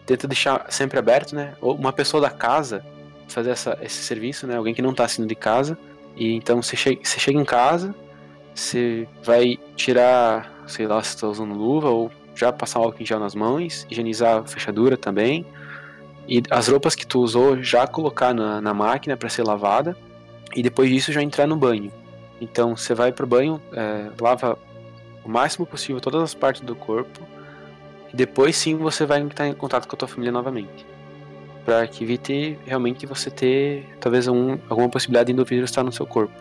tenta 0.04 0.28
deixar 0.28 0.66
sempre 0.68 0.98
aberto, 0.98 1.34
né? 1.34 1.54
Ou 1.60 1.74
uma 1.74 1.92
pessoa 1.92 2.20
da 2.20 2.30
casa 2.30 2.84
fazer 3.28 3.50
essa, 3.50 3.78
esse 3.82 4.02
serviço, 4.02 4.46
né? 4.46 4.56
Alguém 4.56 4.74
que 4.74 4.82
não 4.82 4.90
está 4.90 5.08
saindo 5.08 5.28
de 5.28 5.34
casa. 5.34 5.76
E 6.16 6.34
então 6.34 6.62
você 6.62 6.74
chega, 6.74 7.00
você 7.04 7.20
chega 7.20 7.38
em 7.38 7.44
casa, 7.44 7.94
você 8.54 9.06
vai 9.22 9.58
tirar, 9.76 10.64
sei 10.66 10.86
lá, 10.86 11.02
se 11.02 11.14
está 11.14 11.28
usando 11.28 11.54
luva 11.54 11.90
ou 11.90 12.10
já 12.34 12.50
passar 12.52 12.80
um 12.80 12.84
álcool 12.84 13.02
em 13.02 13.06
gel 13.06 13.20
nas 13.20 13.34
mãos, 13.34 13.86
higienizar 13.90 14.38
a 14.38 14.44
fechadura 14.44 14.96
também. 14.96 15.46
E 16.26 16.42
as 16.50 16.68
roupas 16.68 16.94
que 16.94 17.06
tu 17.06 17.20
usou 17.20 17.62
já 17.62 17.86
colocar 17.86 18.34
na, 18.34 18.60
na 18.60 18.74
máquina 18.74 19.16
para 19.16 19.28
ser 19.28 19.44
lavada. 19.44 19.96
E 20.54 20.62
depois 20.62 20.88
disso 20.88 21.12
já 21.12 21.22
entrar 21.22 21.46
no 21.46 21.56
banho. 21.56 21.92
Então 22.40 22.74
você 22.74 22.94
vai 22.94 23.12
pro 23.12 23.26
banho, 23.26 23.60
é, 23.72 24.10
lava 24.20 24.58
o 25.22 25.28
máximo 25.28 25.66
possível 25.66 26.00
todas 26.00 26.22
as 26.22 26.34
partes 26.34 26.62
do 26.62 26.74
corpo. 26.74 27.20
E 28.12 28.16
depois 28.16 28.56
sim 28.56 28.74
você 28.76 29.04
vai 29.04 29.20
entrar 29.20 29.46
em 29.46 29.52
contato 29.52 29.86
com 29.86 29.94
a 29.94 29.98
tua 29.98 30.08
família 30.08 30.32
novamente 30.32 30.95
para 31.66 31.84
que 31.88 32.04
evite 32.04 32.56
realmente 32.64 33.04
você 33.06 33.28
ter 33.28 33.88
talvez 33.98 34.28
um, 34.28 34.56
alguma 34.68 34.88
possibilidade 34.88 35.32
de 35.32 35.44
vírus 35.44 35.68
estar 35.68 35.82
no 35.82 35.90
seu 35.90 36.06
corpo. 36.06 36.32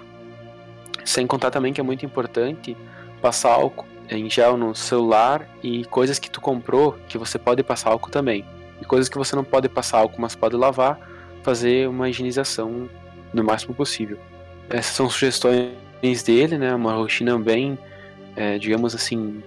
Sem 1.03 1.25
contar 1.25 1.49
também 1.49 1.73
que 1.73 1.81
é 1.81 1.83
muito 1.83 2.05
importante 2.05 2.77
passar 3.23 3.53
álcool 3.53 3.87
em 4.07 4.29
gel 4.29 4.55
no 4.55 4.75
celular 4.75 5.49
e 5.63 5.83
coisas 5.85 6.19
que 6.19 6.29
tu 6.29 6.39
comprou 6.39 6.95
que 7.09 7.17
você 7.17 7.39
pode 7.39 7.63
passar 7.63 7.89
álcool 7.89 8.11
também. 8.11 8.45
E 8.79 8.85
coisas 8.85 9.09
que 9.09 9.17
você 9.17 9.35
não 9.35 9.43
pode 9.43 9.67
passar 9.67 9.97
álcool, 9.97 10.21
mas 10.21 10.35
pode 10.35 10.55
lavar, 10.55 10.99
fazer 11.41 11.89
uma 11.89 12.07
higienização 12.07 12.87
no 13.33 13.43
máximo 13.43 13.73
possível. 13.73 14.19
Essas 14.69 14.95
são 14.95 15.09
sugestões 15.09 15.73
dele, 16.23 16.59
né? 16.59 16.75
Uma 16.75 16.93
rotina 16.93 17.35
bem, 17.39 17.79
é, 18.35 18.59
digamos 18.59 18.93
assim, 18.93 19.41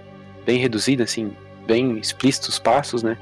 bem 0.45 0.59
reduzida, 0.59 1.05
assim, 1.05 1.31
bem 1.69 1.99
explícitos 1.99 2.49
os 2.49 2.59
passos, 2.59 3.05
né? 3.05 3.17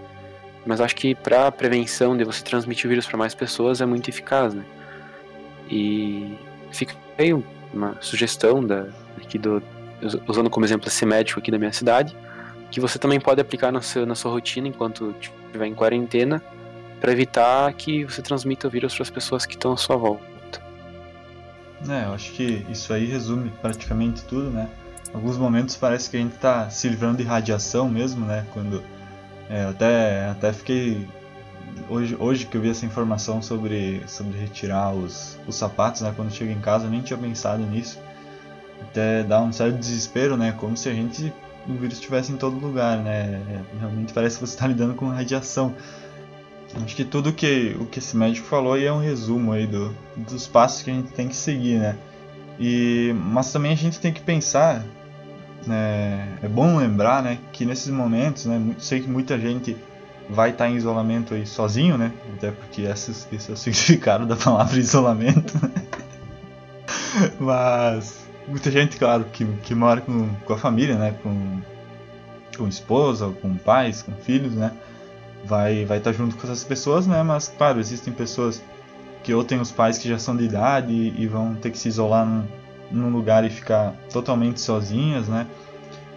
Mas 0.67 0.81
acho 0.81 0.97
que 0.97 1.15
para 1.15 1.51
prevenção 1.53 2.17
de 2.17 2.25
você 2.25 2.43
transmitir 2.43 2.87
o 2.87 2.89
vírus 2.89 3.07
para 3.07 3.17
mais 3.17 3.35
pessoas 3.35 3.81
é 3.81 3.87
muito 3.87 4.11
eficaz, 4.11 4.53
né? 4.53 4.65
E 5.71 6.37
fica 6.73 6.95
aí 7.17 7.33
uma 7.73 7.97
sugestão 8.01 8.65
da, 8.65 8.89
aqui 9.17 9.39
do, 9.39 9.63
usando 10.27 10.51
como 10.51 10.67
exemplo 10.67 10.89
esse 10.89 11.07
médico 11.07 11.39
aqui 11.39 11.51
da 11.51 11.59
minha 11.59 11.73
cidade, 11.73 12.17
que 12.71 12.81
você 12.81 12.99
também 12.99 13.21
pode 13.21 13.41
aplicar 13.41 13.73
no 13.73 13.81
seu, 13.81 14.05
na 14.05 14.17
sua 14.17 14.33
rotina 14.33 14.67
enquanto 14.67 15.15
estiver 15.21 15.67
em 15.67 15.75
quarentena, 15.75 16.43
para 17.01 17.13
evitar 17.13 17.73
que 17.75 18.05
você 18.05 18.21
transmita 18.21 18.67
o 18.67 18.71
vírus 18.71 18.95
para 18.95 19.03
as 19.03 19.11
pessoas 19.11 19.47
que 19.47 19.55
estão 19.55 19.73
à 19.73 19.77
sua 19.77 19.97
volta. 19.97 20.27
É, 21.89 22.07
eu 22.07 22.15
acho 22.15 22.33
que 22.33 22.67
isso 22.69 22.93
aí 22.93 23.07
resume 23.07 23.53
praticamente 23.63 24.25
tudo, 24.25 24.51
né? 24.51 24.69
Alguns 25.13 25.37
momentos 25.37 25.77
parece 25.77 26.11
que 26.11 26.17
a 26.17 26.21
gente 26.21 26.35
está 26.35 26.69
se 26.71 26.89
livrando 26.89 27.19
de 27.19 27.25
radiação 27.25 27.89
mesmo, 27.89 28.27
né? 28.27 28.47
Quando 28.53 28.83
é, 29.49 29.65
até, 29.65 30.29
até 30.29 30.53
fiquei. 30.53 31.07
Hoje, 31.89 32.17
hoje 32.19 32.47
que 32.47 32.57
eu 32.57 32.61
vi 32.61 32.71
essa 32.71 32.87
informação 32.87 33.43
sobre, 33.43 34.03
sobre 34.07 34.39
retirar 34.39 34.93
os, 34.93 35.39
os 35.47 35.55
sapatos, 35.55 36.01
né? 36.01 36.13
Quando 36.17 36.33
chego 36.33 36.51
em 36.51 36.61
casa, 36.61 36.87
eu 36.87 36.91
nem 36.91 37.03
tinha 37.03 37.19
pensado 37.19 37.63
nisso. 37.63 37.99
Até 38.81 39.23
dá 39.23 39.41
um 39.41 39.53
certo 39.53 39.77
desespero, 39.77 40.37
né? 40.37 40.53
Como 40.53 40.77
se 40.77 40.89
a 40.89 40.95
gente. 40.95 41.33
O 41.69 41.73
vírus 41.73 41.95
estivesse 41.95 42.31
em 42.31 42.37
todo 42.37 42.57
lugar, 42.59 42.99
né? 42.99 43.43
É, 43.51 43.79
realmente 43.81 44.13
parece 44.13 44.37
que 44.39 44.47
você 44.47 44.55
está 44.55 44.67
lidando 44.69 44.95
com 44.95 45.09
radiação. 45.09 45.75
Acho 46.83 46.97
que 46.97 47.05
tudo 47.05 47.33
que 47.33 47.77
o 47.81 47.87
que 47.87 48.01
esse 48.01 48.17
médico 48.17 48.47
falou 48.47 48.75
aí 48.75 48.85
é 48.85 48.93
um 48.93 49.01
resumo 49.01 49.53
aí 49.53 49.67
do, 49.67 49.95
dos 50.17 50.47
passos 50.47 50.83
que 50.83 50.91
a 50.91 50.95
gente 50.95 51.13
tem 51.13 51.29
que 51.29 51.37
seguir, 51.37 51.79
né? 51.79 51.97
E, 52.59 53.15
mas 53.17 53.53
também 53.53 53.73
a 53.73 53.77
gente 53.77 54.01
tem 54.01 54.13
que 54.13 54.21
pensar 54.21 54.85
é, 55.73 56.27
é 56.43 56.49
bom 56.49 56.77
lembrar 56.77 57.23
né, 57.23 57.39
que 57.53 57.65
nesses 57.65 57.89
momentos, 57.89 58.47
né, 58.47 58.75
sei 58.79 59.01
que 59.01 59.09
muita 59.09 59.39
gente 59.39 59.77
vai 60.29 60.51
estar 60.51 60.69
em 60.69 60.77
isolamento 60.77 61.35
aí 61.35 61.47
sozinho, 61.47 61.97
né? 61.97 62.13
Até 62.37 62.51
porque 62.51 62.83
esse, 62.83 63.11
esse 63.33 63.51
é 63.51 63.55
o 63.55 63.57
significado 63.57 64.27
da 64.27 64.37
palavra 64.37 64.79
isolamento. 64.79 65.55
Né? 65.63 65.71
Mas 67.39 68.27
muita 68.49 68.71
gente, 68.71 68.97
claro, 68.97 69.25
que, 69.33 69.45
que 69.63 69.75
mora 69.75 70.01
com, 70.01 70.29
com 70.45 70.53
a 70.53 70.59
família, 70.59 70.97
né? 70.97 71.15
Com, 71.23 71.61
com 72.57 72.69
esposa, 72.69 73.29
com 73.41 73.55
pais, 73.57 74.03
com 74.03 74.13
filhos, 74.13 74.53
né? 74.53 74.73
Vai, 75.45 75.85
vai 75.85 75.99
estar 75.99 76.13
junto 76.13 76.37
com 76.37 76.43
essas 76.45 76.65
pessoas, 76.65 77.07
né? 77.07 77.23
Mas, 77.23 77.49
claro, 77.57 77.79
existem 77.79 78.13
pessoas 78.13 78.63
que 79.23 79.33
ou 79.33 79.45
têm 79.45 79.61
os 79.61 79.71
pais 79.71 79.99
que 79.99 80.09
já 80.09 80.19
são 80.19 80.37
de 80.37 80.45
idade 80.45 80.93
e, 80.93 81.23
e 81.23 81.27
vão 81.27 81.55
ter 81.55 81.71
que 81.71 81.79
se 81.79 81.89
isolar 81.89 82.27
num, 82.27 82.45
num 82.91 83.11
lugar 83.11 83.45
e 83.45 83.51
ficar 83.51 83.95
totalmente 84.13 84.61
sozinhas, 84.61 85.29
né? 85.29 85.47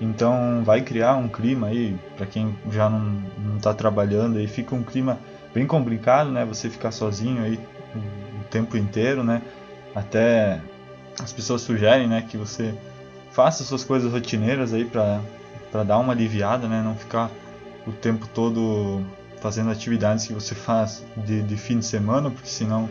Então 0.02 0.62
vai 0.64 0.82
criar 0.82 1.16
um 1.16 1.28
clima 1.28 1.68
aí 1.68 1.98
para 2.16 2.26
quem 2.26 2.56
já 2.72 2.90
não 2.90 3.22
está 3.58 3.74
trabalhando 3.74 4.38
aí 4.38 4.48
fica 4.48 4.74
um 4.74 4.84
clima 4.84 5.20
bem 5.54 5.66
complicado, 5.66 6.32
né? 6.32 6.46
Você 6.46 6.70
ficar 6.70 6.92
sozinho 6.92 7.44
aí 7.44 7.60
o 7.96 8.44
tempo 8.50 8.78
inteiro, 8.78 9.24
né? 9.24 9.42
Até 9.94 10.62
as 11.22 11.34
pessoas 11.34 11.62
sugerem, 11.62 12.08
né, 12.08 12.24
que 12.28 12.38
você 12.38 12.74
faça 13.32 13.64
suas 13.64 13.84
coisas 13.84 14.12
rotineiras 14.12 14.74
aí 14.74 14.86
para 14.86 15.84
dar 15.84 15.98
uma 15.98 16.14
aliviada, 16.14 16.68
né? 16.68 16.82
Não 16.82 16.96
ficar 16.96 17.30
o 17.86 17.92
tempo 17.92 18.28
todo 18.28 19.04
fazendo 19.42 19.70
atividades 19.70 20.28
que 20.28 20.34
você 20.34 20.54
faz 20.54 21.04
de, 21.18 21.42
de 21.42 21.58
fim 21.58 21.80
de 21.80 21.86
semana, 21.86 22.30
porque 22.30 22.50
senão 22.50 22.90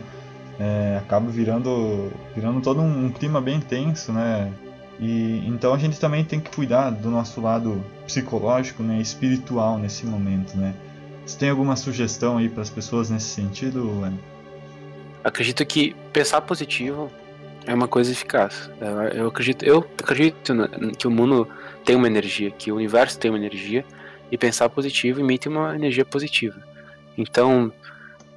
é, 0.59 0.97
acaba 0.97 1.29
virando, 1.31 2.11
virando 2.35 2.61
todo 2.61 2.81
um, 2.81 3.05
um 3.05 3.09
clima 3.09 3.39
bem 3.39 3.59
tenso, 3.59 4.11
né? 4.11 4.51
E 4.99 5.41
então 5.47 5.73
a 5.73 5.77
gente 5.77 5.99
também 5.99 6.25
tem 6.25 6.39
que 6.39 6.53
cuidar 6.53 6.89
do 6.89 7.09
nosso 7.09 7.39
lado 7.39 7.81
psicológico, 8.05 8.83
né, 8.83 8.99
espiritual 8.99 9.77
nesse 9.77 10.05
momento, 10.05 10.57
né? 10.57 10.73
Você 11.25 11.37
tem 11.37 11.49
alguma 11.49 11.75
sugestão 11.75 12.37
aí 12.37 12.49
para 12.49 12.61
as 12.61 12.69
pessoas 12.69 13.09
nesse 13.09 13.27
sentido, 13.27 14.01
Len? 14.01 14.19
Acredito 15.23 15.65
que 15.65 15.95
pensar 16.11 16.41
positivo 16.41 17.09
é 17.65 17.73
uma 17.73 17.87
coisa 17.87 18.11
eficaz. 18.11 18.69
Eu 19.13 19.27
acredito, 19.27 19.63
eu 19.63 19.85
acredito 20.01 20.53
que 20.97 21.07
o 21.07 21.11
mundo 21.11 21.47
tem 21.85 21.95
uma 21.95 22.07
energia, 22.07 22.49
que 22.51 22.71
o 22.71 22.75
universo 22.75 23.19
tem 23.19 23.29
uma 23.29 23.37
energia 23.37 23.85
e 24.31 24.37
pensar 24.37 24.69
positivo 24.69 25.19
emite 25.19 25.47
uma 25.47 25.75
energia 25.75 26.03
positiva. 26.03 26.59
Então, 27.17 27.71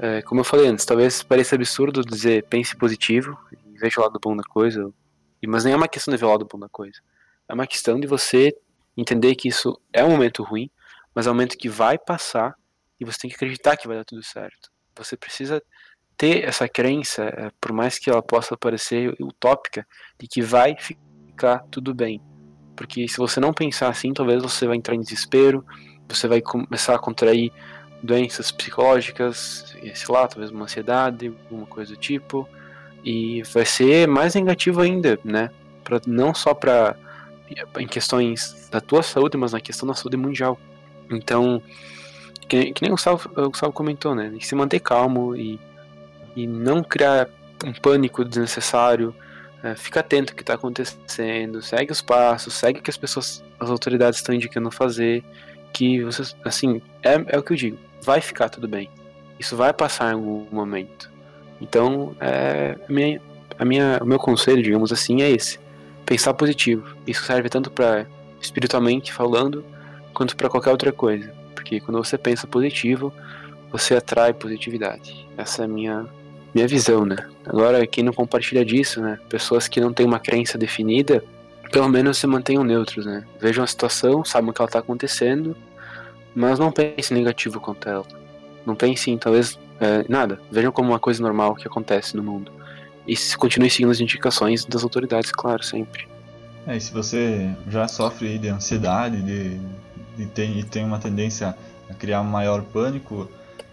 é, 0.02 0.20
como 0.20 0.40
eu 0.40 0.44
falei 0.44 0.66
antes, 0.66 0.84
talvez 0.84 1.22
pareça 1.22 1.54
absurdo 1.54 2.02
dizer 2.04 2.44
pense 2.48 2.76
positivo 2.76 3.38
e 3.52 3.78
veja 3.78 4.00
o 4.00 4.02
lado 4.02 4.18
bom 4.20 4.34
da 4.34 4.42
coisa, 4.42 4.92
mas 5.46 5.64
nem 5.64 5.74
é 5.74 5.76
uma 5.76 5.86
questão 5.86 6.12
de 6.12 6.18
ver 6.18 6.26
o 6.26 6.30
lado 6.30 6.44
bom 6.44 6.58
da 6.58 6.68
coisa. 6.68 6.98
É 7.48 7.54
uma 7.54 7.68
questão 7.68 8.00
de 8.00 8.08
você 8.08 8.52
entender 8.96 9.36
que 9.36 9.46
isso 9.46 9.80
é 9.92 10.04
um 10.04 10.10
momento 10.10 10.42
ruim, 10.42 10.68
mas 11.14 11.28
é 11.28 11.30
um 11.30 11.34
momento 11.34 11.56
que 11.56 11.68
vai 11.68 11.96
passar 11.96 12.56
e 12.98 13.04
você 13.04 13.16
tem 13.16 13.30
que 13.30 13.36
acreditar 13.36 13.76
que 13.76 13.86
vai 13.86 13.96
dar 13.96 14.04
tudo 14.04 14.24
certo. 14.24 14.72
Você 14.96 15.16
precisa 15.16 15.62
ter 16.16 16.48
essa 16.48 16.68
crença, 16.68 17.22
é, 17.22 17.50
por 17.60 17.72
mais 17.72 17.96
que 17.96 18.10
ela 18.10 18.22
possa 18.22 18.56
parecer 18.56 19.14
utópica, 19.20 19.86
de 20.18 20.26
que 20.26 20.42
vai 20.42 20.74
ficar 20.76 21.60
tudo 21.70 21.94
bem. 21.94 22.20
Porque 22.74 23.06
se 23.06 23.18
você 23.18 23.38
não 23.38 23.52
pensar 23.52 23.88
assim, 23.88 24.12
talvez 24.12 24.42
você 24.42 24.66
vai 24.66 24.76
entrar 24.76 24.96
em 24.96 25.00
desespero, 25.00 25.64
você 26.08 26.26
vai 26.26 26.40
começar 26.40 26.96
a 26.96 26.98
contrair 26.98 27.52
doenças 28.02 28.50
psicológicas, 28.50 29.74
sei 29.94 30.14
lá, 30.14 30.26
talvez 30.26 30.50
uma 30.50 30.64
ansiedade, 30.64 31.32
alguma 31.44 31.66
coisa 31.66 31.92
do 31.92 31.96
tipo, 31.96 32.48
e 33.04 33.42
vai 33.44 33.64
ser 33.64 34.08
mais 34.08 34.34
negativo 34.34 34.80
ainda, 34.80 35.18
né? 35.24 35.50
Pra, 35.84 36.00
não 36.06 36.34
só 36.34 36.54
para 36.54 36.96
em 37.78 37.86
questões 37.86 38.68
da 38.70 38.80
tua 38.80 39.02
saúde, 39.02 39.36
mas 39.36 39.52
na 39.52 39.60
questão 39.60 39.86
da 39.86 39.94
saúde 39.94 40.16
mundial. 40.16 40.58
Então, 41.10 41.62
que, 42.48 42.72
que 42.72 42.82
nem 42.82 42.90
o 42.90 42.94
Gustavo, 42.94 43.30
o 43.36 43.50
Gustavo 43.50 43.72
comentou, 43.72 44.14
né? 44.14 44.32
Se 44.40 44.54
manter 44.54 44.80
calmo 44.80 45.34
e, 45.36 45.58
e 46.36 46.46
não 46.46 46.82
criar 46.82 47.28
um 47.64 47.72
pânico 47.72 48.24
desnecessário. 48.24 49.14
É, 49.62 49.76
fica 49.76 50.00
atento 50.00 50.32
ao 50.32 50.36
que 50.36 50.42
está 50.42 50.54
acontecendo, 50.54 51.62
segue 51.62 51.92
os 51.92 52.02
passos, 52.02 52.54
segue 52.54 52.80
o 52.80 52.82
que 52.82 52.90
as 52.90 52.96
pessoas, 52.96 53.44
as 53.60 53.70
autoridades 53.70 54.18
estão 54.18 54.34
indicando 54.34 54.72
fazer, 54.72 55.22
que 55.72 56.02
você, 56.02 56.22
assim, 56.44 56.82
é, 57.02 57.24
é 57.28 57.38
o 57.38 57.42
que 57.42 57.52
eu 57.52 57.56
digo 57.56 57.78
vai 58.02 58.20
ficar 58.20 58.48
tudo 58.48 58.68
bem. 58.68 58.90
Isso 59.38 59.56
vai 59.56 59.72
passar 59.72 60.10
em 60.10 60.14
algum 60.14 60.46
momento. 60.50 61.10
Então, 61.60 62.14
é, 62.20 62.76
a 62.88 62.92
minha, 62.92 63.22
a 63.58 63.64
minha, 63.64 63.98
o 64.02 64.06
meu 64.06 64.18
conselho, 64.18 64.62
digamos 64.62 64.92
assim, 64.92 65.22
é 65.22 65.30
esse: 65.30 65.58
pensar 66.04 66.34
positivo. 66.34 66.96
Isso 67.06 67.24
serve 67.24 67.48
tanto 67.48 67.70
para 67.70 68.06
espiritualmente 68.40 69.12
falando, 69.12 69.64
quanto 70.12 70.36
para 70.36 70.48
qualquer 70.48 70.70
outra 70.70 70.92
coisa. 70.92 71.32
Porque 71.54 71.80
quando 71.80 72.04
você 72.04 72.18
pensa 72.18 72.46
positivo, 72.46 73.12
você 73.70 73.94
atrai 73.94 74.34
positividade. 74.34 75.26
Essa 75.36 75.62
é 75.62 75.64
a 75.64 75.68
minha, 75.68 76.06
minha 76.52 76.66
visão, 76.66 77.06
né? 77.06 77.16
Agora, 77.46 77.86
quem 77.86 78.04
não 78.04 78.12
compartilha 78.12 78.64
disso, 78.64 79.00
né? 79.00 79.18
Pessoas 79.28 79.68
que 79.68 79.80
não 79.80 79.92
têm 79.92 80.04
uma 80.04 80.18
crença 80.18 80.58
definida, 80.58 81.24
pelo 81.72 81.88
menos 81.88 82.18
se 82.18 82.26
mantenham 82.28 82.62
neutros, 82.62 83.04
né? 83.04 83.24
Vejam 83.40 83.64
a 83.64 83.66
situação, 83.66 84.24
sabem 84.24 84.50
o 84.50 84.52
que 84.52 84.60
ela 84.60 84.68
está 84.68 84.78
acontecendo 84.78 85.56
mas 86.34 86.58
não 86.58 86.72
pense 86.72 87.12
negativo 87.12 87.60
quanto 87.60 87.88
ela. 87.88 88.04
Não 88.64 88.74
pense 88.74 89.10
em 89.10 89.18
talvez 89.18 89.58
é, 89.80 90.04
nada. 90.08 90.40
Vejam 90.50 90.72
como 90.72 90.90
uma 90.90 90.98
coisa 90.98 91.22
normal 91.22 91.54
que 91.54 91.66
acontece 91.66 92.16
no 92.16 92.22
mundo. 92.22 92.50
E 93.06 93.14
continue 93.36 93.68
seguindo 93.68 93.90
as 93.90 94.00
indicações 94.00 94.64
das 94.64 94.82
autoridades, 94.82 95.32
claro, 95.32 95.62
sempre. 95.62 96.06
É, 96.66 96.76
e 96.76 96.80
se 96.80 96.92
você 96.92 97.50
já 97.68 97.88
sofre 97.88 98.38
de 98.38 98.48
ansiedade, 98.48 99.20
de, 99.20 99.60
de 100.16 100.26
tem, 100.26 100.58
e 100.58 100.62
tem 100.62 100.84
uma 100.84 100.98
tendência 100.98 101.56
a 101.90 101.94
criar 101.94 102.22
maior 102.22 102.62
pânico, 102.62 103.28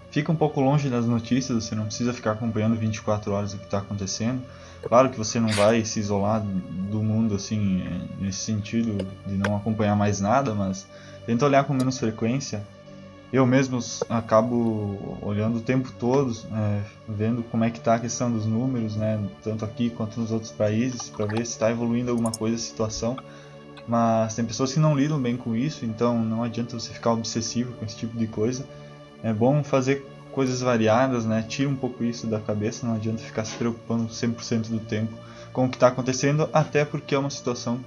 fica 0.10 0.32
um 0.32 0.36
pouco 0.36 0.60
longe 0.60 0.90
das 0.90 1.06
notícias, 1.06 1.64
você 1.64 1.76
não 1.76 1.86
precisa 1.86 2.12
ficar 2.12 2.32
acompanhando 2.32 2.76
24 2.76 3.32
horas 3.32 3.54
o 3.54 3.58
que 3.60 3.66
está 3.66 3.78
acontecendo. 3.78 4.42
Claro 4.82 5.10
que 5.10 5.18
você 5.18 5.40
não 5.40 5.50
vai 5.50 5.84
se 5.84 6.00
isolar 6.00 6.42
do 6.42 7.04
mundo 7.04 7.36
assim, 7.36 7.84
nesse 8.20 8.40
sentido 8.40 9.06
de 9.26 9.36
não 9.36 9.56
acompanhar 9.56 9.96
mais 9.96 10.20
nada, 10.20 10.54
mas 10.56 10.88
tenta 11.26 11.46
olhar 11.46 11.64
com 11.66 11.74
menos 11.74 11.98
frequência. 11.98 12.66
Eu 13.32 13.46
mesmo 13.46 13.78
acabo 14.10 15.20
olhando 15.22 15.58
o 15.58 15.62
tempo 15.62 15.92
todo, 16.00 16.36
é, 16.52 16.82
vendo 17.08 17.44
como 17.44 17.64
é 17.64 17.70
que 17.70 17.78
está 17.78 17.96
a 17.96 18.00
questão 18.00 18.32
dos 18.32 18.48
números, 18.48 18.96
né, 18.96 19.24
tanto 19.44 19.64
aqui 19.64 19.92
quanto 19.92 20.20
nos 20.20 20.32
outros 20.32 20.52
países, 20.52 21.10
para 21.10 21.28
ver 21.28 21.46
se 21.46 21.52
está 21.52 21.70
evoluindo 21.70 22.10
alguma 22.10 22.32
coisa 22.32 22.56
a 22.56 22.60
situação. 22.60 23.16
Mas 23.88 24.34
tem 24.34 24.46
pessoas 24.46 24.74
que 24.74 24.80
não 24.80 24.96
lidam 24.96 25.22
bem 25.22 25.38
com 25.38 25.56
isso, 25.56 25.86
então 25.86 26.24
não 26.24 26.42
adianta 26.42 26.80
você 26.80 26.92
ficar 26.92 27.12
obsessivo 27.12 27.74
com 27.74 27.86
esse 27.86 27.96
tipo 27.96 28.18
de 28.18 28.26
coisa. 28.26 28.66
É 29.22 29.32
bom 29.32 29.64
fazer 29.64 30.08
coisas 30.32 30.62
variadas, 30.62 31.26
né? 31.26 31.44
Tira 31.48 31.70
um 31.70 31.76
pouco 31.76 32.04
isso 32.04 32.28
da 32.28 32.40
cabeça, 32.40 32.86
não 32.86 32.96
adianta 32.96 33.20
ficar 33.20 33.46
se 33.46 33.56
preocupando 33.56 34.08
100% 34.08 34.70
do 34.70 34.80
tempo 34.80 35.14
com 35.52 35.66
o 35.66 35.70
que 35.70 35.76
está 35.76 35.88
acontecendo, 35.88 36.50
até 36.54 36.86
porque 36.86 37.16
é 37.16 37.20
uma 37.20 37.30
situação 37.30 37.80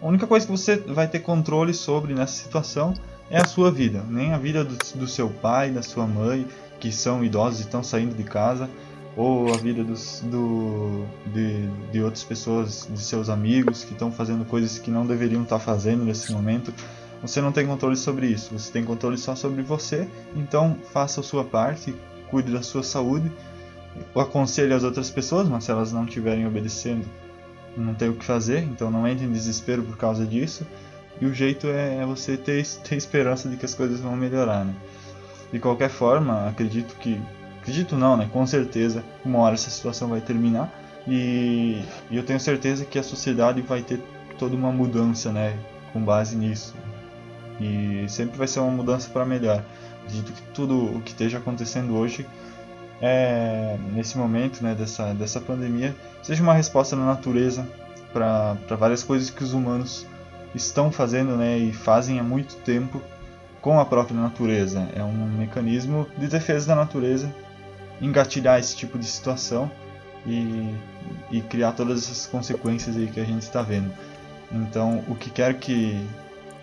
a 0.00 0.06
única 0.06 0.26
coisa 0.26 0.44
que 0.44 0.52
você 0.52 0.76
vai 0.76 1.08
ter 1.08 1.20
controle 1.20 1.72
sobre 1.72 2.14
nessa 2.14 2.42
situação 2.42 2.94
é 3.30 3.38
a 3.38 3.46
sua 3.46 3.70
vida, 3.70 4.04
nem 4.08 4.32
a 4.32 4.38
vida 4.38 4.62
do, 4.62 4.76
do 4.94 5.08
seu 5.08 5.28
pai, 5.28 5.70
da 5.70 5.82
sua 5.82 6.06
mãe, 6.06 6.46
que 6.78 6.92
são 6.92 7.24
idosos 7.24 7.60
e 7.60 7.62
estão 7.62 7.82
saindo 7.82 8.14
de 8.14 8.22
casa, 8.22 8.68
ou 9.16 9.52
a 9.52 9.56
vida 9.56 9.82
dos, 9.82 10.20
do, 10.24 11.04
de, 11.32 11.66
de 11.90 12.02
outras 12.02 12.22
pessoas, 12.22 12.86
de 12.88 13.00
seus 13.00 13.30
amigos 13.30 13.84
que 13.84 13.94
estão 13.94 14.12
fazendo 14.12 14.44
coisas 14.44 14.78
que 14.78 14.90
não 14.90 15.06
deveriam 15.06 15.42
estar 15.42 15.58
fazendo 15.58 16.04
nesse 16.04 16.30
momento. 16.30 16.72
Você 17.22 17.40
não 17.40 17.50
tem 17.50 17.66
controle 17.66 17.96
sobre 17.96 18.26
isso, 18.26 18.56
você 18.56 18.70
tem 18.70 18.84
controle 18.84 19.16
só 19.16 19.34
sobre 19.34 19.62
você, 19.62 20.08
então 20.34 20.76
faça 20.92 21.20
a 21.20 21.22
sua 21.22 21.44
parte, 21.44 21.94
cuide 22.30 22.52
da 22.52 22.62
sua 22.62 22.82
saúde, 22.82 23.32
aconselhe 24.14 24.72
as 24.72 24.84
outras 24.84 25.10
pessoas, 25.10 25.48
mas 25.48 25.64
se 25.64 25.70
elas 25.70 25.92
não 25.92 26.04
estiverem 26.04 26.46
obedecendo, 26.46 27.06
não 27.76 27.94
tem 27.94 28.08
o 28.08 28.14
que 28.14 28.24
fazer, 28.24 28.62
então 28.62 28.90
não 28.90 29.06
entre 29.06 29.24
em 29.24 29.32
desespero 29.32 29.82
por 29.82 29.96
causa 29.96 30.24
disso. 30.24 30.66
E 31.20 31.26
o 31.26 31.32
jeito 31.32 31.66
é, 31.66 31.96
é 31.96 32.06
você 32.06 32.36
ter, 32.36 32.64
ter 32.66 32.96
esperança 32.96 33.48
de 33.48 33.56
que 33.56 33.64
as 33.64 33.74
coisas 33.74 34.00
vão 34.00 34.16
melhorar, 34.16 34.64
né? 34.64 34.74
De 35.52 35.58
qualquer 35.58 35.88
forma, 35.88 36.48
acredito 36.48 36.94
que. 36.96 37.20
Acredito 37.60 37.96
não, 37.96 38.16
né? 38.16 38.28
Com 38.32 38.46
certeza, 38.46 39.02
uma 39.24 39.38
hora 39.40 39.54
essa 39.54 39.70
situação 39.70 40.08
vai 40.08 40.20
terminar. 40.20 40.72
E, 41.06 41.82
e 42.10 42.16
eu 42.16 42.22
tenho 42.22 42.38
certeza 42.38 42.84
que 42.84 42.98
a 42.98 43.02
sociedade 43.02 43.62
vai 43.62 43.82
ter 43.82 44.00
toda 44.38 44.54
uma 44.54 44.70
mudança, 44.70 45.32
né? 45.32 45.56
Com 45.92 46.02
base 46.02 46.36
nisso. 46.36 46.74
E 47.60 48.06
sempre 48.08 48.36
vai 48.36 48.46
ser 48.46 48.60
uma 48.60 48.70
mudança 48.70 49.08
para 49.10 49.24
melhor. 49.24 49.62
Acredito 50.02 50.32
que 50.32 50.42
tudo 50.54 50.96
o 50.96 51.02
que 51.02 51.10
esteja 51.10 51.38
acontecendo 51.38 51.96
hoje 51.96 52.26
é, 53.00 53.76
nesse 53.92 54.16
momento 54.16 54.62
né, 54.62 54.74
dessa, 54.74 55.12
dessa 55.14 55.40
pandemia 55.40 55.94
seja 56.22 56.42
uma 56.42 56.54
resposta 56.54 56.96
na 56.96 57.06
natureza 57.06 57.66
para 58.12 58.56
várias 58.78 59.02
coisas 59.02 59.30
que 59.30 59.44
os 59.44 59.52
humanos 59.52 60.06
estão 60.54 60.90
fazendo 60.90 61.36
né, 61.36 61.58
e 61.58 61.72
fazem 61.72 62.18
há 62.18 62.22
muito 62.22 62.56
tempo 62.56 63.02
com 63.60 63.78
a 63.78 63.84
própria 63.84 64.18
natureza. 64.18 64.88
É 64.94 65.02
um 65.02 65.26
mecanismo 65.26 66.06
de 66.16 66.28
defesa 66.28 66.68
da 66.68 66.74
natureza 66.74 67.34
engatilhar 68.00 68.58
esse 68.58 68.76
tipo 68.76 68.98
de 68.98 69.06
situação 69.06 69.70
e, 70.26 70.74
e 71.30 71.40
criar 71.42 71.72
todas 71.72 72.04
essas 72.04 72.26
consequências 72.26 72.96
aí 72.96 73.06
que 73.06 73.20
a 73.20 73.24
gente 73.24 73.42
está 73.42 73.62
vendo. 73.62 73.92
Então, 74.50 75.04
o 75.08 75.14
que 75.14 75.30
quer 75.30 75.54
que, 75.54 76.00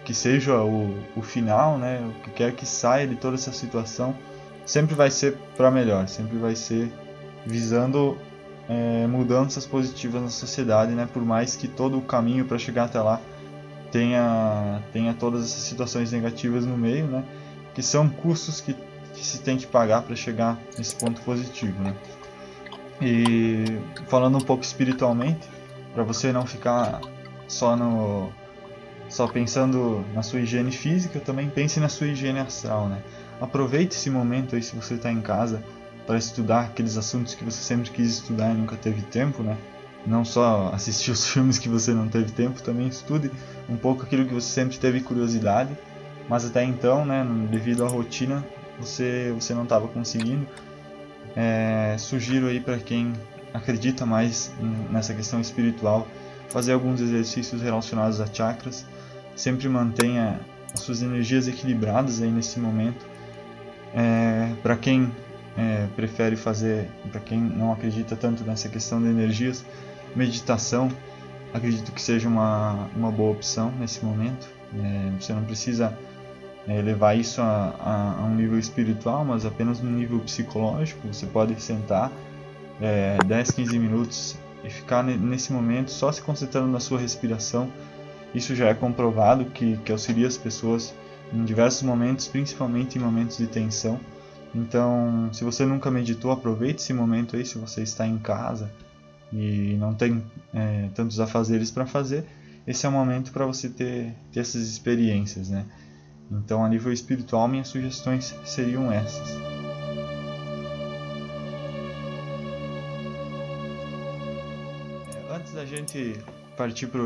que 0.04 0.14
seja 0.14 0.62
o, 0.62 0.98
o 1.16 1.22
final, 1.22 1.78
né, 1.78 2.02
o 2.06 2.24
que 2.24 2.32
quer 2.32 2.54
que 2.54 2.66
saia 2.66 3.08
de 3.08 3.16
toda 3.16 3.36
essa 3.36 3.52
situação, 3.52 4.16
sempre 4.66 4.96
vai 4.96 5.10
ser 5.10 5.38
para 5.56 5.72
melhor, 5.72 6.08
sempre 6.08 6.38
vai 6.38 6.56
ser 6.56 6.92
visando 7.46 8.18
é, 8.70 9.06
mudanças 9.08 9.66
positivas 9.66 10.22
na 10.22 10.30
sociedade, 10.30 10.94
né? 10.94 11.08
Por 11.12 11.24
mais 11.24 11.56
que 11.56 11.68
todo 11.68 11.98
o 11.98 12.02
caminho 12.02 12.46
para 12.46 12.58
chegar 12.58 12.86
até 12.86 13.02
lá 13.02 13.20
tenha 13.92 14.82
tenha 14.92 15.14
todas 15.14 15.44
essas 15.44 15.64
situações 15.64 16.12
negativas 16.12 16.66
no 16.66 16.78
meio, 16.78 17.06
né? 17.08 17.24
Que 17.74 17.82
são 17.82 18.08
custos 18.10 18.62
que, 18.62 18.74
que 19.14 19.26
se 19.26 19.40
tem 19.42 19.58
que 19.58 19.68
pagar 19.68 20.04
para 20.04 20.16
chegar 20.16 20.58
nesse 20.78 20.96
ponto 20.96 21.22
positivo, 21.22 21.82
né? 21.82 21.94
E 23.02 23.66
falando 24.08 24.38
um 24.38 24.42
pouco 24.42 24.64
espiritualmente, 24.64 25.48
para 25.94 26.04
você 26.04 26.32
não 26.32 26.46
ficar 26.46 27.02
só 27.48 27.76
no 27.76 28.32
só 29.10 29.28
pensando 29.28 30.04
na 30.14 30.24
sua 30.24 30.40
higiene 30.40 30.72
física, 30.72 31.20
também 31.20 31.50
pense 31.50 31.80
na 31.80 31.90
sua 31.90 32.08
higiene 32.08 32.40
astral, 32.40 32.88
né? 32.88 33.02
Aproveite 33.40 33.96
esse 33.96 34.10
momento 34.10 34.56
aí 34.56 34.64
se 34.64 34.76
você 34.76 34.96
está 34.96 35.12
em 35.12 35.22
casa 35.22 35.64
para 36.06 36.18
estudar 36.18 36.66
aqueles 36.66 36.98
assuntos 36.98 37.36
que 37.36 37.44
você 37.44 37.62
sempre 37.62 37.90
quis 37.92 38.08
estudar 38.08 38.52
e 38.52 38.54
nunca 38.54 38.76
teve 38.76 39.02
tempo, 39.04 39.44
né? 39.44 39.58
Não 40.06 40.26
só 40.26 40.70
assistir 40.74 41.12
os 41.12 41.26
filmes 41.32 41.58
que 41.58 41.70
você 41.70 41.94
não 41.94 42.08
teve 42.08 42.32
tempo, 42.32 42.62
também 42.62 42.88
estude 42.88 43.32
um 43.70 43.78
pouco 43.78 44.04
aquilo 44.04 44.26
que 44.26 44.34
você 44.34 44.50
sempre 44.50 44.78
teve 44.78 45.02
curiosidade, 45.02 45.78
mas 46.28 46.46
até 46.46 46.64
então, 46.64 47.06
né, 47.06 47.26
devido 47.50 47.86
à 47.86 47.88
rotina, 47.88 48.44
você 48.80 49.32
você 49.34 49.54
não 49.54 49.64
estava 49.64 49.88
conseguindo. 49.88 50.48
É, 51.36 51.96
sugiro 51.98 52.48
aí 52.48 52.60
para 52.60 52.78
quem 52.78 53.14
acredita 53.54 54.06
mais 54.06 54.52
nessa 54.90 55.14
questão 55.14 55.40
espiritual, 55.40 56.08
fazer 56.50 56.74
alguns 56.74 57.00
exercícios 57.02 57.62
relacionados 57.62 58.20
a 58.20 58.26
chakras, 58.26 58.86
sempre 59.36 59.68
mantenha 59.68 60.40
as 60.74 60.82
suas 60.82 61.02
energias 61.02 61.48
equilibradas 61.48 62.22
aí 62.22 62.32
nesse 62.32 62.60
momento. 62.60 63.06
É, 63.94 64.52
para 64.62 64.76
quem 64.76 65.12
é, 65.58 65.88
prefere 65.96 66.36
fazer, 66.36 66.90
para 67.12 67.20
quem 67.20 67.40
não 67.40 67.72
acredita 67.72 68.16
tanto 68.16 68.44
nessa 68.44 68.70
questão 68.70 69.02
de 69.02 69.08
energias, 69.08 69.64
meditação, 70.16 70.90
acredito 71.54 71.92
que 71.92 72.02
seja 72.02 72.28
uma, 72.28 72.90
uma 72.96 73.12
boa 73.12 73.32
opção 73.32 73.72
nesse 73.80 74.04
momento. 74.04 74.50
É, 74.74 75.12
você 75.20 75.34
não 75.34 75.44
precisa 75.44 75.96
é, 76.68 76.82
levar 76.82 77.16
isso 77.16 77.42
a, 77.42 77.76
a, 77.80 78.22
a, 78.22 78.26
um 78.26 78.36
nível 78.36 78.58
espiritual, 78.58 79.24
mas 79.24 79.46
apenas 79.46 79.80
no 79.80 79.90
nível 79.90 80.20
psicológico. 80.20 81.08
Você 81.08 81.26
pode 81.28 81.60
sentar 81.62 82.12
é, 82.82 83.18
10, 83.26 83.52
15 83.52 83.80
minutos 83.80 84.36
e 84.64 84.70
ficar 84.70 85.04
nesse 85.04 85.52
momento 85.52 85.92
só 85.92 86.12
se 86.12 86.22
concentrando 86.22 86.68
na 86.68 86.80
sua 86.80 87.00
respiração. 87.00 87.70
Isso 88.34 88.56
já 88.56 88.68
é 88.68 88.74
comprovado 88.74 89.46
que, 89.46 89.78
que 89.78 89.92
auxilia 89.92 90.28
as 90.28 90.38
pessoas 90.38 90.94
em 91.32 91.44
diversos 91.46 91.84
momentos, 91.84 92.28
principalmente 92.28 92.98
em 92.98 93.02
momentos 93.02 93.38
de 93.38 93.48
tensão. 93.48 94.00
Então, 94.54 95.30
se 95.34 95.44
você 95.44 95.66
nunca 95.66 95.90
meditou, 95.90 96.32
aproveite 96.32 96.82
esse 96.82 96.94
momento 96.94 97.36
aí. 97.36 97.46
Se 97.46 97.58
você 97.58 97.82
está 97.82 98.06
em 98.06 98.18
casa 98.18 98.72
e 99.32 99.76
não 99.80 99.94
tem 99.94 100.24
é, 100.54 100.90
tantos 100.94 101.20
afazeres 101.20 101.72
para 101.72 101.86
fazer, 101.86 102.26
esse 102.66 102.86
é 102.86 102.90
o 102.90 102.92
momento 102.92 103.32
para 103.32 103.46
você 103.46 103.70
ter, 103.70 104.14
ter 104.32 104.40
essas 104.40 104.68
experiências, 104.68 105.50
né? 105.50 105.66
Então, 106.32 106.64
a 106.64 106.70
nível 106.70 106.92
espiritual, 106.92 107.48
minhas 107.48 107.68
sugestões 107.68 108.36
seriam 108.46 108.92
essas. 108.92 109.30
É, 115.16 115.36
antes 115.36 115.54
da 115.54 115.66
gente 115.66 116.16
partir 116.58 116.88
para 116.88 117.02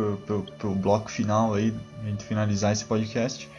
o 0.67 0.75
bloco 0.75 1.09
final 1.09 1.53
aí, 1.53 1.73
a 2.03 2.09
gente 2.09 2.23
finalizar 2.23 2.71
esse 2.71 2.85
podcast, 2.85 3.49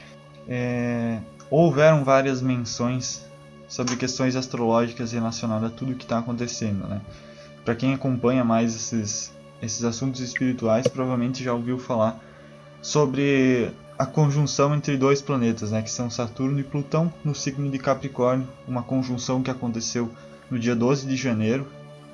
é, 0.49 1.18
houveram 1.51 2.05
várias 2.05 2.41
menções 2.41 3.24
sobre 3.68 3.97
questões 3.97 4.34
astrológicas 4.34 5.12
relacionadas 5.12 5.70
a 5.70 5.74
tudo 5.74 5.95
que 5.95 6.05
está 6.05 6.18
acontecendo, 6.18 6.86
né? 6.89 7.01
Para 7.64 7.74
quem 7.74 7.93
acompanha 7.93 8.43
mais 8.43 8.74
esses, 8.74 9.32
esses 9.61 9.84
assuntos 9.84 10.20
espirituais, 10.20 10.86
provavelmente 10.89 11.45
já 11.45 11.53
ouviu 11.53 11.78
falar 11.78 12.18
sobre 12.80 13.70
a 13.99 14.07
conjunção 14.07 14.74
entre 14.74 14.97
dois 14.97 15.20
planetas, 15.20 15.72
né, 15.72 15.82
que 15.82 15.91
são 15.91 16.09
Saturno 16.09 16.61
e 16.61 16.62
Plutão, 16.62 17.12
no 17.24 17.34
signo 17.34 17.68
de 17.68 17.78
Capricórnio, 17.78 18.47
uma 18.66 18.82
conjunção 18.82 19.43
que 19.43 19.51
aconteceu 19.51 20.09
no 20.49 20.59
dia 20.59 20.74
12 20.74 21.07
de 21.07 21.16
janeiro, 21.16 21.66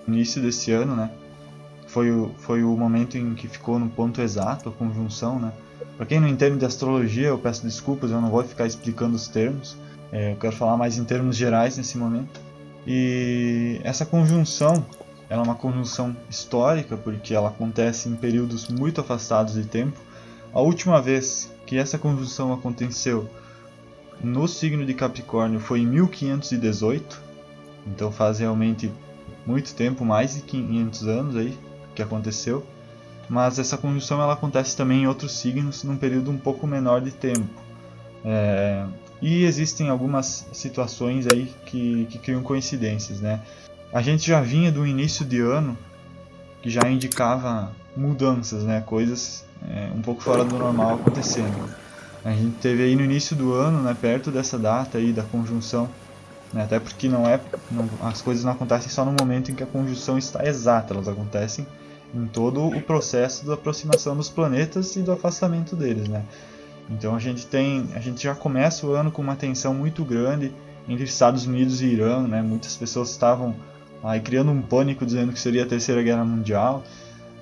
início 0.09 0.41
desse 0.41 0.73
ano, 0.73 0.97
né? 0.97 1.11
Foi 1.95 2.11
o, 2.11 2.35
foi 2.39 2.65
o 2.65 2.77
momento 2.77 3.17
em 3.17 3.37
que 3.37 3.47
ficou 3.47 3.79
no 3.79 3.89
ponto 3.89 4.21
exato 4.21 4.69
a 4.69 4.73
conjunção, 4.73 5.39
né? 5.39 5.53
Para 5.97 6.05
quem 6.05 6.19
não 6.19 6.27
entende 6.27 6.59
de 6.59 6.65
astrologia, 6.65 7.29
eu 7.29 7.39
peço 7.39 7.63
desculpas, 7.63 8.11
eu 8.11 8.21
não 8.21 8.31
vou 8.31 8.43
ficar 8.43 8.67
explicando 8.67 9.15
os 9.15 9.29
termos. 9.29 9.77
É, 10.11 10.33
eu 10.33 10.37
quero 10.37 10.57
falar 10.57 10.77
mais 10.77 10.99
em 10.99 11.05
termos 11.05 11.37
gerais 11.37 11.77
nesse 11.77 11.97
momento. 11.97 12.41
E 12.85 13.81
essa 13.85 14.05
conjunção, 14.05 14.85
ela 15.31 15.43
é 15.43 15.45
uma 15.45 15.55
conjunção 15.55 16.17
histórica 16.29 16.97
porque 16.97 17.33
ela 17.33 17.51
acontece 17.51 18.09
em 18.09 18.17
períodos 18.17 18.67
muito 18.67 19.01
afastados 19.01 19.55
de 19.55 19.65
tempo. 19.65 19.97
A 20.53 20.61
última 20.61 21.01
vez 21.01 21.49
que 21.65 21.79
essa 21.79 21.97
conjunção 21.97 22.53
aconteceu 22.53 23.31
no 24.21 24.49
signo 24.49 24.85
de 24.85 24.95
Capricórnio 24.95 25.61
foi 25.61 25.83
em 25.83 25.87
1518, 25.87 27.23
então 27.87 28.11
faz 28.11 28.41
realmente 28.41 28.91
muito 29.47 29.73
tempo, 29.77 30.05
mais 30.05 30.35
de 30.35 30.41
500 30.41 31.07
anos 31.07 31.37
aí 31.37 31.57
que 31.95 32.03
aconteceu. 32.03 32.65
Mas 33.29 33.59
essa 33.59 33.77
conjunção 33.77 34.21
ela 34.21 34.35
acontece 34.35 34.77
também 34.77 35.03
em 35.03 35.07
outros 35.07 35.33
signos 35.39 35.83
num 35.83 35.97
período 35.97 36.31
um 36.31 36.39
pouco 36.39 36.67
menor 36.67 37.01
de 37.01 37.11
tempo. 37.11 37.49
É, 38.25 38.85
e 39.21 39.45
existem 39.45 39.89
algumas 39.89 40.47
situações 40.53 41.27
aí 41.27 41.53
que, 41.67 42.07
que 42.11 42.19
criam 42.19 42.43
coincidências, 42.43 43.21
né? 43.21 43.41
A 43.93 44.03
gente 44.03 44.27
já 44.27 44.41
vinha 44.41 44.71
do 44.71 44.87
início 44.87 45.25
de 45.25 45.41
ano 45.41 45.77
que 46.61 46.69
já 46.69 46.83
indicava 46.91 47.73
mudanças, 47.97 48.65
né? 48.65 48.83
Coisas 48.85 49.45
é, 49.69 49.91
um 49.95 50.03
pouco 50.03 50.23
fora 50.23 50.45
do 50.45 50.59
normal 50.59 50.95
acontecendo. 50.95 51.71
A 52.25 52.31
gente 52.31 52.57
teve 52.57 52.83
aí 52.83 52.97
no 52.97 53.03
início 53.05 53.37
do 53.37 53.53
ano, 53.53 53.83
né, 53.83 53.95
perto 53.99 54.31
dessa 54.31 54.59
data 54.59 54.97
aí 54.97 55.13
da 55.13 55.23
conjunção, 55.23 55.91
né, 56.55 56.65
até 56.65 56.81
porque 56.81 57.07
não 57.07 57.29
é, 57.29 57.39
não, 57.71 57.87
as 58.01 58.23
coisas 58.23 58.43
não 58.43 58.53
acontecem 58.53 58.89
só 58.89 59.05
no 59.05 59.13
momento 59.13 59.51
em 59.51 59.55
que 59.55 59.63
a 59.63 59.67
conjunção 59.67 60.17
está 60.17 60.43
exata, 60.47 60.95
elas 60.95 61.07
acontecem 61.07 61.67
em 62.13 62.27
todo 62.27 62.67
o 62.67 62.81
processo 62.81 63.47
da 63.47 63.55
aproximação 63.55 64.17
dos 64.17 64.29
planetas 64.29 64.97
e 64.97 65.03
do 65.03 65.13
afastamento 65.13 65.77
deles, 65.77 66.09
né? 66.09 66.25
Então 66.91 67.15
a 67.15 67.19
gente 67.19 67.47
tem, 67.47 67.89
a 67.95 68.01
gente 68.01 68.23
já 68.23 68.35
começa 68.35 68.87
o 68.87 68.93
ano 68.93 69.11
com 69.11 69.23
uma 69.23 69.37
tensão 69.37 69.73
muito 69.73 70.05
grande 70.05 70.53
entre 70.89 71.05
Estados 71.05 71.47
Unidos 71.47 71.81
e 71.81 71.87
Irã, 71.87 72.27
né? 72.27 72.43
Muitas 72.43 72.77
pessoas 72.77 73.11
estavam 73.11 73.55
aí 74.03 74.21
criando 74.21 74.51
um 74.51 74.61
pânico 74.61 75.07
dizendo 75.07 75.33
que 75.33 75.41
seria 75.41 75.65
a 75.65 75.67
terceira 75.67 76.03
guerra 76.03 76.25
mundial. 76.25 76.85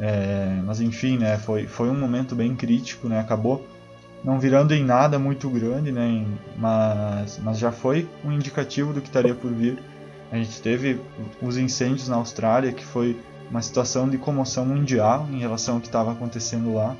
É, 0.00 0.60
mas 0.64 0.80
enfim, 0.80 1.18
né, 1.18 1.38
foi, 1.38 1.66
foi 1.66 1.88
um 1.88 1.94
momento 1.94 2.34
bem 2.34 2.56
crítico, 2.56 3.08
né, 3.08 3.20
acabou 3.20 3.64
não 4.24 4.38
virando 4.38 4.72
em 4.74 4.84
nada 4.84 5.18
muito 5.18 5.48
grande, 5.50 5.92
né, 5.92 6.24
mas, 6.56 7.38
mas 7.42 7.58
já 7.58 7.70
foi 7.70 8.08
um 8.24 8.32
indicativo 8.32 8.92
do 8.92 9.00
que 9.00 9.08
estaria 9.08 9.34
por 9.34 9.52
vir. 9.52 9.78
A 10.30 10.36
gente 10.36 10.62
teve 10.62 10.98
os 11.42 11.56
incêndios 11.56 12.08
na 12.08 12.16
Austrália, 12.16 12.72
que 12.72 12.84
foi 12.84 13.16
uma 13.52 13.60
situação 13.60 14.08
de 14.08 14.16
comoção 14.16 14.64
mundial 14.64 15.28
em 15.30 15.38
relação 15.38 15.74
ao 15.74 15.80
que 15.80 15.86
estava 15.86 16.10
acontecendo 16.10 16.74
lá. 16.74 16.96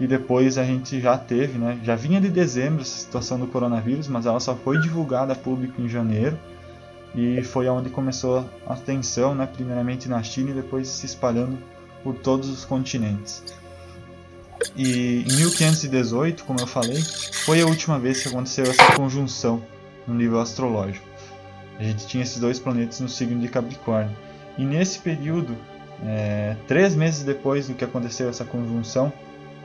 E 0.00 0.06
depois 0.06 0.56
a 0.56 0.64
gente 0.64 0.98
já 1.00 1.18
teve, 1.18 1.58
né, 1.58 1.78
já 1.84 1.94
vinha 1.94 2.18
de 2.18 2.30
dezembro 2.30 2.80
essa 2.80 2.96
situação 2.96 3.38
do 3.38 3.46
coronavírus, 3.46 4.08
mas 4.08 4.24
ela 4.24 4.40
só 4.40 4.56
foi 4.56 4.80
divulgada 4.80 5.34
a 5.34 5.36
público 5.36 5.80
em 5.80 5.88
janeiro. 5.88 6.36
E 7.14 7.42
foi 7.42 7.68
onde 7.68 7.90
começou 7.90 8.48
a 8.66 8.74
tensão, 8.74 9.34
né, 9.34 9.46
primeiramente 9.46 10.08
na 10.08 10.22
China 10.22 10.50
e 10.50 10.54
depois 10.54 10.88
se 10.88 11.04
espalhando 11.04 11.58
por 12.02 12.14
todos 12.14 12.48
os 12.48 12.64
continentes. 12.64 13.44
E 14.74 15.26
em 15.28 15.36
1518, 15.36 16.44
como 16.44 16.58
eu 16.58 16.66
falei, 16.66 17.02
foi 17.44 17.60
a 17.60 17.66
última 17.66 17.98
vez 17.98 18.22
que 18.22 18.28
aconteceu 18.28 18.64
essa 18.64 18.94
conjunção 18.96 19.62
no 20.06 20.14
nível 20.14 20.40
astrológico. 20.40 21.06
A 21.78 21.82
gente 21.82 22.06
tinha 22.06 22.22
esses 22.22 22.38
dois 22.38 22.58
planetas 22.58 22.98
no 23.00 23.10
signo 23.10 23.38
de 23.40 23.48
Capricórnio. 23.48 24.16
E 24.56 24.64
nesse 24.64 24.98
período, 24.98 25.56
é, 26.04 26.56
três 26.66 26.94
meses 26.94 27.22
depois 27.22 27.68
do 27.68 27.74
que 27.74 27.84
aconteceu 27.84 28.28
essa 28.28 28.44
conjunção, 28.44 29.12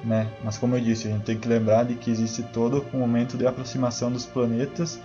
né, 0.03 0.27
mas 0.43 0.57
como 0.57 0.75
eu 0.75 0.81
disse, 0.81 1.07
a 1.07 1.11
gente 1.11 1.23
tem 1.23 1.37
que 1.37 1.47
lembrar 1.47 1.83
de 1.83 1.95
que 1.95 2.11
existe 2.11 2.43
todo 2.43 2.85
um 2.93 2.99
momento 2.99 3.37
de 3.37 3.47
aproximação 3.47 4.11
dos 4.11 4.25
planetas 4.25 4.99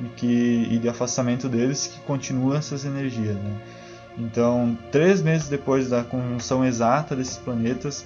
e, 0.00 0.04
que, 0.04 0.68
e 0.70 0.78
de 0.78 0.88
afastamento 0.88 1.48
deles 1.48 1.86
que 1.86 2.00
continua 2.00 2.56
essas 2.56 2.84
energias. 2.84 3.36
Né? 3.36 3.60
Então, 4.18 4.76
três 4.90 5.22
meses 5.22 5.48
depois 5.48 5.88
da 5.88 6.02
conjunção 6.02 6.64
exata 6.64 7.14
desses 7.14 7.36
planetas, 7.36 8.04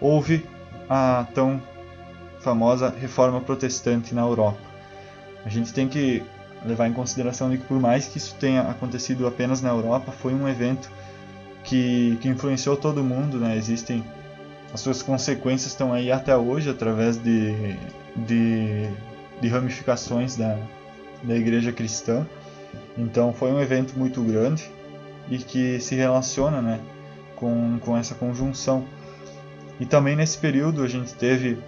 houve 0.00 0.46
a 0.88 1.26
tão 1.34 1.62
famosa 2.40 2.88
reforma 2.88 3.40
protestante 3.40 4.14
na 4.14 4.22
Europa. 4.22 4.58
A 5.44 5.48
gente 5.48 5.72
tem 5.72 5.88
que 5.88 6.22
levar 6.64 6.88
em 6.88 6.92
consideração 6.92 7.50
que, 7.50 7.58
por 7.58 7.80
mais 7.80 8.06
que 8.06 8.18
isso 8.18 8.34
tenha 8.38 8.62
acontecido 8.62 9.26
apenas 9.26 9.62
na 9.62 9.70
Europa, 9.70 10.12
foi 10.12 10.34
um 10.34 10.48
evento 10.48 10.90
que, 11.64 12.18
que 12.20 12.28
influenciou 12.28 12.76
todo 12.76 13.02
mundo. 13.02 13.38
Né? 13.38 13.56
Existem 13.56 14.04
as 14.72 14.80
suas 14.80 15.02
consequências 15.02 15.72
estão 15.72 15.92
aí 15.92 16.12
até 16.12 16.36
hoje 16.36 16.70
através 16.70 17.16
de, 17.16 17.76
de, 18.14 18.88
de 19.40 19.48
ramificações 19.48 20.36
da, 20.36 20.56
da 21.22 21.36
Igreja 21.36 21.72
Cristã. 21.72 22.26
Então, 22.96 23.32
foi 23.32 23.50
um 23.52 23.60
evento 23.60 23.98
muito 23.98 24.22
grande 24.22 24.70
e 25.28 25.38
que 25.38 25.80
se 25.80 25.94
relaciona 25.94 26.62
né, 26.62 26.80
com, 27.34 27.78
com 27.80 27.96
essa 27.96 28.14
conjunção. 28.14 28.84
E 29.80 29.86
também 29.86 30.14
nesse 30.14 30.38
período 30.38 30.82
a 30.82 30.88
gente 30.88 31.14
teve 31.14 31.58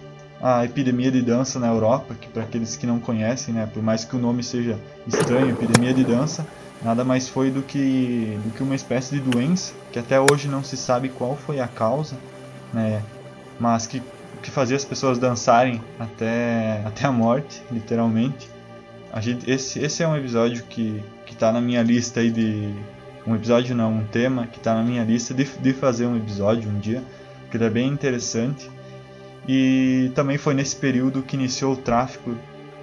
a 0.43 0.65
epidemia 0.65 1.09
de 1.09 1.21
dança 1.21 1.57
na 1.57 1.67
Europa, 1.67 2.13
que 2.19 2.27
para 2.27 2.43
aqueles 2.43 2.75
que 2.75 2.85
não 2.85 2.99
conhecem, 2.99 3.53
né, 3.53 3.65
por 3.73 3.81
mais 3.81 4.03
que 4.03 4.13
o 4.13 4.19
nome 4.19 4.43
seja 4.43 4.77
estranho, 5.07 5.51
epidemia 5.51 5.93
de 5.93 6.03
dança, 6.03 6.45
nada 6.83 7.05
mais 7.05 7.29
foi 7.29 7.49
do 7.49 7.61
que, 7.61 8.37
do 8.43 8.51
que 8.51 8.61
uma 8.61 8.75
espécie 8.75 9.15
de 9.15 9.21
doença, 9.21 9.71
que 9.89 9.97
até 9.97 10.19
hoje 10.19 10.49
não 10.49 10.61
se 10.61 10.75
sabe 10.75 11.07
qual 11.07 11.37
foi 11.37 11.61
a 11.61 11.67
causa, 11.67 12.17
né, 12.73 13.01
mas 13.57 13.87
que, 13.87 14.03
que 14.41 14.51
fazia 14.51 14.75
as 14.75 14.83
pessoas 14.83 15.17
dançarem 15.17 15.81
até, 15.97 16.81
até 16.85 17.05
a 17.05 17.11
morte, 17.11 17.63
literalmente. 17.71 18.49
A 19.13 19.21
gente, 19.21 19.49
esse, 19.49 19.79
esse 19.79 20.03
é 20.03 20.07
um 20.07 20.17
episódio 20.17 20.61
que 20.65 21.01
está 21.25 21.53
na 21.53 21.61
minha 21.61 21.81
lista 21.81 22.19
aí 22.19 22.29
de, 22.29 22.73
um 23.25 23.33
episódio 23.33 23.73
não, 23.73 23.93
um 23.93 24.03
tema 24.03 24.45
que 24.47 24.57
está 24.57 24.75
na 24.75 24.83
minha 24.83 25.03
lista 25.03 25.33
de, 25.33 25.45
de 25.45 25.73
fazer 25.73 26.05
um 26.05 26.17
episódio 26.17 26.69
um 26.69 26.79
dia, 26.79 27.01
que 27.49 27.55
ele 27.55 27.63
é 27.63 27.69
bem 27.69 27.87
interessante. 27.87 28.69
E 29.47 30.11
também 30.15 30.37
foi 30.37 30.53
nesse 30.53 30.75
período 30.75 31.21
que 31.21 31.35
iniciou 31.35 31.73
o 31.73 31.77
tráfico 31.77 32.35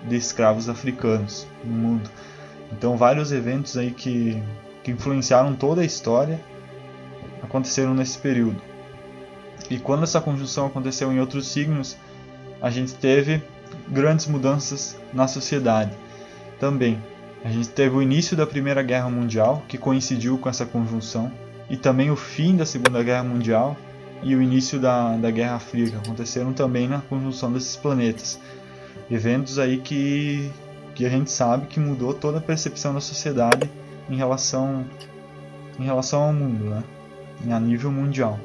de 0.07 0.17
escravos 0.17 0.69
africanos 0.69 1.47
no 1.65 1.73
mundo. 1.73 2.11
Então 2.73 2.97
vários 2.97 3.33
eventos 3.33 3.77
aí 3.77 3.91
que, 3.91 4.43
que 4.83 4.91
influenciaram 4.91 5.55
toda 5.55 5.81
a 5.83 5.85
história 5.85 6.41
aconteceram 7.43 7.95
nesse 7.95 8.19
período. 8.19 8.61
E 9.69 9.79
quando 9.79 10.05
essa 10.05 10.21
conjunção 10.21 10.67
aconteceu 10.67 11.13
em 11.13 11.21
outros 11.21 11.49
signos, 11.49 11.97
a 12.61 12.71
gente 12.71 12.95
teve 12.95 13.43
grandes 13.89 14.27
mudanças 14.27 14.97
na 15.13 15.27
sociedade 15.27 15.93
também. 16.59 16.99
A 17.45 17.51
gente 17.51 17.69
teve 17.71 17.97
o 17.97 18.03
início 18.03 18.37
da 18.37 18.47
Primeira 18.47 18.83
Guerra 18.83 19.09
Mundial, 19.09 19.63
que 19.67 19.79
coincidiu 19.79 20.37
com 20.37 20.49
essa 20.49 20.67
conjunção, 20.67 21.33
e 21.71 21.77
também 21.77 22.11
o 22.11 22.17
fim 22.17 22.57
da 22.57 22.67
Segunda 22.67 23.03
Guerra 23.03 23.25
Mundial 23.25 23.77
e 24.23 24.35
o 24.35 24.43
início 24.43 24.79
da, 24.79 25.17
da 25.17 25.31
Guerra 25.31 25.59
Fria, 25.59 25.91
que 25.91 25.97
aconteceram 25.97 26.53
também 26.53 26.89
na 26.89 27.01
conjunção 27.01 27.53
desses 27.53 27.77
planetas. 27.77 28.39
Eventos 29.11 29.59
aí 29.59 29.79
que, 29.79 30.51
que 30.95 31.05
a 31.05 31.09
gente 31.09 31.31
sabe 31.31 31.67
que 31.67 31.81
mudou 31.81 32.15
toda 32.15 32.39
a 32.39 32.41
percepção 32.41 32.95
da 32.95 33.01
sociedade 33.01 33.69
em 34.09 34.17
relação, 34.17 34.85
em 35.79 35.85
relação 35.85 36.23
ao 36.23 36.33
mundo, 36.33 36.65
né? 36.65 36.85
a 37.51 37.59
nível 37.59 37.91
mundial. 37.91 38.39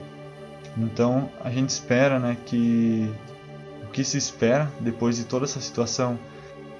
Então 0.78 1.30
a 1.44 1.50
gente 1.50 1.70
espera 1.70 2.20
né, 2.20 2.38
que 2.46 3.10
o 3.84 3.88
que 3.92 4.04
se 4.04 4.18
espera 4.18 4.72
depois 4.80 5.18
de 5.18 5.26
toda 5.26 5.46
essa 5.46 5.60
situação 5.60 6.18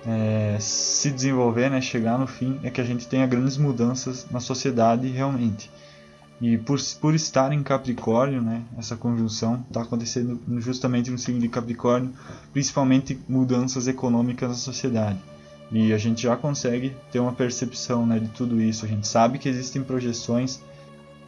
é, 0.06 0.58
se 0.60 1.10
desenvolver, 1.10 1.70
né, 1.70 1.82
chegar 1.82 2.18
no 2.18 2.28
fim, 2.28 2.60
é 2.64 2.70
que 2.70 2.80
a 2.80 2.84
gente 2.84 3.08
tenha 3.08 3.26
grandes 3.26 3.58
mudanças 3.58 4.28
na 4.30 4.40
sociedade 4.40 5.08
realmente. 5.08 5.72
E 6.42 6.58
por, 6.58 6.78
por 7.00 7.16
estar 7.16 7.54
em 7.54 7.64
Capricórnio, 7.64 8.42
né, 8.42 8.64
essa 8.78 8.98
conjunção 8.98 9.64
está 9.68 9.82
acontecendo 9.82 10.40
justamente 10.58 11.10
no 11.10 11.18
signo 11.18 11.40
de 11.40 11.48
Capricórnio, 11.48 12.12
principalmente 12.52 13.18
mudanças 13.28 13.88
econômicas 13.88 14.50
na 14.50 14.56
sociedade. 14.56 15.20
E 15.72 15.94
a 15.94 15.98
gente 15.98 16.24
já 16.24 16.36
consegue 16.36 16.96
ter 17.12 17.20
uma 17.20 17.34
percepção 17.34 18.06
né, 18.06 18.20
de 18.20 18.28
tudo 18.30 18.62
isso. 18.62 18.86
A 18.86 18.88
gente 18.88 19.08
sabe 19.08 19.40
que 19.40 19.50
existem 19.50 19.82
projeções 19.82 20.62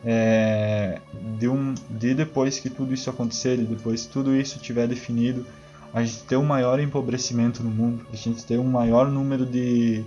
é, 0.06 1.00
de, 1.40 1.48
um, 1.48 1.74
de 1.90 2.14
depois 2.14 2.60
que 2.60 2.70
tudo 2.70 2.94
isso 2.94 3.10
acontecer, 3.10 3.58
de 3.58 3.64
depois 3.64 4.06
que 4.06 4.14
tudo 4.14 4.36
isso 4.36 4.58
estiver 4.58 4.88
definido, 4.88 5.46
a 5.94 6.04
gente 6.04 6.24
ter 6.24 6.38
um 6.38 6.46
maior 6.46 6.80
empobrecimento 6.80 7.64
no 7.64 7.72
mundo, 7.72 8.06
a 8.12 8.16
gente 8.16 8.46
ter 8.46 8.60
um 8.60 8.70
maior 8.70 9.10
número 9.10 9.46
de. 9.46 10.04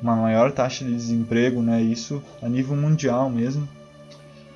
uma 0.00 0.16
maior 0.16 0.52
taxa 0.52 0.84
de 0.84 0.94
desemprego, 0.94 1.60
né? 1.60 1.82
Isso 1.82 2.22
a 2.40 2.48
nível 2.48 2.76
mundial 2.76 3.28
mesmo. 3.28 3.68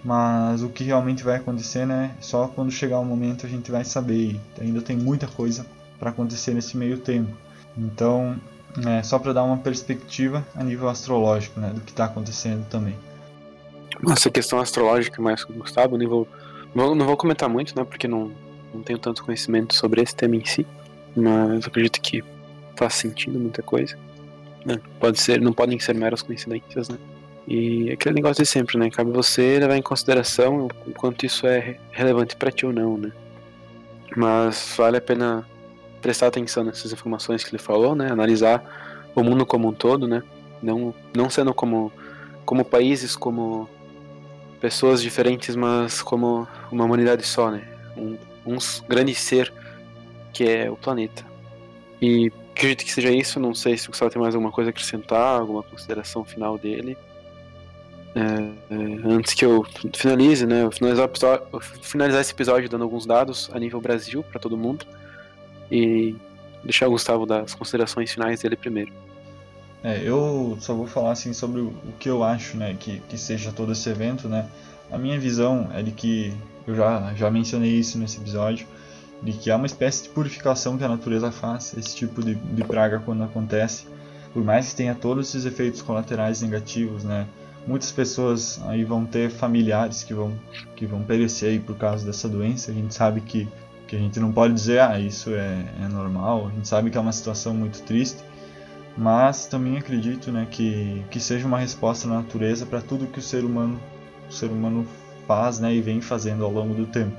Mas 0.04 0.62
o 0.62 0.68
que 0.68 0.84
realmente 0.84 1.24
vai 1.24 1.36
acontecer, 1.36 1.86
né? 1.86 2.14
Só 2.20 2.46
quando 2.46 2.70
chegar 2.70 2.98
o 2.98 3.04
momento 3.04 3.46
a 3.46 3.48
gente 3.48 3.70
vai 3.70 3.84
saber. 3.84 4.38
ainda 4.60 4.82
tem 4.82 4.96
muita 4.96 5.26
coisa 5.26 5.64
para 5.98 6.10
acontecer 6.10 6.52
nesse 6.52 6.76
meio 6.76 6.98
tempo. 6.98 7.32
Então, 7.76 8.36
é, 8.86 9.02
só 9.02 9.18
para 9.18 9.32
dar 9.32 9.44
uma 9.44 9.56
perspectiva 9.56 10.44
a 10.54 10.62
nível 10.62 10.88
astrológico, 10.88 11.58
né? 11.58 11.70
Do 11.74 11.80
que 11.80 11.90
está 11.90 12.04
acontecendo 12.04 12.66
também. 12.68 12.94
Essa 14.10 14.28
questão 14.28 14.60
astrológica 14.60 15.22
mais 15.22 15.42
com 15.42 15.54
o 15.54 15.56
Gustavo, 15.56 15.96
não 15.96 16.08
vou, 16.08 16.28
não 16.74 17.06
vou 17.06 17.16
comentar 17.16 17.48
muito, 17.48 17.74
né? 17.74 17.84
Porque 17.84 18.06
não, 18.06 18.30
não 18.74 18.82
tenho 18.82 18.98
tanto 18.98 19.24
conhecimento 19.24 19.74
sobre 19.74 20.02
esse 20.02 20.14
tema 20.14 20.36
em 20.36 20.44
si, 20.44 20.66
mas 21.16 21.66
acredito 21.66 22.00
que 22.02 22.22
faz 22.76 22.94
sentido 22.94 23.38
muita 23.38 23.62
coisa. 23.62 23.96
Né? 24.66 24.80
Pode 24.98 25.20
ser, 25.20 25.40
não 25.40 25.52
podem 25.52 25.78
ser 25.78 25.94
meras 25.94 26.20
coincidências, 26.20 26.88
né? 26.88 26.98
E 27.46 27.90
aquele 27.92 28.14
negócio 28.14 28.42
de 28.42 28.48
sempre, 28.48 28.78
né? 28.78 28.90
Cabe 28.90 29.10
você 29.10 29.58
levar 29.58 29.76
em 29.76 29.82
consideração 29.82 30.68
o 30.86 30.92
quanto 30.92 31.26
isso 31.26 31.46
é 31.46 31.78
relevante 31.90 32.36
para 32.36 32.50
ti 32.50 32.64
ou 32.64 32.72
não, 32.72 32.96
né? 32.96 33.12
Mas 34.16 34.74
vale 34.76 34.96
a 34.96 35.00
pena 35.00 35.46
prestar 36.00 36.28
atenção 36.28 36.64
nessas 36.64 36.92
informações 36.92 37.44
que 37.44 37.50
ele 37.50 37.62
falou, 37.62 37.94
né? 37.94 38.10
Analisar 38.10 39.10
o 39.14 39.22
mundo 39.22 39.44
como 39.44 39.68
um 39.68 39.72
todo, 39.72 40.08
né? 40.08 40.22
Não, 40.62 40.94
não 41.14 41.28
sendo 41.28 41.52
como, 41.52 41.92
como 42.46 42.64
países, 42.64 43.14
como 43.14 43.68
pessoas 44.60 45.02
diferentes, 45.02 45.54
mas 45.54 46.00
como 46.00 46.48
uma 46.72 46.84
humanidade 46.84 47.22
só, 47.24 47.50
né? 47.50 47.62
Um, 47.96 48.16
um 48.46 48.56
grande 48.88 49.14
ser 49.14 49.52
que 50.32 50.48
é 50.48 50.70
o 50.70 50.76
planeta. 50.76 51.24
E 52.00 52.32
acredito 52.52 52.84
que 52.84 52.92
seja 52.92 53.10
isso. 53.10 53.38
Não 53.38 53.54
sei 53.54 53.76
se 53.76 53.88
o 53.88 53.90
Gustavo 53.90 54.10
tem 54.10 54.20
mais 54.20 54.34
alguma 54.34 54.52
coisa 54.52 54.70
a 54.70 54.72
acrescentar, 54.72 55.40
alguma 55.40 55.62
consideração 55.62 56.24
final 56.24 56.56
dele. 56.56 56.96
É, 58.14 58.20
é, 58.20 59.12
antes 59.12 59.34
que 59.34 59.44
eu 59.44 59.66
finalize, 59.92 60.46
né, 60.46 60.62
eu 60.62 60.70
finalizar, 60.70 61.10
finalizar 61.82 62.20
esse 62.20 62.32
episódio 62.32 62.68
dando 62.68 62.84
alguns 62.84 63.04
dados 63.04 63.50
a 63.52 63.58
nível 63.58 63.80
Brasil 63.80 64.22
para 64.22 64.38
todo 64.38 64.56
mundo 64.56 64.86
e 65.70 66.14
deixar 66.62 66.86
o 66.86 66.92
Gustavo 66.92 67.26
dar 67.26 67.40
as 67.40 67.54
considerações 67.54 68.12
finais 68.12 68.40
dele 68.40 68.54
primeiro. 68.54 68.92
É, 69.82 70.00
eu 70.02 70.56
só 70.60 70.74
vou 70.74 70.86
falar 70.86 71.10
assim 71.10 71.32
sobre 71.32 71.60
o 71.60 71.74
que 71.98 72.08
eu 72.08 72.22
acho, 72.22 72.56
né, 72.56 72.76
que, 72.78 73.00
que 73.00 73.18
seja 73.18 73.52
todo 73.52 73.72
esse 73.72 73.88
evento, 73.90 74.28
né. 74.28 74.48
A 74.92 74.96
minha 74.96 75.18
visão 75.18 75.68
é 75.74 75.82
de 75.82 75.90
que 75.90 76.32
eu 76.66 76.74
já, 76.74 77.12
já 77.14 77.30
mencionei 77.30 77.72
isso 77.72 77.98
nesse 77.98 78.18
episódio, 78.18 78.66
de 79.22 79.32
que 79.32 79.50
há 79.50 79.56
uma 79.56 79.66
espécie 79.66 80.04
de 80.04 80.10
purificação 80.10 80.78
que 80.78 80.84
a 80.84 80.88
natureza 80.88 81.32
faz, 81.32 81.74
esse 81.76 81.96
tipo 81.96 82.22
de, 82.22 82.34
de 82.34 82.62
praga 82.64 83.00
quando 83.04 83.24
acontece, 83.24 83.86
por 84.32 84.44
mais 84.44 84.70
que 84.70 84.76
tenha 84.76 84.94
todos 84.94 85.28
esses 85.28 85.44
efeitos 85.44 85.82
colaterais 85.82 86.40
negativos, 86.42 87.02
né? 87.04 87.26
Muitas 87.66 87.90
pessoas 87.90 88.60
aí 88.66 88.84
vão 88.84 89.06
ter 89.06 89.30
familiares 89.30 90.02
que 90.02 90.12
vão, 90.12 90.38
que 90.76 90.86
vão 90.86 91.02
perecer 91.02 91.50
aí 91.50 91.58
por 91.58 91.76
causa 91.76 92.04
dessa 92.04 92.28
doença. 92.28 92.70
A 92.70 92.74
gente 92.74 92.94
sabe 92.94 93.22
que, 93.22 93.48
que 93.86 93.96
a 93.96 93.98
gente 93.98 94.20
não 94.20 94.30
pode 94.30 94.52
dizer, 94.52 94.80
ah, 94.80 95.00
isso 95.00 95.30
é, 95.30 95.64
é 95.82 95.88
normal. 95.88 96.48
A 96.48 96.50
gente 96.50 96.68
sabe 96.68 96.90
que 96.90 96.98
é 96.98 97.00
uma 97.00 97.12
situação 97.12 97.54
muito 97.54 97.82
triste, 97.82 98.22
mas 98.96 99.46
também 99.46 99.78
acredito, 99.78 100.30
né, 100.30 100.46
que, 100.50 101.02
que 101.10 101.18
seja 101.18 101.46
uma 101.46 101.58
resposta 101.58 102.06
da 102.06 102.16
natureza 102.16 102.66
para 102.66 102.82
tudo 102.82 103.06
que 103.06 103.18
o 103.18 103.22
ser 103.22 103.44
humano, 103.44 103.80
o 104.28 104.32
ser 104.32 104.50
humano 104.50 104.86
faz 105.26 105.58
né, 105.58 105.74
e 105.74 105.80
vem 105.80 106.02
fazendo 106.02 106.44
ao 106.44 106.52
longo 106.52 106.74
do 106.74 106.86
tempo. 106.86 107.16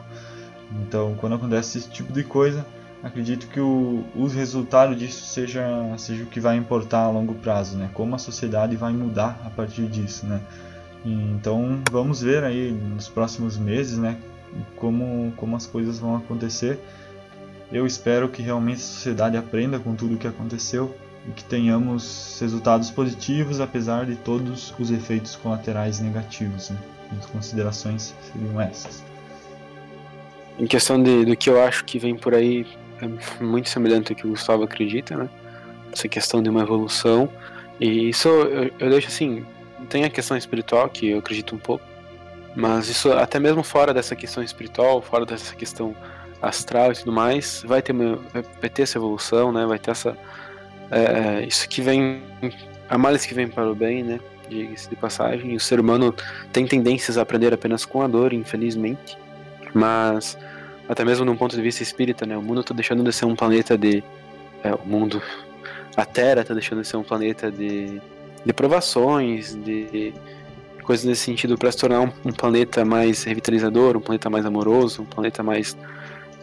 Então, 0.81 1.15
quando 1.19 1.35
acontece 1.35 1.79
esse 1.79 1.89
tipo 1.89 2.13
de 2.13 2.23
coisa, 2.23 2.65
acredito 3.05 3.47
que 3.47 3.59
o, 3.59 4.03
o 4.15 4.25
resultado 4.25 4.95
disso 4.95 5.27
seja, 5.27 5.63
seja 5.95 6.23
o 6.23 6.25
que 6.25 6.39
vai 6.39 6.57
importar 6.57 7.01
a 7.01 7.09
longo 7.09 7.35
prazo, 7.35 7.77
né? 7.77 7.87
Como 7.93 8.15
a 8.15 8.17
sociedade 8.17 8.75
vai 8.75 8.91
mudar 8.91 9.39
a 9.45 9.49
partir 9.51 9.85
disso, 9.85 10.25
né? 10.25 10.41
Então, 11.05 11.83
vamos 11.91 12.23
ver 12.23 12.43
aí 12.43 12.71
nos 12.71 13.07
próximos 13.07 13.57
meses, 13.57 13.99
né? 13.99 14.17
Como, 14.75 15.31
como 15.37 15.55
as 15.55 15.67
coisas 15.67 15.99
vão 15.99 16.15
acontecer. 16.15 16.79
Eu 17.71 17.85
espero 17.85 18.27
que 18.27 18.41
realmente 18.41 18.77
a 18.77 18.85
sociedade 18.85 19.37
aprenda 19.37 19.77
com 19.77 19.93
tudo 19.93 20.15
o 20.15 20.17
que 20.17 20.27
aconteceu 20.27 20.95
e 21.27 21.31
que 21.31 21.43
tenhamos 21.43 22.39
resultados 22.41 22.89
positivos, 22.89 23.59
apesar 23.59 24.07
de 24.07 24.15
todos 24.15 24.73
os 24.79 24.89
efeitos 24.89 25.35
colaterais 25.35 25.99
negativos. 25.99 26.71
Né? 26.71 26.77
As 27.19 27.27
considerações 27.27 28.15
seriam 28.31 28.59
essas. 28.59 29.03
Em 30.57 30.65
questão 30.65 31.01
de, 31.01 31.25
do 31.25 31.35
que 31.37 31.49
eu 31.49 31.61
acho 31.61 31.85
que 31.85 31.99
vem 31.99 32.15
por 32.15 32.33
aí, 32.33 32.65
é 33.01 33.43
muito 33.43 33.69
semelhante 33.69 34.11
ao 34.11 34.15
que 34.15 34.25
o 34.25 34.29
Gustavo 34.29 34.63
acredita, 34.63 35.15
né? 35.15 35.29
Essa 35.91 36.07
questão 36.07 36.41
de 36.41 36.49
uma 36.49 36.61
evolução. 36.61 37.29
E 37.79 38.09
isso 38.09 38.27
eu, 38.27 38.71
eu 38.79 38.89
deixo 38.89 39.07
assim. 39.07 39.45
Tem 39.89 40.03
a 40.03 40.09
questão 40.09 40.35
espiritual, 40.35 40.89
que 40.89 41.11
eu 41.11 41.19
acredito 41.19 41.55
um 41.55 41.59
pouco. 41.59 41.83
Mas 42.55 42.87
isso, 42.87 43.11
até 43.11 43.39
mesmo 43.39 43.63
fora 43.63 43.93
dessa 43.93 44.15
questão 44.15 44.41
espiritual, 44.41 45.01
fora 45.01 45.25
dessa 45.25 45.53
questão 45.55 45.95
astral 46.41 46.91
e 46.91 46.95
tudo 46.95 47.11
mais, 47.11 47.63
vai 47.65 47.81
ter, 47.81 47.93
vai 47.93 48.69
ter 48.69 48.83
essa 48.83 48.97
evolução, 48.97 49.51
né? 49.51 49.65
Vai 49.65 49.77
ter 49.77 49.91
essa. 49.91 50.17
É, 50.89 51.41
é 51.41 51.45
isso 51.45 51.67
que 51.67 51.81
vem. 51.81 52.21
A 52.89 52.97
males 52.97 53.25
que 53.25 53.33
vem 53.33 53.47
para 53.47 53.69
o 53.69 53.75
bem, 53.75 54.03
né? 54.03 54.19
diga-se 54.49 54.89
de 54.89 54.95
passagem. 54.95 55.55
O 55.55 55.59
ser 55.59 55.79
humano 55.79 56.13
tem 56.51 56.65
tendências 56.65 57.17
a 57.17 57.21
aprender 57.21 57.53
apenas 57.53 57.85
com 57.85 58.01
a 58.01 58.07
dor, 58.07 58.33
infelizmente. 58.33 59.17
Mas, 59.73 60.37
até 60.87 61.03
mesmo 61.03 61.25
num 61.25 61.35
ponto 61.35 61.55
de 61.55 61.61
vista 61.61 61.83
espírita, 61.83 62.25
né, 62.25 62.37
o 62.37 62.41
mundo 62.41 62.61
está 62.61 62.73
deixando 62.73 63.03
de 63.03 63.11
ser 63.11 63.25
um 63.25 63.35
planeta 63.35 63.77
de. 63.77 64.03
É, 64.63 64.73
o 64.73 64.85
mundo. 64.85 65.21
A 65.95 66.05
Terra 66.05 66.41
está 66.41 66.53
deixando 66.53 66.81
de 66.81 66.87
ser 66.87 66.97
um 66.97 67.03
planeta 67.03 67.49
de, 67.49 68.01
de 68.45 68.53
provações, 68.53 69.55
de 69.55 70.13
coisas 70.85 71.05
nesse 71.05 71.21
sentido, 71.21 71.57
para 71.57 71.71
se 71.71 71.77
tornar 71.77 72.01
um, 72.01 72.11
um, 72.25 72.31
planeta 72.31 72.85
mais 72.85 73.23
revitalizador, 73.23 73.97
um 73.97 74.01
planeta 74.01 74.29
mais 74.29 74.45
amoroso, 74.45 75.01
um 75.01 75.05
planeta 75.05 75.41
mais 75.41 75.75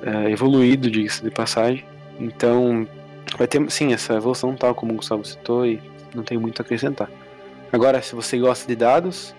é, 0.03 0.31
evoluído, 0.31 0.91
diga-se 0.91 1.23
de 1.23 1.31
passagem. 1.31 1.85
Então, 2.19 2.87
vai 3.39 3.47
ter, 3.47 3.71
sim, 3.71 3.93
essa 3.93 4.15
evolução 4.15 4.55
tal 4.55 4.75
como 4.75 4.93
o 4.93 4.97
Gustavo 4.97 5.25
citou 5.25 5.65
e 5.65 5.81
não 6.15 6.23
tem 6.23 6.37
muito 6.37 6.61
a 6.61 6.65
acrescentar. 6.65 7.09
Agora, 7.73 8.03
se 8.03 8.15
você 8.15 8.37
gosta 8.39 8.67
de 8.67 8.77
dados, 8.77 9.35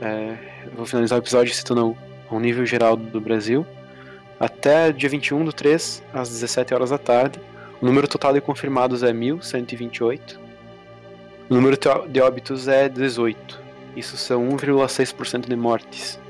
é, 0.00 0.34
eu 0.66 0.72
vou 0.76 0.86
finalizar 0.86 1.18
o 1.18 1.22
episódio 1.22 1.54
citando 1.54 1.96
o 2.30 2.40
nível 2.40 2.66
geral 2.66 2.96
do 2.96 3.20
Brasil. 3.20 3.66
Até 4.40 4.92
dia 4.92 5.08
21 5.08 5.44
do 5.44 5.52
3, 5.52 6.02
às 6.12 6.28
17 6.28 6.72
horas 6.72 6.90
da 6.90 6.98
tarde, 6.98 7.40
o 7.80 7.86
número 7.86 8.06
total 8.06 8.32
de 8.32 8.40
confirmados 8.40 9.02
é 9.02 9.12
1.128. 9.12 10.38
O 11.50 11.54
número 11.54 11.78
de 12.08 12.20
óbitos 12.20 12.68
é 12.68 12.88
18. 12.88 13.60
Isso 13.96 14.16
são 14.16 14.48
1,6% 14.50 15.48
de 15.48 15.56
mortes. 15.56 16.20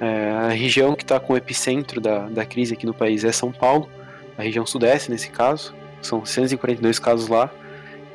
É, 0.00 0.30
a 0.30 0.48
região 0.48 0.94
que 0.94 1.02
está 1.02 1.18
com 1.18 1.32
o 1.32 1.36
epicentro 1.36 2.00
da, 2.00 2.28
da 2.28 2.44
crise 2.44 2.74
aqui 2.74 2.86
no 2.86 2.94
país 2.94 3.24
é 3.24 3.32
São 3.32 3.50
Paulo, 3.50 3.88
a 4.36 4.42
região 4.42 4.64
sudeste 4.64 5.10
nesse 5.10 5.30
caso. 5.30 5.74
São 6.00 6.24
142 6.24 6.98
casos 6.98 7.28
lá 7.28 7.50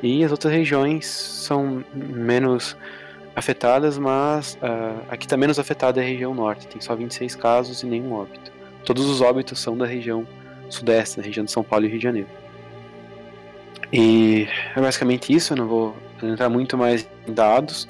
e 0.02 0.24
as 0.24 0.32
outras 0.32 0.54
regiões 0.54 1.06
são 1.06 1.84
menos 1.94 2.76
afetadas, 3.36 3.98
mas 3.98 4.58
uh, 4.62 5.04
a 5.10 5.18
que 5.18 5.26
está 5.26 5.38
menos 5.38 5.60
afetada 5.60 6.00
é 6.00 6.04
a 6.04 6.08
região 6.08 6.34
norte, 6.34 6.68
tem 6.68 6.82
só 6.82 6.96
26 6.96 7.36
casos 7.36 7.84
e 7.84 7.86
nenhum 7.86 8.14
óbito. 8.14 8.52
Todos 8.86 9.06
os 9.06 9.22
óbitos 9.22 9.60
são 9.60 9.78
da 9.78 9.86
região 9.86 10.28
sudeste, 10.70 11.18
da 11.18 11.24
região 11.24 11.46
de 11.46 11.52
São 11.52 11.64
Paulo 11.64 11.86
e 11.86 11.90
Rio 11.90 11.98
de 11.98 12.04
Janeiro. 12.04 12.28
E 13.92 14.48
é 14.76 14.80
basicamente 14.80 15.34
isso, 15.34 15.54
eu 15.54 15.58
não 15.58 15.68
vou 15.68 15.96
entrar 16.24 16.50
muito 16.50 16.78
mais 16.78 17.08
em 17.28 17.34
dados. 17.34 17.88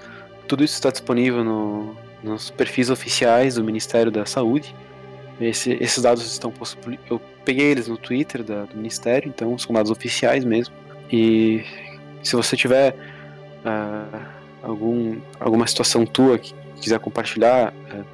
Tudo 0.47 0.63
isso 0.63 0.73
está 0.73 0.89
disponível 0.89 1.43
no, 1.43 1.95
nos 2.23 2.49
perfis 2.49 2.89
oficiais 2.89 3.55
do 3.55 3.63
Ministério 3.63 4.11
da 4.11 4.25
Saúde. 4.25 4.75
Esse, 5.39 5.77
esses 5.79 6.01
dados 6.03 6.23
estão 6.23 6.53
eu 7.09 7.21
peguei 7.43 7.65
eles 7.65 7.87
no 7.87 7.97
Twitter 7.97 8.43
da, 8.43 8.65
do 8.65 8.75
Ministério, 8.75 9.29
então 9.29 9.57
são 9.57 9.73
dados 9.73 9.91
oficiais 9.91 10.43
mesmo. 10.43 10.73
E 11.11 11.63
se 12.23 12.35
você 12.35 12.55
tiver 12.55 12.95
uh, 13.65 14.19
algum, 14.61 15.17
alguma 15.39 15.65
situação 15.67 16.05
tua 16.05 16.37
que 16.37 16.53
quiser 16.79 16.99
compartilhar, 16.99 17.73
uh, 17.93 18.05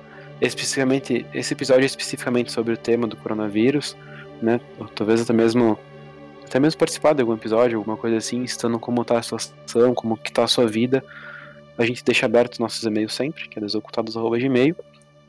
especificamente 0.41 1.25
esse 1.33 1.53
episódio 1.53 1.83
é 1.83 1.85
especificamente 1.85 2.51
sobre 2.51 2.73
o 2.73 2.77
tema 2.77 3.07
do 3.07 3.17
coronavírus, 3.17 3.95
né? 4.41 4.59
Talvez 4.95 5.21
até 5.21 5.33
mesmo 5.33 5.77
até 6.45 6.59
mesmo 6.59 6.79
participar 6.79 7.13
de 7.13 7.21
algum 7.21 7.33
episódio, 7.33 7.77
alguma 7.77 7.97
coisa 7.97 8.17
assim, 8.17 8.41
estando 8.43 8.79
como 8.79 9.01
está 9.01 9.19
a 9.19 9.21
situação, 9.21 9.93
como 9.93 10.15
que 10.15 10.29
está 10.29 10.45
a 10.45 10.47
sua 10.47 10.65
vida. 10.65 11.03
A 11.77 11.85
gente 11.85 12.03
deixa 12.03 12.25
aberto 12.25 12.59
nossos 12.59 12.81
e-mails 12.83 13.13
sempre, 13.13 13.49
que 13.49 13.59
é 13.59 13.61
desocultados.gmail. 13.61 14.75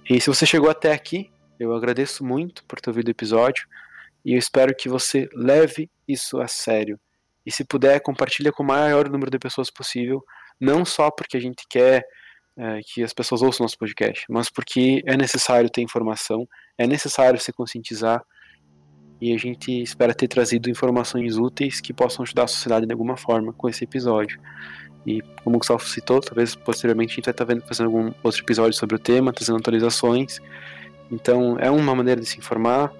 E 0.08 0.20
se 0.20 0.28
você 0.28 0.46
chegou 0.46 0.70
até 0.70 0.92
aqui, 0.92 1.30
eu 1.58 1.74
agradeço 1.74 2.24
muito 2.24 2.64
por 2.64 2.80
ter 2.80 2.90
ouvido 2.90 3.08
o 3.08 3.10
episódio 3.10 3.66
e 4.24 4.32
eu 4.32 4.38
espero 4.38 4.74
que 4.74 4.88
você 4.88 5.28
leve 5.34 5.90
isso 6.06 6.40
a 6.40 6.46
sério. 6.46 6.98
E 7.44 7.50
se 7.50 7.64
puder, 7.64 8.00
compartilhe 8.00 8.52
com 8.52 8.62
o 8.62 8.66
maior 8.66 9.08
número 9.08 9.30
de 9.30 9.38
pessoas 9.38 9.70
possível, 9.70 10.22
não 10.60 10.84
só 10.84 11.10
porque 11.10 11.36
a 11.36 11.40
gente 11.40 11.64
quer 11.68 12.04
é, 12.58 12.80
que 12.84 13.04
as 13.04 13.12
pessoas 13.12 13.40
ouçam 13.40 13.64
nosso 13.64 13.78
podcast, 13.78 14.24
mas 14.28 14.50
porque 14.50 15.00
é 15.06 15.16
necessário 15.16 15.70
ter 15.70 15.80
informação, 15.80 16.46
é 16.76 16.86
necessário 16.86 17.40
se 17.40 17.52
conscientizar 17.52 18.22
e 19.20 19.32
a 19.32 19.38
gente 19.38 19.82
espera 19.82 20.12
ter 20.12 20.28
trazido 20.28 20.68
informações 20.68 21.36
úteis 21.36 21.80
que 21.80 21.92
possam 21.92 22.24
ajudar 22.24 22.44
a 22.44 22.48
sociedade 22.48 22.86
de 22.86 22.92
alguma 22.92 23.16
forma 23.16 23.52
com 23.52 23.68
esse 23.68 23.84
episódio. 23.84 24.40
E 25.06 25.22
como 25.42 25.56
o 25.56 25.58
Gustavo 25.58 25.82
citou, 25.84 26.20
talvez 26.20 26.54
posteriormente 26.54 27.12
a 27.12 27.14
gente 27.14 27.24
vai 27.24 27.32
estar 27.32 27.44
vendo, 27.44 27.62
fazendo 27.62 27.86
algum 27.86 28.12
outro 28.22 28.42
episódio 28.42 28.76
sobre 28.76 28.96
o 28.96 28.98
tema, 28.98 29.32
trazendo 29.32 29.58
atualizações. 29.58 30.40
Então 31.10 31.56
é 31.58 31.70
uma 31.70 31.94
maneira 31.94 32.20
de 32.20 32.26
se 32.26 32.38
informar. 32.38 32.92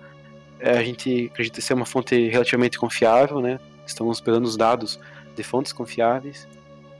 É, 0.61 0.79
a 0.79 0.83
gente 0.83 1.31
acredita 1.33 1.61
ser 1.61 1.75
uma 1.75 1.85
fonte 1.85 2.29
relativamente 2.29 2.79
confiável, 2.79 3.41
né? 3.41 3.61
Estamos 3.87 4.21
pegando 4.21 4.45
os 4.47 4.57
dados 4.57 4.99
de 5.37 5.43
fontes 5.43 5.73
confiáveis. 5.73 6.49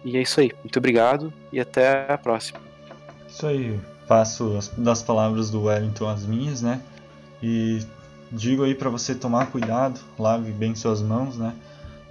E 0.05 0.17
é 0.17 0.23
isso 0.23 0.41
aí. 0.41 0.53
Muito 0.63 0.79
obrigado 0.79 1.33
e 1.53 1.61
até 1.61 2.13
a 2.13 2.19
próxima. 2.19 2.61
Isso 3.29 3.47
aí. 3.47 3.79
Passo 4.07 4.59
das 4.79 5.03
palavras 5.03 5.51
do 5.51 5.65
Wellington 5.65 6.09
as 6.09 6.25
minhas, 6.25 6.63
né? 6.63 6.81
E 7.43 7.81
digo 8.33 8.65
aí 8.65 8.75
para 8.75 8.89
você 8.89 9.15
tomar 9.15 9.51
cuidado, 9.51 10.01
lave 10.19 10.51
bem 10.51 10.75
suas 10.75 11.03
mãos, 11.03 11.37
né? 11.37 11.55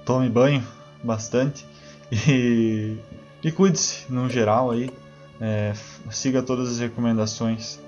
Tome 0.05 0.29
banho 0.29 0.63
bastante 1.03 1.65
e, 2.11 2.97
e 3.43 3.51
cuide-se 3.51 4.11
no 4.11 4.29
geral 4.29 4.69
aí. 4.69 4.91
É, 5.41 5.73
siga 6.11 6.43
todas 6.43 6.69
as 6.69 6.79
recomendações 6.79 7.79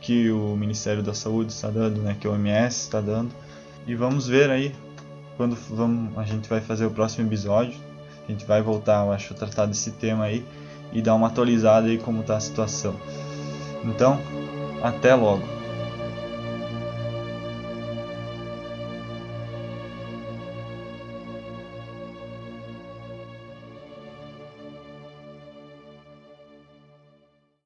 que 0.00 0.30
o 0.30 0.56
Ministério 0.56 1.02
da 1.02 1.14
Saúde 1.14 1.50
está 1.50 1.70
dando, 1.70 2.00
né? 2.02 2.16
Que 2.20 2.28
o 2.28 2.32
OMS 2.32 2.82
está 2.82 3.00
dando. 3.00 3.32
E 3.86 3.94
vamos 3.94 4.28
ver 4.28 4.48
aí 4.48 4.74
quando 5.36 5.56
vamos, 5.70 6.16
a 6.16 6.24
gente 6.24 6.48
vai 6.48 6.60
fazer 6.60 6.86
o 6.86 6.90
próximo 6.90 7.26
episódio. 7.26 7.78
A 8.26 8.32
gente 8.32 8.44
vai 8.44 8.62
voltar, 8.62 9.04
eu 9.04 9.12
acho, 9.12 9.34
tratar 9.34 9.66
desse 9.66 9.90
tema 9.92 10.24
aí 10.24 10.44
e 10.92 11.02
dar 11.02 11.14
uma 11.14 11.26
atualizada 11.26 11.88
aí 11.88 11.98
como 11.98 12.22
está 12.22 12.36
a 12.36 12.40
situação. 12.40 12.94
Então, 13.84 14.18
até 14.82 15.14
logo. 15.14 15.53